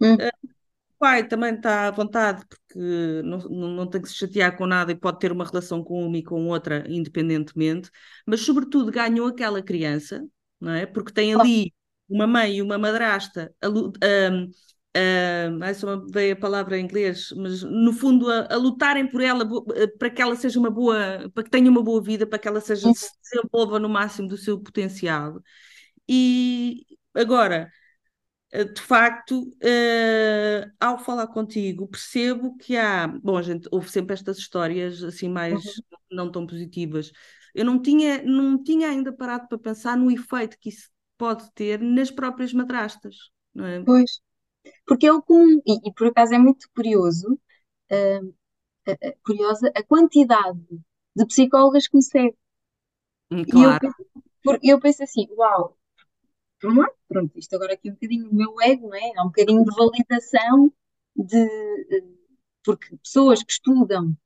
Hum. 0.00 0.14
Uh, 0.14 0.48
o 0.96 0.98
pai 0.98 1.26
também 1.26 1.54
está 1.54 1.88
à 1.88 1.90
vontade 1.90 2.44
porque 2.48 3.22
não, 3.22 3.38
não, 3.38 3.68
não, 3.68 3.86
tem 3.86 4.00
que 4.00 4.08
se 4.08 4.14
chatear 4.14 4.56
com 4.56 4.66
nada 4.66 4.92
e 4.92 4.96
pode 4.96 5.18
ter 5.18 5.30
uma 5.30 5.44
relação 5.44 5.84
com 5.84 6.06
uma 6.06 6.16
e 6.16 6.22
com 6.22 6.46
outra 6.46 6.84
independentemente, 6.88 7.90
mas 8.24 8.40
sobretudo 8.40 8.90
ganhou 8.90 9.26
aquela 9.26 9.62
criança, 9.62 10.26
não 10.60 10.72
é? 10.72 10.86
Porque 10.86 11.12
tem 11.12 11.34
ali 11.34 11.74
uma 12.08 12.26
mãe 12.26 12.56
e 12.56 12.62
uma 12.62 12.78
madrasta 12.78 13.52
a, 13.60 13.68
um, 13.68 14.50
uh, 14.96 15.62
ai, 15.62 15.74
só 15.74 15.96
me 15.96 16.10
veio 16.10 16.32
a 16.32 16.36
palavra 16.36 16.78
em 16.78 16.84
inglês, 16.84 17.28
mas 17.36 17.62
no 17.62 17.92
fundo 17.92 18.30
a, 18.30 18.48
a, 18.50 18.56
lutarem 18.56 19.06
por 19.06 19.20
ela 19.20 19.44
eh, 19.74 19.86
para 19.86 20.10
que 20.10 20.22
ela 20.22 20.34
seja 20.34 20.58
uma 20.58 20.70
boa, 20.70 21.30
para 21.34 21.44
que 21.44 21.50
tenha 21.50 21.70
uma 21.70 21.82
boa 21.82 22.02
vida, 22.02 22.26
para 22.26 22.38
que 22.38 22.48
ela 22.48 22.60
seja, 22.60 22.92
se 22.94 23.10
desenvolva 23.22 23.78
no 23.78 23.88
máximo 23.88 24.28
do 24.28 24.36
seu 24.36 24.58
potencial. 24.58 25.40
E 26.08 26.84
agora, 27.14 27.70
eh, 28.52 28.64
de 28.64 28.80
facto, 28.80 29.42
uh, 29.42 30.72
ao 30.80 30.98
falar 30.98 31.26
contigo, 31.28 31.88
percebo 31.88 32.56
que 32.56 32.76
há, 32.76 33.06
bom, 33.06 33.36
a 33.36 33.42
gente 33.42 33.68
ouve 33.70 33.90
sempre 33.90 34.14
estas 34.14 34.38
histórias 34.38 35.02
assim 35.02 35.28
mais 35.28 35.64
uhum. 35.64 35.82
não 36.10 36.30
tão 36.30 36.46
positivas. 36.46 37.12
Eu 37.54 37.64
não 37.64 37.80
tinha, 37.80 38.22
não 38.22 38.62
tinha 38.62 38.88
ainda 38.88 39.12
parado 39.12 39.48
para 39.48 39.58
pensar 39.58 39.96
no 39.96 40.10
efeito 40.10 40.58
que 40.58 40.68
isso 40.68 40.90
pode 41.18 41.50
ter 41.54 41.80
nas 41.80 42.10
próprias 42.10 42.52
madrastas, 42.52 43.30
não 43.54 43.66
é? 43.66 43.82
Pois, 43.82 44.20
porque 44.86 45.06
é 45.06 45.12
o 45.12 45.22
comum, 45.22 45.60
e, 45.66 45.88
e 45.88 45.92
por 45.92 46.08
acaso 46.08 46.34
é 46.34 46.38
muito 46.38 46.68
curioso, 46.74 47.38
uh, 47.92 48.26
uh, 48.26 49.18
curiosa 49.24 49.72
a 49.74 49.82
quantidade 49.82 50.60
de 51.14 51.26
psicólogas 51.26 51.88
que 51.88 51.96
me 51.96 52.02
seguem. 52.02 52.36
Claro. 53.50 53.80
E 53.84 54.48
eu, 54.48 54.58
eu 54.62 54.80
penso 54.80 55.02
assim, 55.02 55.26
uau, 55.36 55.76
por 56.60 56.72
um 56.72 56.80
lado, 56.80 56.94
pronto, 57.08 57.38
isto 57.38 57.54
agora 57.54 57.74
aqui 57.74 57.88
é 57.88 57.92
um 57.92 57.94
bocadinho 57.94 58.30
o 58.30 58.34
meu 58.34 58.60
ego, 58.62 58.88
não 58.88 58.96
é? 58.96 59.12
Há 59.16 59.22
um 59.22 59.26
bocadinho 59.26 59.64
de 59.64 59.74
validação 59.76 60.72
de 61.14 61.48
porque 62.64 62.96
pessoas 62.98 63.42
que 63.42 63.52
estudam 63.52 64.16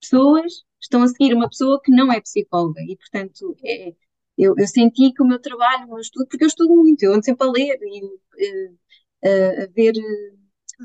pessoas 0.00 0.64
estão 0.80 1.02
a 1.02 1.08
seguir 1.08 1.34
uma 1.34 1.48
pessoa 1.48 1.80
que 1.82 1.92
não 1.92 2.10
é 2.12 2.20
psicóloga 2.20 2.80
e 2.82 2.96
portanto 2.96 3.56
é, 3.64 3.94
eu, 4.38 4.54
eu, 4.56 4.66
senti 4.66 5.12
que 5.12 5.22
o 5.22 5.26
meu 5.26 5.38
trabalho, 5.40 5.86
o 5.86 5.90
meu 5.90 5.98
estudo, 6.00 6.26
porque 6.26 6.44
eu 6.44 6.48
estudo 6.48 6.74
muito, 6.74 7.02
eu 7.02 7.12
ando 7.12 7.24
sempre 7.24 7.46
a 7.46 7.50
ler 7.50 7.78
e, 7.82 8.02
uh, 9.24 9.62
a 9.62 9.66
ver 9.74 9.94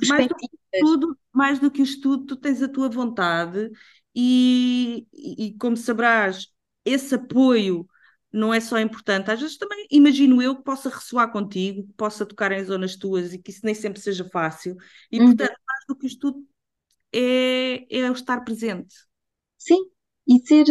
mais 0.07 0.27
do, 0.27 0.35
estudo, 0.73 1.17
mais 1.31 1.59
do 1.59 1.71
que 1.71 1.81
o 1.81 1.83
estudo, 1.83 2.25
tu 2.25 2.35
tens 2.35 2.61
a 2.61 2.67
tua 2.67 2.89
vontade 2.89 3.71
e, 4.13 5.07
e, 5.13 5.47
e, 5.47 5.57
como 5.57 5.77
sabrás, 5.77 6.47
esse 6.83 7.15
apoio 7.15 7.87
não 8.31 8.53
é 8.53 8.59
só 8.59 8.77
importante, 8.79 9.31
às 9.31 9.39
vezes 9.39 9.57
também 9.57 9.87
imagino 9.89 10.41
eu 10.41 10.57
que 10.57 10.63
possa 10.63 10.89
ressoar 10.89 11.31
contigo, 11.31 11.87
que 11.87 11.93
possa 11.93 12.25
tocar 12.25 12.51
em 12.51 12.63
zonas 12.63 12.97
tuas 12.97 13.33
e 13.33 13.39
que 13.39 13.51
isso 13.51 13.61
nem 13.63 13.73
sempre 13.73 14.01
seja 14.01 14.25
fácil, 14.25 14.75
e 15.11 15.19
uhum. 15.19 15.27
portanto, 15.27 15.57
mais 15.65 15.85
do 15.87 15.95
que 15.95 16.05
o 16.05 16.07
estudo 16.07 16.45
é, 17.13 17.99
é 18.01 18.09
o 18.09 18.13
estar 18.13 18.41
presente. 18.41 18.93
Sim, 19.57 19.89
e 20.27 20.39
ser 20.45 20.65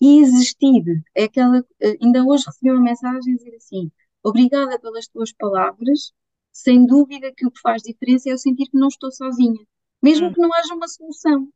e 0.00 0.20
existir. 0.20 1.02
É 1.14 1.24
aquela, 1.24 1.64
ainda 2.00 2.24
hoje 2.24 2.44
recebi 2.46 2.70
uma 2.70 2.82
mensagem 2.82 3.34
a 3.34 3.36
dizer 3.36 3.54
assim: 3.56 3.90
obrigada 4.22 4.78
pelas 4.78 5.06
tuas 5.08 5.32
palavras, 5.32 6.12
sem 6.54 6.86
dúvida 6.86 7.32
que 7.36 7.44
o 7.44 7.50
que 7.50 7.60
faz 7.60 7.82
diferença 7.82 8.30
é 8.30 8.32
eu 8.32 8.38
sentir 8.38 8.70
que 8.70 8.78
não 8.78 8.86
estou 8.86 9.10
sozinha, 9.10 9.60
mesmo 10.00 10.28
hum. 10.28 10.32
que 10.32 10.40
não 10.40 10.54
haja 10.54 10.74
uma 10.74 10.86
solução, 10.86 11.48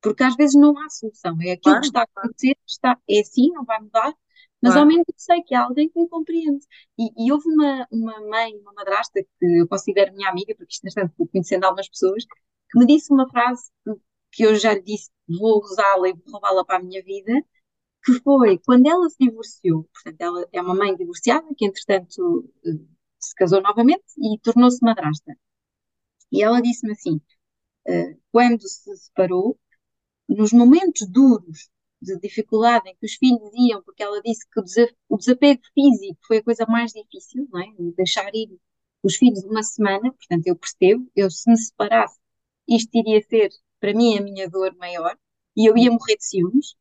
porque 0.00 0.22
às 0.22 0.36
vezes 0.36 0.54
não 0.54 0.78
há 0.78 0.88
solução, 0.88 1.36
é 1.42 1.52
aquilo 1.52 1.62
claro, 1.62 1.80
que 1.80 1.86
está 1.88 2.00
a 2.00 2.04
acontecer, 2.04 2.56
está, 2.64 2.98
é 3.10 3.20
assim, 3.20 3.50
não 3.50 3.64
vai 3.64 3.80
mudar, 3.80 4.14
mas 4.62 4.72
claro. 4.72 4.80
ao 4.80 4.86
menos 4.86 5.04
sei 5.16 5.42
que 5.42 5.54
há 5.54 5.64
alguém 5.64 5.88
que 5.88 6.00
me 6.00 6.08
compreende. 6.08 6.64
E, 6.98 7.26
e, 7.26 7.32
houve 7.32 7.48
uma, 7.48 7.86
uma 7.90 8.20
mãe, 8.20 8.56
uma 8.60 8.72
madrasta, 8.72 9.22
que 9.22 9.60
eu 9.60 9.68
considero 9.68 10.14
minha 10.14 10.30
amiga, 10.30 10.54
porque 10.56 10.72
isto 10.72 10.84
neste 10.84 11.16
fui 11.16 11.26
conhecendo 11.28 11.64
algumas 11.64 11.88
pessoas, 11.88 12.24
que 12.24 12.78
me 12.78 12.86
disse 12.86 13.12
uma 13.12 13.28
frase 13.28 13.70
que 14.32 14.44
eu 14.44 14.54
já 14.54 14.74
lhe 14.74 14.82
disse, 14.82 15.10
vou 15.28 15.60
usá-la 15.60 16.08
e 16.08 16.12
vou 16.12 16.32
roubá-la 16.32 16.64
para 16.64 16.78
a 16.78 16.82
minha 16.82 17.02
vida, 17.02 17.32
que 18.04 18.12
foi 18.20 18.58
quando 18.64 18.86
ela 18.86 19.08
se 19.10 19.16
divorciou, 19.18 19.88
portanto, 19.92 20.20
ela 20.20 20.48
é 20.52 20.62
uma 20.62 20.74
mãe 20.74 20.96
divorciada, 20.96 21.46
que 21.56 21.66
entretanto 21.66 22.48
se 23.26 23.34
casou 23.34 23.62
novamente 23.62 24.04
e 24.18 24.38
tornou-se 24.40 24.78
madrasta. 24.82 25.36
E 26.32 26.42
ela 26.42 26.60
disse-me 26.60 26.92
assim: 26.92 27.16
uh, 27.88 28.20
quando 28.32 28.62
se 28.68 28.96
separou, 28.96 29.58
nos 30.28 30.52
momentos 30.52 31.08
duros 31.08 31.70
de 32.00 32.18
dificuldade 32.20 32.88
em 32.90 32.96
que 32.96 33.06
os 33.06 33.14
filhos 33.14 33.50
iam, 33.54 33.82
porque 33.82 34.02
ela 34.02 34.20
disse 34.22 34.46
que 34.50 34.60
o 35.08 35.16
desapego 35.16 35.62
físico 35.74 36.18
foi 36.26 36.38
a 36.38 36.44
coisa 36.44 36.66
mais 36.68 36.92
difícil, 36.92 37.48
não 37.50 37.60
é? 37.60 37.66
deixar 37.96 38.30
ir 38.34 38.58
os 39.02 39.16
filhos 39.16 39.44
uma 39.44 39.62
semana, 39.62 40.12
portanto 40.12 40.46
eu 40.46 40.56
percebo, 40.56 41.10
eu 41.16 41.30
se 41.30 41.48
me 41.50 41.56
separasse, 41.56 42.18
isto 42.68 42.90
iria 42.94 43.22
ser 43.22 43.50
para 43.80 43.94
mim 43.94 44.18
a 44.18 44.22
minha 44.22 44.48
dor 44.48 44.74
maior, 44.76 45.16
e 45.56 45.66
eu 45.68 45.76
ia 45.76 45.90
morrer 45.90 46.16
de 46.16 46.24
ciúmes 46.26 46.74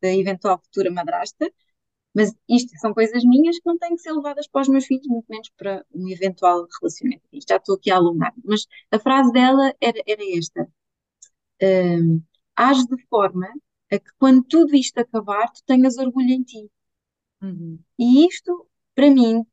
da 0.00 0.14
eventual 0.14 0.60
futura 0.62 0.90
madrasta, 0.90 1.50
mas 2.14 2.34
isto 2.48 2.76
são 2.78 2.92
coisas 2.92 3.24
minhas 3.24 3.58
que 3.58 3.66
não 3.66 3.78
têm 3.78 3.96
que 3.96 4.02
ser 4.02 4.12
levadas 4.12 4.46
para 4.46 4.62
os 4.62 4.68
meus 4.68 4.84
filhos, 4.86 5.06
muito 5.06 5.26
menos 5.28 5.50
para 5.56 5.84
um 5.94 6.08
eventual 6.08 6.66
relacionamento. 6.80 7.22
Já 7.48 7.56
estou 7.56 7.76
aqui 7.76 7.90
a 7.90 7.96
alongar. 7.96 8.34
Mas 8.44 8.66
a 8.90 8.98
frase 8.98 9.32
dela 9.32 9.74
era, 9.80 9.98
era 10.06 10.22
esta: 10.38 10.68
um, 11.62 12.22
Age 12.56 12.86
de 12.86 13.02
forma 13.08 13.48
a 13.90 13.98
que 13.98 14.10
quando 14.18 14.44
tudo 14.44 14.76
isto 14.76 14.98
acabar, 14.98 15.50
tu 15.52 15.62
tenhas 15.64 15.96
orgulho 15.98 16.30
em 16.30 16.42
ti. 16.42 16.70
Uhum. 17.42 17.78
E 17.98 18.26
isto, 18.26 18.68
para 18.94 19.10
mim, 19.10 19.44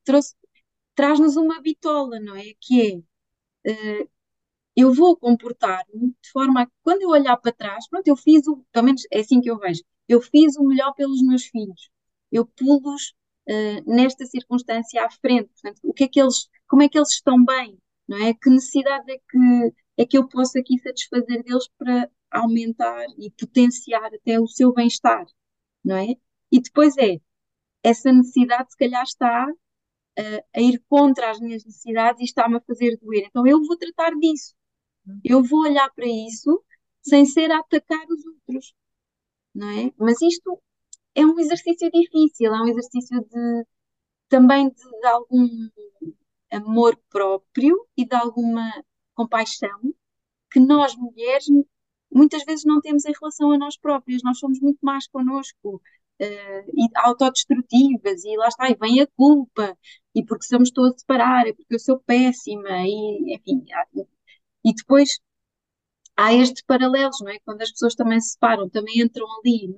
traz-nos 0.96 1.38
uma 1.38 1.62
bitola, 1.62 2.20
não 2.20 2.36
é? 2.36 2.54
Que 2.60 3.04
é. 3.66 3.72
Uh, 3.72 4.10
eu 4.76 4.94
vou 4.94 5.18
comportar-me 5.18 6.16
de 6.22 6.32
forma 6.32 6.62
a 6.62 6.66
que 6.66 6.74
quando 6.84 7.02
eu 7.02 7.10
olhar 7.10 7.38
para 7.38 7.52
trás, 7.52 7.88
pronto, 7.90 8.08
eu 8.08 8.16
fiz 8.16 8.48
o, 8.48 8.66
pelo 8.72 8.86
menos 8.86 9.04
é 9.12 9.20
assim 9.20 9.42
que 9.42 9.50
eu 9.52 9.58
vejo, 9.58 9.84
eu 10.08 10.22
fiz 10.22 10.56
o 10.58 10.64
melhor 10.66 10.94
pelos 10.94 11.22
meus 11.22 11.46
filhos 11.46 11.90
eu 12.32 12.46
pulo-os 12.46 13.14
uh, 13.50 13.94
nesta 13.94 14.26
circunstância 14.26 15.04
à 15.06 15.10
frente. 15.10 15.50
Portanto, 15.50 15.80
o 15.84 15.94
que 15.94 16.04
é 16.06 16.08
que 16.08 16.20
eles, 16.22 16.50
como 16.68 16.84
é 16.84 16.90
que 16.90 16.98
eles 16.98 17.12
estão 17.12 17.44
bem? 17.44 17.78
Não 18.08 18.18
é? 18.18 18.34
Que 18.34 18.50
necessidade 18.50 19.12
é 19.12 19.18
que, 19.18 19.74
é 19.98 20.06
que 20.06 20.18
eu 20.18 20.28
posso 20.28 20.58
aqui 20.58 20.80
satisfazer 20.80 21.44
deles 21.44 21.68
para 21.78 22.10
aumentar 22.32 23.06
e 23.18 23.32
potenciar 23.32 24.14
até 24.14 24.40
o 24.40 24.48
seu 24.48 24.74
bem-estar, 24.74 25.26
não 25.84 25.98
é? 25.98 26.16
E 26.52 26.62
depois 26.62 26.98
é, 26.98 27.20
essa 27.84 28.12
necessidade 28.12 28.72
se 28.72 28.78
calhar 28.78 29.04
está 29.04 29.48
uh, 29.48 30.44
a 30.56 30.62
ir 30.62 30.84
contra 30.90 31.32
as 31.32 31.40
minhas 31.40 31.64
necessidades 31.66 32.22
e 32.22 32.26
está-me 32.26 32.58
a 32.58 32.62
fazer 32.62 32.98
doer. 32.98 33.26
Então 33.28 33.46
eu 33.48 33.62
vou 33.64 33.78
tratar 33.78 34.12
disso. 34.16 34.54
Eu 35.24 35.44
vou 35.44 35.62
olhar 35.62 35.90
para 35.94 36.08
isso 36.08 36.64
sem 37.02 37.26
ser 37.26 37.52
a 37.52 37.60
atacar 37.60 38.06
os 38.10 38.26
outros, 38.26 38.74
não 39.54 39.70
é? 39.70 39.92
Mas 39.98 40.22
isto 40.22 40.62
é 41.20 41.26
um 41.26 41.40
exercício 41.40 41.90
difícil, 41.92 42.54
é 42.54 42.62
um 42.62 42.68
exercício 42.68 43.22
de 43.22 43.66
também 44.30 44.70
de, 44.70 44.76
de 45.02 45.08
algum 45.08 45.48
amor 46.52 46.98
próprio 47.10 47.88
e 47.98 48.06
de 48.06 48.16
alguma 48.16 48.72
compaixão 49.16 49.80
que 50.52 50.60
nós 50.60 50.96
mulheres 50.96 51.46
muitas 52.12 52.44
vezes 52.44 52.66
não 52.66 52.82
temos 52.82 53.06
em 53.06 53.14
relação 53.20 53.52
a 53.52 53.58
nós 53.58 53.78
próprias. 53.78 54.24
Nós 54.24 54.40
somos 54.40 54.60
muito 54.62 54.80
mais 54.82 55.08
connosco 55.08 55.76
uh, 55.76 56.72
e 56.74 56.90
autodestrutivas 56.96 58.24
e 58.26 58.38
lá 58.38 58.48
está, 58.48 58.70
e 58.70 58.76
vem 58.76 59.02
a 59.02 59.08
culpa 59.08 59.78
e 60.16 60.24
porque 60.26 60.46
somos 60.46 60.72
todos 60.72 60.96
a 60.96 61.00
separar, 61.00 61.48
é 61.48 61.54
porque 61.54 61.76
eu 61.76 61.80
sou 61.80 62.00
péssima 62.00 62.70
e 62.86 63.36
enfim, 63.36 63.64
e 64.64 64.74
depois 64.74 65.20
há 66.18 66.34
estes 66.34 66.64
paralelos, 66.64 67.20
não 67.22 67.30
é? 67.30 67.40
Quando 67.46 67.62
as 67.62 67.72
pessoas 67.72 67.96
também 67.96 68.20
se 68.20 68.32
separam, 68.32 68.70
também 68.70 69.02
entram 69.02 69.26
ali 69.40 69.76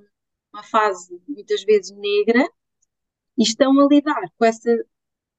uma 0.52 0.62
fase 0.62 1.20
muitas 1.26 1.64
vezes 1.64 1.90
negra 1.96 2.46
e 3.38 3.42
estão 3.42 3.78
a 3.80 3.86
lidar 3.86 4.22
com 4.36 4.44
essa 4.44 4.70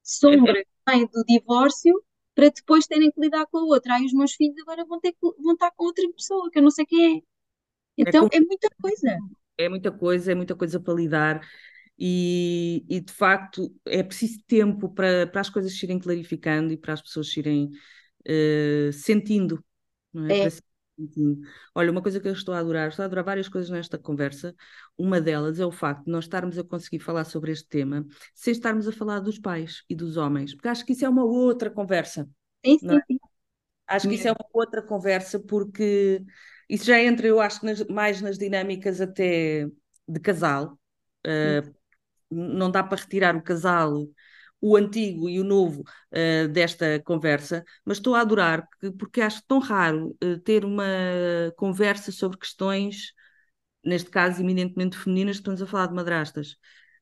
sombra 0.01 0.64
que 0.64 0.91
vem 0.91 1.05
do 1.07 1.24
divórcio 1.24 2.03
para 2.36 2.49
depois 2.49 2.88
terem 2.88 3.11
que 3.11 3.22
lidar 3.22 3.45
com 3.47 3.59
a 3.59 3.64
outra. 3.64 3.95
Aí 3.95 4.05
os 4.05 4.14
meus 4.14 4.34
filhos 4.34 4.57
agora 4.61 4.84
vão, 4.86 4.99
ter 4.99 5.11
que, 5.11 5.20
vão 5.22 5.53
estar 5.53 5.72
com 5.72 5.86
outra 5.86 6.03
pessoa 6.14 6.49
que 6.49 6.59
eu 6.59 6.64
não 6.64 6.72
sei 6.72 6.86
quem 6.86 7.18
é. 7.18 7.22
Então 7.97 8.28
é, 8.32 8.38
é 8.38 8.39
muita 8.39 8.70
coisa. 8.82 9.18
É 9.57 9.70
muita 9.70 9.91
coisa, 9.91 10.32
é 10.32 10.36
muita 10.36 10.55
coisa 10.55 10.80
para 10.80 10.93
lidar. 10.93 11.47
E, 11.97 12.84
e, 12.89 12.99
de 12.99 13.14
facto 13.14 13.72
é 13.86 14.01
preciso 14.01 14.39
tempo 14.47 14.89
para, 14.89 15.28
para 15.28 15.41
as 15.41 15.49
coisas 15.49 15.78
se 15.78 15.86
irem 15.86 15.99
clarificando 15.99 16.74
e 16.74 16.78
para 16.78 16.93
as 16.93 17.01
pessoas 17.03 17.30
se 17.30 17.39
irem 17.39 17.70
uh, 18.28 18.91
sentindo, 18.91 19.64
não 20.11 20.26
é? 20.26 20.39
é. 20.39 20.41
Para 20.41 20.51
Sim. 21.14 21.41
Olha, 21.74 21.91
uma 21.91 22.02
coisa 22.04 22.20
que 22.20 22.28
eu 22.28 22.34
estou 22.34 22.54
a 22.54 22.60
adorar, 22.60 22.89
estou 22.89 23.02
a 23.04 23.06
adorar 23.08 23.26
várias 23.26 23.50
coisas 23.50 23.70
nesta 23.72 23.98
conversa. 23.98 24.56
Uma 24.98 25.20
delas 25.20 25.60
é 25.60 25.66
o 25.66 25.72
facto 25.72 26.06
de 26.06 26.12
nós 26.12 26.26
estarmos 26.26 26.58
a 26.58 26.64
conseguir 26.64 27.00
falar 27.00 27.26
sobre 27.26 27.52
este 27.52 27.68
tema 27.68 28.06
sem 28.36 28.52
estarmos 28.52 28.88
a 28.88 28.91
falar 28.91 29.20
dos 29.20 29.39
pais 29.39 29.84
e 29.89 29.96
dos 29.96 30.18
homens, 30.18 30.54
porque 30.54 30.68
acho 30.68 30.86
que 30.86 30.94
isso 30.94 31.04
é 31.04 31.10
uma 31.10 31.24
outra 31.26 31.72
conversa. 31.72 32.30
Sim, 32.66 32.80
sim, 32.80 32.98
é? 32.98 33.04
sim. 33.08 33.20
Acho 33.88 34.08
que 34.08 34.16
isso 34.16 34.28
é 34.28 34.32
uma 34.32 34.46
outra 34.54 34.82
conversa, 34.84 35.39
porque 35.39 36.24
isso 36.70 36.86
já 36.86 37.02
entra, 37.02 37.28
eu 37.28 37.39
acho, 37.41 37.66
nas- 37.66 37.86
mais 37.88 38.22
nas 38.22 38.38
dinâmicas 38.38 39.02
até 39.02 39.68
de 40.08 40.20
casal. 40.22 40.80
Uh, 41.28 41.74
não 42.32 42.72
dá 42.72 42.84
para 42.84 43.02
retirar 43.02 43.36
o 43.36 43.41
casal, 43.44 44.08
o 44.64 44.78
antigo 44.78 45.30
e 45.30 45.41
o 45.41 45.43
novo, 45.43 45.82
uh, 45.82 46.47
desta 46.47 46.97
conversa, 47.03 47.66
mas 47.84 47.97
estou 47.97 48.16
a 48.16 48.22
adorar, 48.22 48.66
porque, 48.97 49.20
acho 49.20 49.43
tão 49.45 49.59
raro 49.59 50.16
uh, 50.24 50.39
ter 50.39 50.64
uma 50.64 50.86
conversa 51.57 52.14
sobre 52.14 52.38
questões, 52.38 53.11
neste 53.84 54.09
caso, 54.09 54.41
eminentemente 54.41 54.97
femininas, 54.97 55.36
estamos 55.36 55.61
a 55.61 55.68
falar 55.68 55.88
de 55.88 55.93
madrastas. 55.95 56.55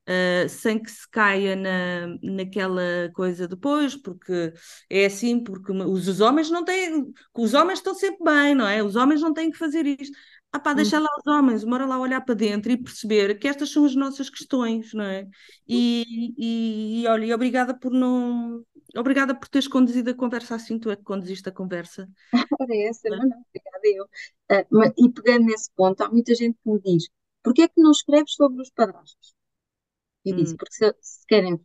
Uh, 0.09 0.49
sem 0.49 0.82
que 0.82 0.89
se 0.89 1.07
caia 1.12 1.55
na, 1.55 2.07
naquela 2.24 3.12
coisa 3.14 3.47
depois, 3.47 3.95
porque 3.95 4.51
é 4.89 5.05
assim, 5.05 5.43
porque 5.43 5.72
os, 5.72 6.07
os 6.07 6.20
homens 6.20 6.49
não 6.49 6.66
têm, 6.66 7.14
os 7.36 7.53
homens 7.53 7.78
estão 7.78 7.93
sempre 7.93 8.24
bem, 8.26 8.55
não 8.55 8.68
é? 8.68 8.82
Os 8.84 8.95
homens 8.95 9.22
não 9.22 9.32
têm 9.32 9.51
que 9.51 9.57
fazer 9.59 9.86
isto. 9.86 10.18
Ah 10.54 10.60
pá, 10.60 10.74
deixa 10.74 10.99
lá 10.99 11.08
os 11.18 11.26
homens, 11.28 11.64
bora 11.64 11.86
lá 11.86 11.97
olhar 11.99 12.20
para 12.22 12.36
dentro 12.36 12.70
e 12.72 12.78
perceber 12.78 13.39
que 13.39 13.47
estas 13.47 13.70
são 13.72 13.86
as 13.86 13.95
nossas 13.95 14.30
questões, 14.30 14.93
não 14.93 15.06
é? 15.06 15.28
E, 15.68 16.34
e, 16.38 17.04
e 17.04 17.08
olha, 17.08 17.34
obrigada 17.36 17.74
por 17.78 17.91
não. 17.91 18.62
Obrigada 18.97 19.34
por 19.34 19.47
teres 19.47 19.68
conduzido 19.70 20.10
a 20.12 20.14
conversa 20.14 20.56
assim, 20.56 20.78
tu 20.78 20.89
é 20.91 20.97
que 20.97 21.04
conduziste 21.04 21.47
a 21.47 21.52
conversa. 21.54 22.10
Essa, 22.89 23.10
não, 23.10 23.18
não, 23.28 23.43
obrigada 23.49 23.82
eu. 23.86 24.04
Uh, 24.52 24.66
mas, 24.72 24.91
e 24.97 25.10
pegando 25.12 25.45
nesse 25.45 25.70
ponto, 25.76 26.02
há 26.02 26.10
muita 26.10 26.34
gente 26.36 26.58
que 26.64 26.70
me 26.70 26.80
diz: 26.82 27.08
porquê 27.43 27.64
é 27.64 27.68
que 27.68 27.82
não 27.82 27.91
escreves 27.91 28.34
sobre 28.34 28.62
os 28.62 28.70
padrastos? 28.72 29.34
Eu 30.26 30.36
disse, 30.36 30.56
Hum. 30.56 30.58
porque 30.58 30.74
se, 30.76 30.95
se 31.02 31.26
querem 31.28 31.60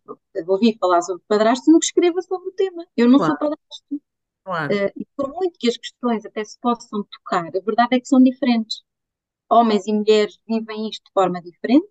ouvir 0.49 0.79
falar 0.81 1.03
sobre 1.03 1.23
padrasto, 1.29 1.71
não 1.71 1.79
escreva 1.81 2.23
sobre 2.23 2.49
o 2.49 2.53
tema. 2.53 2.87
Eu 2.97 3.09
não 3.09 3.19
sou 3.21 3.35
Claro, 3.35 3.39
padrasto. 3.39 4.01
Claro. 4.47 4.73
Uh, 4.73 4.93
e 4.97 5.07
por 5.17 5.29
muito 5.35 5.59
que 5.59 5.69
as 5.69 5.77
questões 5.77 6.25
até 6.25 6.45
se 6.45 6.57
possam 6.61 7.05
tocar, 7.11 7.49
a 7.49 7.61
verdade 7.61 7.97
é 7.97 8.01
que 8.01 8.07
são 8.07 8.23
diferentes. 8.23 8.83
Homens 9.51 9.87
e 9.87 9.93
mulheres 9.93 10.39
vivem 10.49 10.89
isto 10.89 11.05
de 11.05 11.13
forma 11.13 11.43
diferente. 11.43 11.89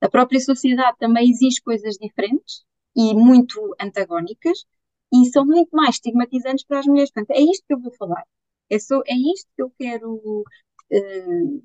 A 0.00 0.08
própria 0.08 0.40
sociedade 0.40 0.96
também 0.98 1.30
exige 1.30 1.60
coisas 1.62 1.96
diferentes 1.96 2.64
e 2.96 3.14
muito 3.14 3.76
antagónicas 3.78 4.64
e 5.12 5.26
são 5.26 5.44
muito 5.44 5.70
mais 5.76 5.96
estigmatizantes 5.96 6.64
para 6.64 6.80
as 6.80 6.86
mulheres. 6.86 7.10
Portanto, 7.10 7.36
é 7.36 7.42
isto 7.42 7.64
que 7.66 7.74
eu 7.74 7.80
vou 7.80 7.92
falar. 7.92 8.24
É, 8.70 8.78
só, 8.78 9.00
é 9.06 9.14
isto 9.14 9.48
que 9.54 9.62
eu 9.62 9.70
quero. 9.78 10.44
Uh, 10.92 11.62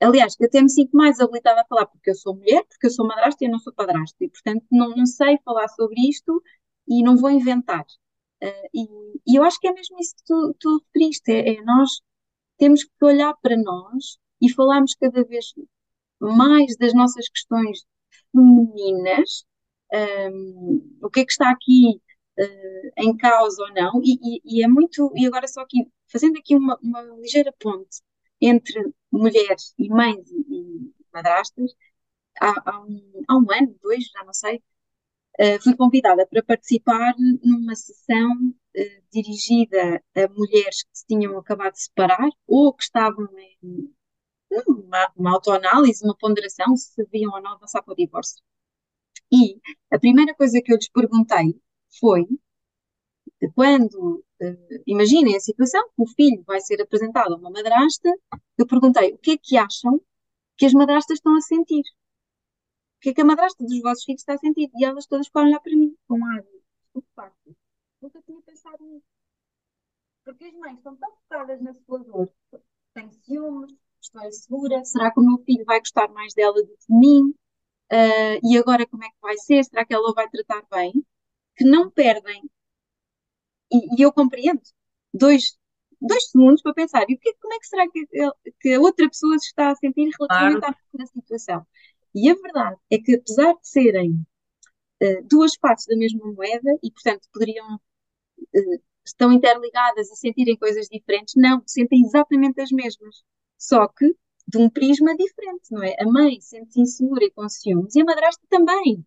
aliás, 0.00 0.36
que 0.36 0.44
até 0.44 0.60
me 0.60 0.70
sinto 0.70 0.96
mais 0.96 1.20
habilitada 1.20 1.62
a 1.62 1.66
falar 1.66 1.86
porque 1.86 2.10
eu 2.10 2.14
sou 2.14 2.36
mulher, 2.36 2.64
porque 2.68 2.86
eu 2.86 2.90
sou 2.90 3.06
madrasta 3.06 3.44
e 3.44 3.46
eu 3.48 3.52
não 3.52 3.58
sou 3.58 3.72
padrasto. 3.72 4.16
E, 4.20 4.28
portanto, 4.28 4.64
não, 4.70 4.90
não 4.90 5.06
sei 5.06 5.38
falar 5.44 5.68
sobre 5.68 6.00
isto 6.08 6.42
e 6.88 7.02
não 7.02 7.16
vou 7.16 7.30
inventar. 7.30 7.86
Uh, 8.42 8.68
e, 8.74 8.82
e, 9.26 9.36
eu 9.38 9.44
acho 9.44 9.58
que 9.60 9.68
é 9.68 9.72
mesmo 9.72 9.98
isso 10.00 10.16
que 10.16 10.24
tu, 10.26 10.56
tu 10.58 10.78
referiste. 10.78 11.30
É, 11.32 11.54
é 11.56 11.62
nós 11.62 12.00
temos 12.58 12.84
que 12.84 12.90
olhar 13.04 13.34
para 13.42 13.56
nós 13.56 14.18
e 14.40 14.52
falarmos 14.52 14.94
cada 14.94 15.24
vez 15.24 15.52
mais 16.20 16.76
das 16.76 16.94
nossas 16.94 17.28
questões 17.28 17.84
femininas, 18.32 19.44
um, 20.32 20.98
o 21.02 21.10
que 21.10 21.20
é 21.20 21.24
que 21.24 21.32
está 21.32 21.50
aqui 21.50 22.00
uh, 22.38 22.92
em 22.98 23.16
causa 23.16 23.62
ou 23.62 23.72
não, 23.74 24.00
e, 24.02 24.18
e, 24.22 24.40
e, 24.44 24.64
é 24.64 24.68
muito, 24.68 25.12
e 25.16 25.26
agora 25.26 25.46
só 25.48 25.60
aqui, 25.62 25.86
fazendo 26.08 26.38
aqui 26.38 26.56
uma, 26.56 26.78
uma 26.82 27.02
ligeira 27.20 27.52
ponte 27.58 28.00
entre 28.40 28.92
mulheres 29.10 29.74
e 29.78 29.88
mães 29.88 30.28
e, 30.30 30.40
e 30.50 30.94
madrastas, 31.12 31.72
há, 32.40 32.70
há, 32.70 32.80
um, 32.80 33.24
há, 33.28 33.36
um, 33.36 33.46
ano, 33.52 33.76
dois, 33.82 34.04
já 34.06 34.24
não 34.24 34.32
sei, 34.34 34.62
fui 35.62 35.74
convidada 35.76 36.26
para 36.26 36.42
participar 36.42 37.14
numa 37.42 37.74
sessão 37.74 38.30
uh, 38.76 39.02
dirigida 39.12 40.02
a 40.14 40.28
mulheres 40.28 40.82
que 40.82 40.90
se 40.92 41.06
tinham 41.06 41.38
acabado 41.38 41.72
de 41.72 41.82
separar 41.82 42.28
ou 42.46 42.72
que 42.74 42.84
estavam 42.84 43.26
em 43.38 43.92
uma, 44.66 45.12
uma 45.16 45.32
autoanálise, 45.32 46.04
uma 46.04 46.16
ponderação, 46.16 46.76
se 46.76 46.94
deviam 46.96 47.32
ou 47.32 47.42
não 47.42 47.52
avançar 47.52 47.82
para 47.82 47.92
o 47.92 47.96
divórcio. 47.96 48.42
E 49.32 49.58
a 49.90 49.98
primeira 49.98 50.34
coisa 50.34 50.60
que 50.62 50.72
eu 50.72 50.76
lhes 50.76 50.90
perguntei 50.90 51.58
foi 51.98 52.26
quando 53.54 54.24
uh, 54.40 54.82
imaginem 54.86 55.36
a 55.36 55.40
situação 55.40 55.82
o 55.96 56.06
filho 56.06 56.42
vai 56.46 56.60
ser 56.60 56.80
apresentado 56.80 57.34
a 57.34 57.36
uma 57.36 57.50
madrasta, 57.50 58.08
eu 58.58 58.66
perguntei 58.66 59.12
o 59.12 59.18
que 59.18 59.32
é 59.32 59.36
que 59.36 59.56
acham 59.56 60.00
que 60.56 60.66
as 60.66 60.72
madrastas 60.72 61.18
estão 61.18 61.36
a 61.36 61.40
sentir? 61.40 61.82
O 63.02 63.04
que 63.04 63.08
é 63.10 63.14
que 63.14 63.20
a 63.20 63.24
madrasta 63.24 63.64
dos 63.64 63.82
vossos 63.82 64.04
filhos 64.04 64.20
está 64.20 64.34
a 64.34 64.38
sentir? 64.38 64.70
E 64.76 64.84
elas 64.84 65.06
todas 65.06 65.26
foram 65.26 65.48
olhar 65.48 65.58
para 65.58 65.74
mim 65.74 65.92
com 66.06 66.24
ar 66.24 66.44
estupefacto. 66.84 67.56
Nunca 68.00 68.22
tinha 68.22 68.40
pensado 68.42 68.84
nisso. 68.84 69.04
Porque 70.24 70.44
as 70.44 70.54
mães 70.54 70.76
estão 70.76 70.94
tão 70.94 71.10
focadas 71.16 71.60
na 71.60 71.74
sua 71.74 71.98
dor, 71.98 72.32
têm 72.94 73.10
ciúmes, 73.10 73.74
estou 74.00 74.22
insegura, 74.24 74.84
será 74.84 75.12
que 75.12 75.18
o 75.18 75.24
meu 75.24 75.38
filho 75.38 75.64
vai 75.64 75.80
gostar 75.80 76.12
mais 76.12 76.32
dela 76.32 76.54
do 76.54 76.68
que 76.68 76.86
de 76.88 76.96
mim? 76.96 77.34
Uh, 77.90 78.38
e 78.44 78.56
agora 78.56 78.86
como 78.86 79.02
é 79.02 79.08
que 79.08 79.20
vai 79.20 79.36
ser? 79.36 79.64
Será 79.64 79.84
que 79.84 79.92
ela 79.92 80.08
o 80.08 80.14
vai 80.14 80.30
tratar 80.30 80.64
bem? 80.70 81.04
Que 81.56 81.64
não 81.64 81.90
perdem, 81.90 82.48
e, 83.72 83.98
e 83.98 84.02
eu 84.02 84.12
compreendo, 84.12 84.62
dois, 85.12 85.58
dois 86.00 86.30
segundos 86.30 86.62
para 86.62 86.72
pensar, 86.72 87.04
e 87.08 87.14
o 87.14 87.18
que, 87.18 87.34
como 87.40 87.52
é 87.52 87.58
que 87.58 87.66
será 87.66 87.90
que, 87.90 88.06
que 88.60 88.74
a 88.74 88.80
outra 88.80 89.08
pessoa 89.08 89.36
se 89.40 89.46
está 89.46 89.72
a 89.72 89.74
sentir 89.74 90.08
relativamente 90.16 90.60
claro. 90.60 90.76
à 91.00 91.06
situação? 91.06 91.66
E 92.14 92.30
a 92.30 92.34
verdade 92.34 92.76
é 92.90 92.98
que 92.98 93.14
apesar 93.16 93.52
de 93.54 93.68
serem 93.68 94.12
uh, 95.02 95.28
duas 95.28 95.52
faces 95.60 95.86
da 95.86 95.96
mesma 95.96 96.32
moeda, 96.32 96.70
e 96.82 96.90
portanto 96.90 97.28
poderiam 97.32 97.76
uh, 97.76 98.82
estão 99.04 99.32
interligadas 99.32 100.10
e 100.10 100.16
sentirem 100.16 100.56
coisas 100.56 100.86
diferentes, 100.88 101.34
não, 101.36 101.62
sentem 101.66 102.02
exatamente 102.02 102.60
as 102.60 102.70
mesmas 102.70 103.22
só 103.58 103.86
que 103.88 104.16
de 104.48 104.58
um 104.58 104.68
prisma 104.68 105.16
diferente, 105.16 105.70
não 105.70 105.82
é? 105.84 105.94
A 106.00 106.04
mãe 106.04 106.40
sente-se 106.40 106.80
insegura 106.80 107.24
e 107.24 107.30
com 107.30 107.48
ciúmes, 107.48 107.94
e 107.94 108.00
a 108.00 108.04
madrasta 108.04 108.42
também, 108.50 109.06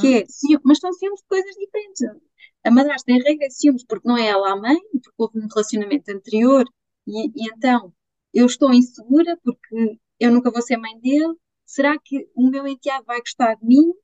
que 0.00 0.14
é 0.14 0.26
ciúmes, 0.26 0.62
mas 0.64 0.78
são 0.78 0.92
ciúmes 0.92 1.20
de 1.20 1.26
coisas 1.26 1.54
diferentes. 1.56 2.02
A 2.64 2.70
madrasta, 2.70 3.10
em 3.10 3.20
regra, 3.22 3.46
é 3.46 3.50
ciúmes 3.50 3.84
porque 3.84 4.08
não 4.08 4.16
é 4.16 4.28
ela 4.28 4.52
a 4.52 4.56
mãe, 4.56 4.78
porque 4.92 5.14
houve 5.18 5.38
um 5.40 5.48
relacionamento 5.48 6.10
anterior, 6.12 6.64
e, 7.06 7.26
e 7.28 7.48
então 7.48 7.92
eu 8.32 8.46
estou 8.46 8.72
insegura 8.72 9.36
porque 9.42 9.98
eu 10.20 10.30
nunca 10.32 10.50
vou 10.50 10.62
ser 10.62 10.76
mãe 10.76 10.98
dele. 11.00 11.34
Será 11.72 11.98
que 11.98 12.28
o 12.34 12.50
meu 12.50 12.66
enteado 12.66 13.06
vai 13.06 13.18
gostar 13.18 13.54
de 13.54 13.64
mim? 13.64 13.94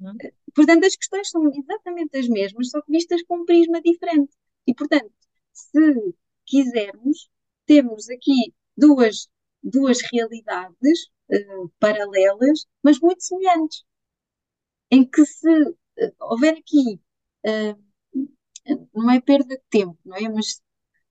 Uhum. 0.00 0.16
Portanto, 0.52 0.84
as 0.84 0.96
questões 0.96 1.30
são 1.30 1.48
exatamente 1.54 2.18
as 2.18 2.28
mesmas, 2.28 2.70
só 2.70 2.82
que 2.82 2.90
vistas 2.90 3.22
com 3.22 3.42
um 3.42 3.44
prisma 3.44 3.80
diferente. 3.80 4.36
E, 4.66 4.74
portanto, 4.74 5.12
se 5.52 6.14
quisermos, 6.44 7.30
temos 7.66 8.08
aqui 8.10 8.52
duas, 8.76 9.28
duas 9.62 10.00
realidades 10.12 11.06
uh, 11.30 11.72
paralelas, 11.78 12.66
mas 12.82 12.98
muito 12.98 13.22
semelhantes, 13.22 13.84
em 14.90 15.08
que 15.08 15.24
se 15.24 15.48
uh, 15.48 15.76
houver 16.18 16.54
aqui, 16.58 17.00
uh, 17.46 18.78
não 18.92 19.10
é 19.12 19.20
perda 19.20 19.54
de 19.54 19.62
tempo, 19.70 19.96
não 20.04 20.16
é? 20.16 20.28
Mas 20.28 20.60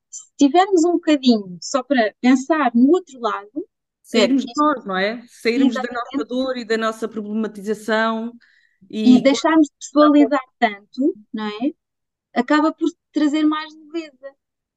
se 0.10 0.34
tivermos 0.38 0.84
um 0.84 0.94
bocadinho 0.94 1.58
só 1.62 1.82
para 1.82 2.14
pensar 2.20 2.76
no 2.76 2.90
outro 2.90 3.22
lado, 3.22 3.67
sairmos 4.08 4.46
de 4.46 4.54
nós, 4.56 4.86
não 4.86 4.98
é? 4.98 5.22
Sairmos 5.28 5.74
da 5.74 5.84
nossa 5.84 6.26
dor 6.26 6.58
e 6.58 6.66
da 6.66 6.78
nossa 6.78 7.08
problematização 7.10 8.32
e, 8.90 9.18
e 9.18 9.22
deixarmos 9.22 9.68
de 9.68 9.74
pessoalizar 9.80 10.40
tanto, 10.58 11.14
não 11.34 11.46
é? 11.46 11.74
Acaba 12.34 12.72
por 12.74 12.90
trazer 13.12 13.44
mais 13.44 13.74
leveza. 13.76 14.34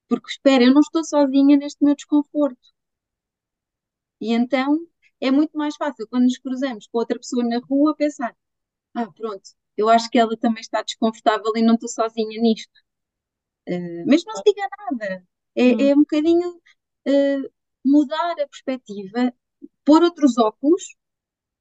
Porque, 0.09 0.29
espera, 0.29 0.65
eu 0.65 0.73
não 0.73 0.81
estou 0.81 1.03
sozinha 1.05 1.55
neste 1.55 1.83
meu 1.83 1.95
desconforto. 1.95 2.59
E 4.19 4.33
então 4.33 4.77
é 5.21 5.31
muito 5.31 5.57
mais 5.57 5.75
fácil 5.77 6.07
quando 6.09 6.23
nos 6.23 6.37
cruzamos 6.37 6.87
com 6.87 6.97
outra 6.97 7.17
pessoa 7.17 7.43
na 7.45 7.59
rua 7.59 7.95
pensar: 7.95 8.35
ah, 8.93 9.09
pronto, 9.11 9.49
eu 9.77 9.87
acho 9.87 10.09
que 10.09 10.19
ela 10.19 10.35
também 10.37 10.61
está 10.61 10.81
desconfortável 10.81 11.51
e 11.55 11.61
não 11.61 11.75
estou 11.75 11.87
sozinha 11.87 12.41
nisto. 12.41 12.73
Uh, 13.69 14.03
mas 14.05 14.25
não 14.25 14.35
se 14.35 14.43
diga 14.45 14.67
nada. 14.89 15.25
É, 15.55 15.63
hum. 15.63 15.79
é 15.79 15.93
um 15.93 15.99
bocadinho 15.99 16.49
uh, 17.07 17.51
mudar 17.85 18.33
a 18.33 18.47
perspectiva, 18.47 19.33
pôr 19.85 20.03
outros 20.03 20.37
óculos, 20.37 20.83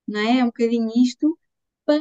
não 0.07 0.21
é? 0.21 0.39
É 0.41 0.45
um 0.45 0.49
bocadinho 0.49 0.91
isto, 0.97 1.39
para 1.85 2.01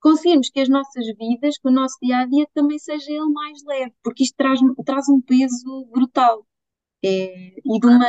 conseguirmos 0.00 0.50
que 0.50 0.60
as 0.60 0.68
nossas 0.68 1.06
vidas, 1.16 1.58
que 1.58 1.68
o 1.68 1.72
nosso 1.72 1.96
dia 2.02 2.18
a 2.18 2.26
dia 2.26 2.46
também 2.54 2.78
seja 2.78 3.10
ele 3.10 3.32
mais 3.32 3.62
leve, 3.64 3.94
porque 4.02 4.24
isto 4.24 4.36
traz, 4.36 4.60
traz 4.84 5.08
um 5.08 5.20
peso 5.20 5.86
brutal. 5.86 6.46
É, 7.04 7.54
e 7.64 7.80
de 7.80 7.86
uma 7.86 8.06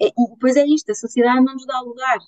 é, 0.00 0.06
e 0.06 0.28
depois 0.30 0.56
é 0.56 0.64
isto, 0.66 0.90
a 0.90 0.94
sociedade 0.94 1.44
não 1.44 1.54
nos 1.54 1.66
dá 1.66 1.80
lugar. 1.80 2.18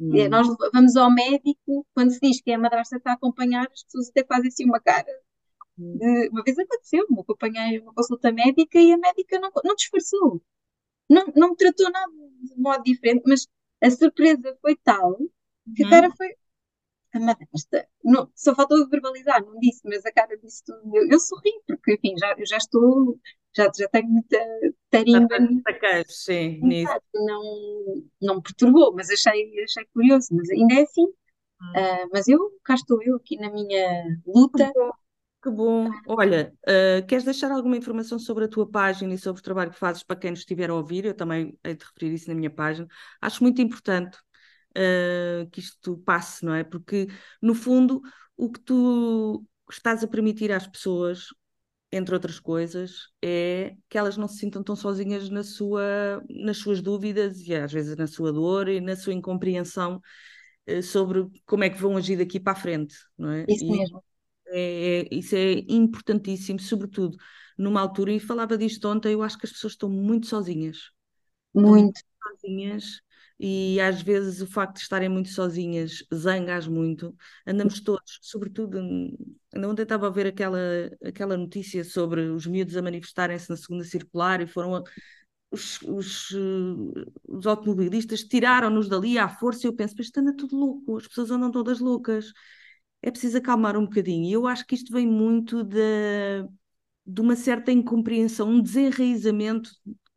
Hum. 0.00 0.16
É, 0.16 0.28
nós 0.28 0.46
vamos 0.72 0.96
ao 0.96 1.10
médico, 1.12 1.86
quando 1.94 2.10
se 2.10 2.20
diz 2.20 2.40
que 2.40 2.50
é 2.50 2.54
a 2.54 2.58
madrasta 2.58 2.96
está 2.96 3.12
a 3.12 3.14
acompanhar, 3.14 3.66
as 3.72 3.82
pessoas 3.84 4.08
até 4.10 4.24
fazem 4.24 4.48
assim 4.48 4.64
uma 4.64 4.80
cara. 4.80 5.06
De, 5.76 6.28
uma 6.30 6.42
vez 6.42 6.58
aconteceu-me, 6.58 7.20
acompanhei 7.20 7.78
uma 7.80 7.94
consulta 7.94 8.32
médica 8.32 8.80
e 8.80 8.92
a 8.92 8.98
médica 8.98 9.38
não, 9.38 9.50
não 9.64 9.74
disfarçou. 9.76 10.42
Não, 11.08 11.26
não 11.36 11.50
me 11.50 11.56
tratou 11.56 11.90
nada 11.90 12.12
de 12.42 12.56
modo 12.60 12.82
diferente, 12.84 13.22
mas 13.26 13.46
a 13.82 13.90
surpresa 13.90 14.56
foi 14.60 14.76
tal 14.76 15.16
que 15.74 15.84
a 15.84 15.86
cara 15.88 16.10
foi. 16.16 16.28
A 17.14 17.20
madrasta, 17.20 17.88
não, 18.04 18.30
só 18.34 18.54
faltou 18.54 18.86
verbalizar, 18.88 19.42
não 19.44 19.58
disse, 19.60 19.80
mas 19.84 20.04
a 20.04 20.12
cara 20.12 20.36
disse 20.38 20.62
tudo. 20.64 20.96
Eu, 20.96 21.08
eu 21.10 21.20
sorri, 21.20 21.52
porque 21.66 21.94
enfim, 21.94 22.14
já, 22.18 22.34
eu 22.38 22.46
já 22.46 22.58
estou, 22.58 23.18
já, 23.56 23.70
já 23.74 23.88
tenho 23.88 24.08
muita 24.08 24.38
tarimba 24.90 25.38
nisso, 25.38 25.64
sim, 26.24 26.60
não, 27.14 27.42
não 28.20 28.36
me 28.36 28.42
perturbou, 28.42 28.94
mas 28.94 29.10
achei, 29.10 29.62
achei 29.62 29.84
curioso, 29.94 30.28
mas 30.32 30.50
ainda 30.50 30.74
é 30.74 30.82
assim. 30.82 31.06
Hum. 31.60 31.72
Ah, 31.76 32.06
mas 32.12 32.28
eu, 32.28 32.38
cá 32.64 32.74
estou 32.74 33.02
eu, 33.02 33.16
aqui 33.16 33.36
na 33.36 33.50
minha 33.50 34.04
luta. 34.26 34.70
Bom, 35.50 35.98
que 36.02 36.10
bom. 36.14 36.14
Olha, 36.16 36.54
eh, 36.66 37.02
queres 37.02 37.24
deixar 37.24 37.50
alguma 37.52 37.76
informação 37.76 38.18
sobre 38.18 38.44
a 38.44 38.48
tua 38.48 38.68
página 38.70 39.14
e 39.14 39.18
sobre 39.18 39.40
o 39.40 39.44
trabalho 39.44 39.70
que 39.70 39.78
fazes 39.78 40.02
para 40.02 40.16
quem 40.18 40.30
nos 40.30 40.40
estiver 40.40 40.70
a 40.70 40.74
ouvir? 40.74 41.04
Eu 41.04 41.14
também 41.14 41.58
hei 41.64 41.74
de 41.74 41.84
referir 41.84 42.14
isso 42.14 42.28
na 42.28 42.34
minha 42.34 42.50
página. 42.50 42.86
Acho 43.20 43.42
muito 43.42 43.60
importante 43.62 44.18
eh, 44.74 45.46
que 45.52 45.60
isto 45.60 45.98
passe, 45.98 46.44
não 46.44 46.54
é? 46.54 46.64
Porque, 46.64 47.08
no 47.42 47.54
fundo, 47.54 48.02
o 48.36 48.50
que 48.50 48.60
tu 48.60 49.44
estás 49.70 50.02
a 50.04 50.08
permitir 50.08 50.52
às 50.52 50.66
pessoas, 50.66 51.26
entre 51.92 52.14
outras 52.14 52.40
coisas, 52.40 53.08
é 53.22 53.76
que 53.88 53.98
elas 53.98 54.16
não 54.16 54.28
se 54.28 54.38
sintam 54.38 54.62
tão 54.62 54.76
sozinhas 54.76 55.30
na 55.30 55.42
sua, 55.44 56.22
nas 56.30 56.58
suas 56.58 56.82
dúvidas 56.82 57.40
e 57.46 57.54
às 57.54 57.72
vezes 57.72 57.96
na 57.96 58.06
sua 58.06 58.32
dor 58.32 58.68
e 58.68 58.80
na 58.80 58.96
sua 58.96 59.14
incompreensão 59.14 60.00
eh, 60.66 60.82
sobre 60.82 61.26
como 61.46 61.64
é 61.64 61.70
que 61.70 61.78
vão 61.80 61.96
agir 61.96 62.16
daqui 62.18 62.40
para 62.40 62.52
a 62.52 62.56
frente, 62.56 62.96
não 63.18 63.30
é? 63.32 63.48
Isso 63.48 63.64
E 63.72 63.72
mesmo, 63.72 64.02
é, 64.50 65.00
é- 65.02 65.08
isso 65.12 65.34
é 65.36 65.52
importantíssimo, 65.68 66.60
sobretudo 66.60 67.16
numa 67.58 67.80
altura, 67.80 68.12
e 68.12 68.20
falava 68.20 68.56
disto 68.58 68.86
ontem, 68.88 69.12
eu 69.12 69.22
acho 69.22 69.38
que 69.38 69.46
as 69.46 69.52
pessoas 69.52 69.72
estão 69.74 69.88
muito 69.90 70.26
sozinhas. 70.28 70.90
Muito 71.54 72.00
sozinhas 72.22 73.00
e 73.40 73.80
às 73.80 74.02
vezes 74.02 74.40
o 74.42 74.46
facto 74.46 74.76
de 74.76 74.82
estarem 74.82 75.08
muito 75.08 75.28
sozinhas 75.30 76.04
zanga-as 76.14 76.66
muito. 76.68 77.16
Andamos 77.46 77.80
todos, 77.80 78.18
sobretudo, 78.22 78.78
ainda 79.54 79.68
ontem 79.68 79.82
estava 79.82 80.06
a 80.06 80.10
ver 80.10 80.26
aquela, 80.26 80.58
aquela 81.04 81.36
notícia 81.36 81.84
sobre 81.84 82.22
os 82.30 82.46
miúdos 82.46 82.76
a 82.76 82.82
manifestarem-se 82.82 83.48
na 83.50 83.56
segunda 83.56 83.84
circular 83.84 84.40
e 84.40 84.46
foram 84.46 84.76
a- 84.76 84.82
os, 85.50 85.80
os, 85.82 86.32
eh, 86.32 87.04
os 87.28 87.46
automobilistas 87.46 88.22
tiraram-nos 88.24 88.88
dali 88.88 89.18
à 89.18 89.28
força 89.28 89.66
e 89.66 89.68
eu 89.70 89.74
penso, 89.76 89.94
mas 89.98 90.06
isto 90.06 90.18
anda 90.20 90.36
tudo 90.36 90.56
louco, 90.56 90.96
as 90.98 91.06
pessoas 91.08 91.30
andam 91.30 91.50
todas 91.50 91.80
loucas. 91.80 92.32
É 93.02 93.10
preciso 93.10 93.38
acalmar 93.38 93.76
um 93.76 93.84
bocadinho. 93.84 94.28
E 94.28 94.32
eu 94.32 94.46
acho 94.46 94.66
que 94.66 94.74
isto 94.74 94.92
vem 94.92 95.06
muito 95.06 95.62
de, 95.64 95.78
de 97.06 97.20
uma 97.20 97.36
certa 97.36 97.72
incompreensão, 97.72 98.48
um 98.48 98.60
desenraizamento 98.62 99.70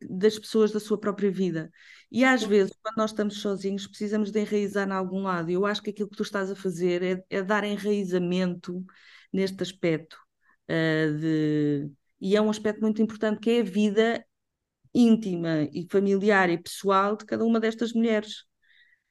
das 0.10 0.38
pessoas 0.38 0.72
da 0.72 0.80
sua 0.80 1.00
própria 1.00 1.32
vida. 1.32 1.72
E 2.12 2.26
às 2.26 2.44
vezes, 2.44 2.74
quando 2.82 2.98
nós 2.98 3.12
estamos 3.12 3.40
sozinhos, 3.42 3.88
precisamos 3.88 4.32
de 4.32 4.40
enraizar 4.40 4.88
em 4.88 4.92
algum 4.92 5.22
lado. 5.22 5.50
E 5.50 5.54
eu 5.54 5.66
acho 5.66 5.82
que 5.82 5.92
aquilo 5.92 6.10
que 6.10 6.18
tu 6.18 6.24
estás 6.24 6.52
a 6.52 6.56
fazer 6.56 7.04
é, 7.04 7.24
é 7.30 7.42
dar 7.42 7.64
enraizamento 7.64 8.84
neste 9.32 9.62
aspecto. 9.64 10.18
ah, 10.68 11.12
de... 11.20 11.92
E 12.20 12.36
é 12.36 12.42
um 12.42 12.50
aspecto 12.50 12.82
muito 12.82 13.02
importante, 13.02 13.40
que 13.40 13.50
é 13.50 13.62
a 13.62 13.64
vida 13.64 14.24
íntima 14.94 15.68
e 15.72 15.88
familiar 15.90 16.50
e 16.50 16.62
pessoal 16.62 17.16
de 17.16 17.26
cada 17.26 17.44
uma 17.44 17.60
destas 17.60 17.94
mulheres. 17.94 18.46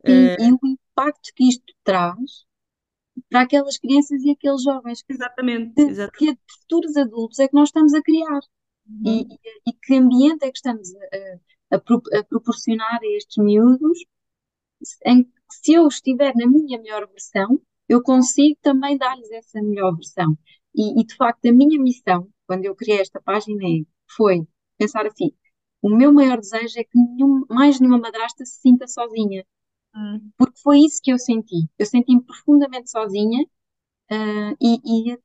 Sim, 0.07 0.37
e 0.39 0.53
o 0.53 0.59
impacto 0.65 1.31
que 1.35 1.49
isto 1.49 1.73
traz 1.83 2.47
para 3.31 3.43
aquelas 3.43 3.79
crianças 3.79 4.23
e 4.25 4.31
aqueles 4.33 4.63
jovens 4.65 5.05
Exatamente, 5.09 5.75
que, 5.75 5.83
exatamente. 5.91 6.37
que 6.37 6.39
futuros 6.61 6.97
adultos 6.97 7.39
é 7.41 7.49
que 7.49 7.55
nós 7.55 7.69
estamos 7.71 7.95
a 7.95 8.03
criar 8.03 8.41
e, 9.05 9.21
Uhum. 9.23 9.29
e- 9.31 9.71
e 9.71 9.73
que 9.75 9.95
ambiente 9.97 10.45
é 10.45 10.51
que 10.53 10.59
estamos 10.59 10.89
a, 11.73 11.77
a 11.77 11.79
a 12.21 12.25
proporcionar 12.25 13.01
a 13.03 13.07
estes 13.19 13.39
miúdos 13.45 13.99
em 15.07 15.25
que 15.25 15.31
se 15.63 15.73
eu 15.75 15.87
estiver 15.89 16.35
na 16.35 16.47
minha 16.47 16.79
melhor 16.79 17.07
versão, 17.09 17.61
eu 17.89 18.03
consigo 18.03 18.59
também 18.63 18.97
dar-lhes 18.97 19.31
essa 19.31 19.61
melhor 19.63 19.95
versão. 19.95 20.39
E, 20.75 21.01
e, 21.01 21.05
de 21.05 21.15
facto, 21.17 21.47
a 21.47 21.53
minha 21.53 21.81
missão, 21.81 22.29
quando 22.47 22.65
eu 22.65 22.75
criei 22.75 23.01
esta 23.01 23.21
página, 23.21 23.63
é- 23.65 23.85
foi 24.17 24.47
pensar 24.79 25.07
assim: 25.07 25.33
o 25.83 25.91
meu 25.91 26.13
maior 26.13 26.39
desejo 26.39 26.79
é 26.79 26.85
que 26.85 26.99
nenhum- 26.99 27.45
mais 27.49 27.81
nenhuma 27.81 27.99
madrasta 27.99 28.45
se 28.45 28.61
sinta 28.61 28.87
sozinha, 28.87 29.45
Hum. 29.95 30.31
porque 30.39 30.61
foi 30.63 30.79
isso 30.81 31.01
que 31.03 31.13
eu 31.13 31.19
senti. 31.19 31.69
Eu 31.79 31.87
senti-me 31.87 32.23
profundamente 32.25 32.91
sozinha, 32.91 33.45
ah, 34.11 34.55
e, 34.61 35.13
e, 35.13 35.19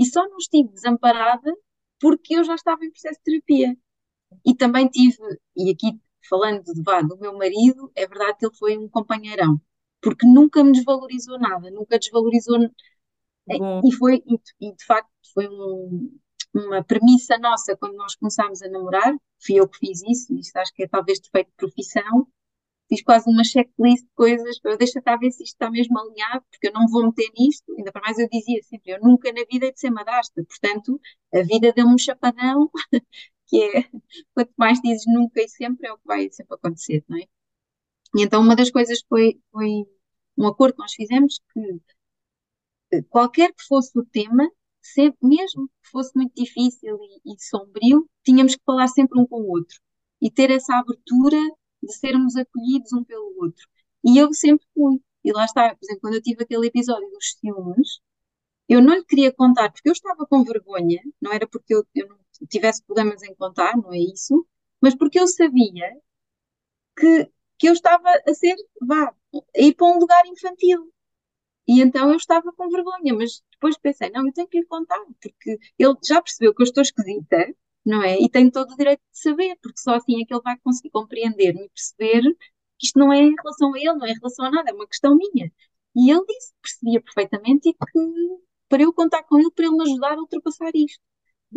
e 0.00 0.06
só 0.06 0.28
não 0.28 0.38
estive 0.38 0.68
desamparada 0.70 1.52
porque 2.00 2.36
eu 2.36 2.44
já 2.44 2.54
estava 2.56 2.84
em 2.84 2.90
processo 2.92 3.18
de 3.20 3.24
terapia. 3.24 3.76
E 4.46 4.54
também 4.56 4.88
tive, 4.88 5.18
e 5.56 5.70
aqui 5.72 6.00
falando 6.28 6.62
de, 6.64 6.82
vá, 6.84 7.02
do 7.02 7.18
meu 7.18 7.36
marido, 7.38 7.90
é 7.96 8.06
verdade 8.08 8.38
que 8.38 8.46
ele 8.46 8.56
foi 8.56 8.78
um 8.78 8.88
companheirão, 8.88 9.60
porque 10.02 10.26
nunca 10.26 10.64
me 10.64 10.72
desvalorizou 10.72 11.38
nada, 11.38 11.70
nunca 11.70 11.98
desvalorizou. 11.98 12.58
Bom, 13.46 13.82
E 13.84 13.92
foi, 13.98 14.22
e 14.60 14.72
de 14.74 14.84
facto, 14.84 15.10
foi 15.34 15.48
um- 15.48 16.18
uma 16.54 16.82
premissa 16.84 17.38
nossa 17.38 17.76
quando 17.76 17.94
nós 17.96 18.14
começámos 18.16 18.62
a 18.62 18.68
namorar. 18.68 19.14
Fui 19.44 19.56
eu 19.60 19.68
que 19.68 19.78
fiz 19.78 20.02
isso, 20.02 20.34
isto 20.34 20.56
acho 20.56 20.72
que 20.74 20.84
é 20.84 20.88
talvez 20.88 21.20
defeito 21.20 21.48
de 21.48 21.56
profissão. 21.56 22.26
Fiz 22.90 23.02
quase 23.04 23.30
uma 23.30 23.44
checklist 23.44 24.04
de 24.04 24.10
coisas, 24.14 24.60
para 24.60 24.76
deixa 24.76 24.98
estar 24.98 25.14
a 25.14 25.16
ver 25.16 25.30
se 25.30 25.44
isto 25.44 25.54
está 25.54 25.70
mesmo 25.70 25.98
alinhado, 25.98 26.44
porque 26.50 26.68
eu 26.68 26.72
não 26.72 26.86
vou 26.88 27.04
meter 27.06 27.30
nisto. 27.38 27.72
Ainda 27.78 27.92
para 27.92 28.02
mais 28.02 28.18
eu 28.18 28.28
dizia 28.28 28.62
sempre, 28.64 28.92
eu 28.92 29.00
nunca 29.00 29.32
na 29.32 29.44
vida 29.50 29.66
hei 29.66 29.72
de 29.72 29.80
ser 29.80 29.90
madrasta, 29.90 30.44
portanto, 30.44 31.00
a 31.32 31.42
vida 31.42 31.72
deu-me 31.72 31.94
um 31.94 31.98
chapadão, 31.98 32.70
que 33.46 33.62
é, 33.62 33.82
quanto 34.34 34.52
mais 34.56 34.80
dizes 34.80 35.04
nunca 35.06 35.40
e 35.42 35.48
sempre, 35.48 35.88
é 35.88 35.92
o 35.92 35.98
que 35.98 36.06
vai 36.06 36.28
sempre 36.32 36.54
acontecer, 36.56 37.04
não 37.08 37.18
é? 37.18 37.22
E 38.16 38.22
então 38.24 38.40
uma 38.42 38.56
das 38.56 38.70
coisas 38.70 39.00
foi, 39.08 39.40
foi 39.52 39.86
um 40.36 40.46
acordo 40.48 40.74
que 40.74 40.80
nós 40.80 40.94
fizemos, 40.94 41.40
que 41.52 41.60
eh, 42.92 43.02
qualquer 43.08 43.52
que 43.52 43.62
fosse 43.64 43.96
o 43.98 44.04
tema, 44.04 44.50
sempre, 44.82 45.18
mesmo 45.22 45.68
que 45.82 45.90
fosse 45.90 46.12
muito 46.14 46.32
difícil 46.34 46.98
e, 47.24 47.34
e 47.34 47.40
sombrio, 47.42 48.08
tínhamos 48.24 48.56
que 48.56 48.62
falar 48.64 48.88
sempre 48.88 49.20
um 49.20 49.26
com 49.26 49.40
o 49.42 49.50
outro 49.50 49.78
e 50.20 50.30
ter 50.30 50.50
essa 50.50 50.74
abertura 50.76 51.38
de 51.82 51.92
sermos 51.94 52.36
acolhidos 52.36 52.92
um 52.92 53.04
pelo 53.04 53.34
outro. 53.42 53.66
E 54.04 54.18
eu 54.18 54.32
sempre 54.32 54.66
fui. 54.74 55.00
E 55.24 55.32
lá 55.32 55.44
está, 55.44 55.74
por 55.74 55.84
exemplo, 55.84 56.00
quando 56.02 56.14
eu 56.14 56.22
tive 56.22 56.42
aquele 56.44 56.66
episódio 56.66 57.08
dos 57.10 57.32
ciúmes, 57.38 58.00
eu 58.68 58.82
não 58.82 58.94
lhe 58.94 59.04
queria 59.04 59.32
contar 59.32 59.70
porque 59.72 59.88
eu 59.88 59.92
estava 59.92 60.26
com 60.26 60.44
vergonha, 60.44 61.00
não 61.20 61.32
era 61.32 61.46
porque 61.48 61.74
eu, 61.74 61.86
eu 61.94 62.08
não 62.08 62.18
tivesse 62.48 62.82
problemas 62.84 63.22
em 63.22 63.34
contar, 63.34 63.76
não 63.76 63.92
é 63.92 63.98
isso, 63.98 64.46
mas 64.80 64.94
porque 64.94 65.20
eu 65.20 65.26
sabia 65.28 65.90
que, 66.98 67.30
que 67.58 67.68
eu 67.68 67.72
estava 67.72 68.08
a 68.26 68.34
ser, 68.34 68.54
vá, 68.82 69.14
a 69.56 69.60
ir 69.60 69.74
para 69.74 69.86
um 69.86 69.98
lugar 69.98 70.24
infantil. 70.26 70.92
E 71.68 71.80
então 71.82 72.10
eu 72.10 72.16
estava 72.16 72.52
com 72.52 72.70
vergonha, 72.70 73.14
mas 73.14 73.42
depois 73.52 73.78
pensei, 73.78 74.10
não, 74.10 74.26
eu 74.26 74.32
tenho 74.32 74.48
que 74.48 74.60
lhe 74.60 74.66
contar, 74.66 74.98
porque 75.22 75.58
ele 75.78 75.94
já 76.04 76.22
percebeu 76.22 76.54
que 76.54 76.62
eu 76.62 76.64
estou 76.64 76.82
esquisita, 76.82 77.54
não 77.84 78.02
é? 78.02 78.18
E 78.20 78.28
tem 78.30 78.50
todo 78.50 78.72
o 78.72 78.76
direito 78.76 79.00
de 79.12 79.18
saber, 79.20 79.56
porque 79.62 79.80
só 79.80 79.94
assim 79.96 80.22
é 80.22 80.26
que 80.26 80.34
ele 80.34 80.42
vai 80.42 80.56
conseguir 80.60 80.90
compreender-me 80.90 81.64
e 81.66 81.70
perceber 81.70 82.22
que 82.78 82.86
isto 82.86 82.98
não 82.98 83.12
é 83.12 83.18
em 83.18 83.34
relação 83.36 83.74
a 83.74 83.78
ele, 83.78 83.94
não 83.94 84.06
é 84.06 84.10
em 84.10 84.14
relação 84.14 84.44
a 84.46 84.50
nada, 84.50 84.70
é 84.70 84.74
uma 84.74 84.86
questão 84.86 85.16
minha. 85.16 85.52
E 85.96 86.10
ele 86.10 86.24
disse 86.26 86.52
que 86.52 86.60
percebia 86.62 87.02
perfeitamente 87.02 87.68
e 87.70 87.72
que 87.74 87.78
para 88.68 88.82
eu 88.82 88.92
contar 88.92 89.22
com 89.24 89.38
ele, 89.38 89.50
para 89.50 89.66
ele 89.66 89.76
me 89.76 89.82
ajudar 89.82 90.12
a 90.12 90.20
ultrapassar 90.20 90.70
isto. 90.74 91.00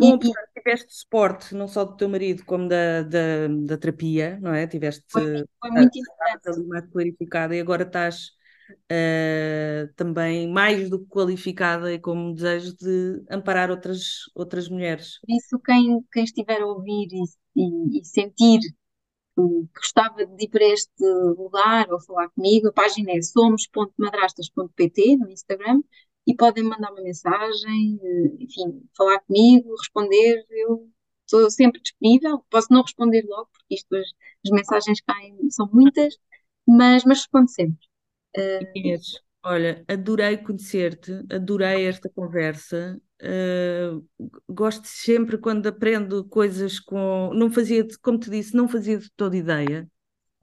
Bom, 0.00 0.16
e 0.16 0.18
portanto, 0.18 0.50
tiveste 0.54 0.92
suporte 0.92 1.54
não 1.54 1.68
só 1.68 1.84
do 1.84 1.96
teu 1.96 2.08
marido 2.08 2.44
como 2.44 2.68
da, 2.68 3.02
da, 3.02 3.46
da 3.48 3.78
terapia, 3.78 4.38
não 4.40 4.52
é? 4.52 4.66
Tiveste, 4.66 5.04
foi, 5.08 5.44
foi 5.60 5.70
muito 5.70 5.96
estavas 5.96 6.34
importante. 6.34 6.48
ali 6.48 6.66
mais 6.66 6.86
clarificada 6.90 7.54
e 7.54 7.60
agora 7.60 7.84
estás 7.84 8.32
ah, 8.90 9.88
também 9.96 10.48
mais 10.50 10.88
do 10.90 10.98
que 11.00 11.06
qualificada 11.06 11.92
e 11.92 11.98
com 11.98 12.12
um 12.14 12.34
desejo 12.34 12.76
de 12.76 13.22
amparar 13.30 13.70
outras, 13.70 14.00
outras 14.34 14.68
mulheres. 14.68 15.18
Isso, 15.28 15.58
quem, 15.60 16.02
quem 16.12 16.24
estiver 16.24 16.60
a 16.60 16.66
ouvir 16.66 17.08
e, 17.12 17.24
e- 17.56 18.00
e 18.00 18.04
sentir 18.04 18.60
que 18.60 19.42
gostava 19.80 20.26
de 20.26 20.44
ir 20.44 20.48
para 20.48 20.64
este 20.64 21.04
lugar 21.36 21.90
ou 21.92 22.00
falar 22.00 22.28
comigo, 22.30 22.68
a 22.68 22.72
página 22.72 23.12
é 23.12 23.22
somos.madrastas.pt 23.22 25.16
no 25.18 25.30
Instagram 25.30 25.82
e 26.26 26.34
podem 26.34 26.64
mandar 26.64 26.92
uma 26.92 27.02
mensagem, 27.02 27.98
eh, 28.02 28.36
enfim, 28.44 28.82
falar 28.96 29.20
comigo, 29.20 29.70
responder. 29.76 30.44
Eu 30.50 30.90
estou 31.26 31.50
sempre 31.50 31.80
disponível. 31.82 32.44
Posso 32.50 32.68
não 32.72 32.82
responder 32.82 33.24
logo, 33.28 33.48
porque 33.52 33.74
isto, 33.76 33.94
as, 33.96 34.06
as 34.46 34.50
mensagens 34.52 35.00
caem, 35.02 35.50
são 35.50 35.68
muitas, 35.72 36.14
mas, 36.66 37.04
mas 37.04 37.18
respondo 37.18 37.50
sempre. 37.50 37.86
Eh, 38.36 38.60
Inês, 38.74 39.20
olha, 39.42 39.84
adorei 39.88 40.38
conhecer-te, 40.38 41.12
adorei 41.30 41.86
esta 41.86 42.08
conversa. 42.08 43.00
ah, 43.22 44.00
gosto 44.48 44.86
sempre 44.86 45.38
quando 45.38 45.66
aprendo 45.66 46.24
coisas 46.28 46.78
com. 46.80 47.32
Não 47.34 47.50
fazia, 47.50 47.86
como 48.02 48.18
te 48.18 48.30
disse, 48.30 48.54
não 48.56 48.68
fazia 48.68 48.98
de 48.98 49.10
toda 49.16 49.36
ideia. 49.36 49.88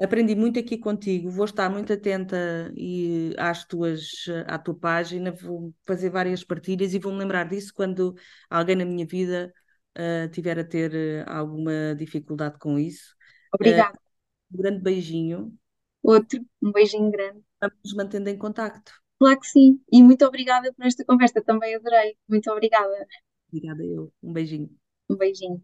Aprendi 0.02 0.34
muito 0.36 0.60
aqui 0.60 0.80
contigo, 0.80 1.30
vou 1.30 1.46
estar 1.46 1.70
muito 1.70 1.94
atenta 1.94 2.74
e 2.76 3.36
às 3.38 3.64
tuas, 3.66 4.26
à 4.48 4.58
tua 4.58 4.74
página, 4.74 5.32
vou 5.32 5.72
fazer 5.86 6.10
várias 6.10 6.44
partilhas 6.44 6.96
e 6.96 7.00
vou-me 7.00 7.20
lembrar 7.20 7.48
disso 7.48 7.72
quando 7.72 8.16
alguém 8.50 8.76
na 8.76 8.84
minha 8.84 9.06
vida 9.06 9.54
uh, 9.96 10.28
tiver 10.30 10.58
a 10.58 10.64
ter 10.64 10.92
uh, 10.92 11.30
alguma 11.30 11.94
dificuldade 11.96 12.58
com 12.58 12.80
isso. 12.80 13.16
Obrigada. 13.54 13.96
Uh, 13.96 14.56
um 14.56 14.62
grande 14.64 14.82
beijinho. 14.82 15.54
Outro, 16.02 16.44
um 16.60 16.72
beijinho 16.72 17.12
grande. 17.12 17.42
Vamos 17.62 17.78
nos 17.84 17.94
mantendo 18.00 18.30
em 18.30 18.38
contacto. 18.38 18.92
Claro 19.20 19.40
que 19.40 19.48
sim. 19.56 19.70
E 19.96 19.98
muito 20.08 20.24
obrigada 20.26 20.74
por 20.74 20.86
esta 20.86 21.06
conversa, 21.10 21.42
também 21.50 21.76
adorei. 21.76 22.10
Muito 22.28 22.52
obrigada. 22.52 23.08
Obrigada 23.50 23.84
eu. 23.86 24.12
Um 24.24 24.34
beijinho. 24.34 24.70
Um 25.10 25.16
beijinho. 25.18 25.64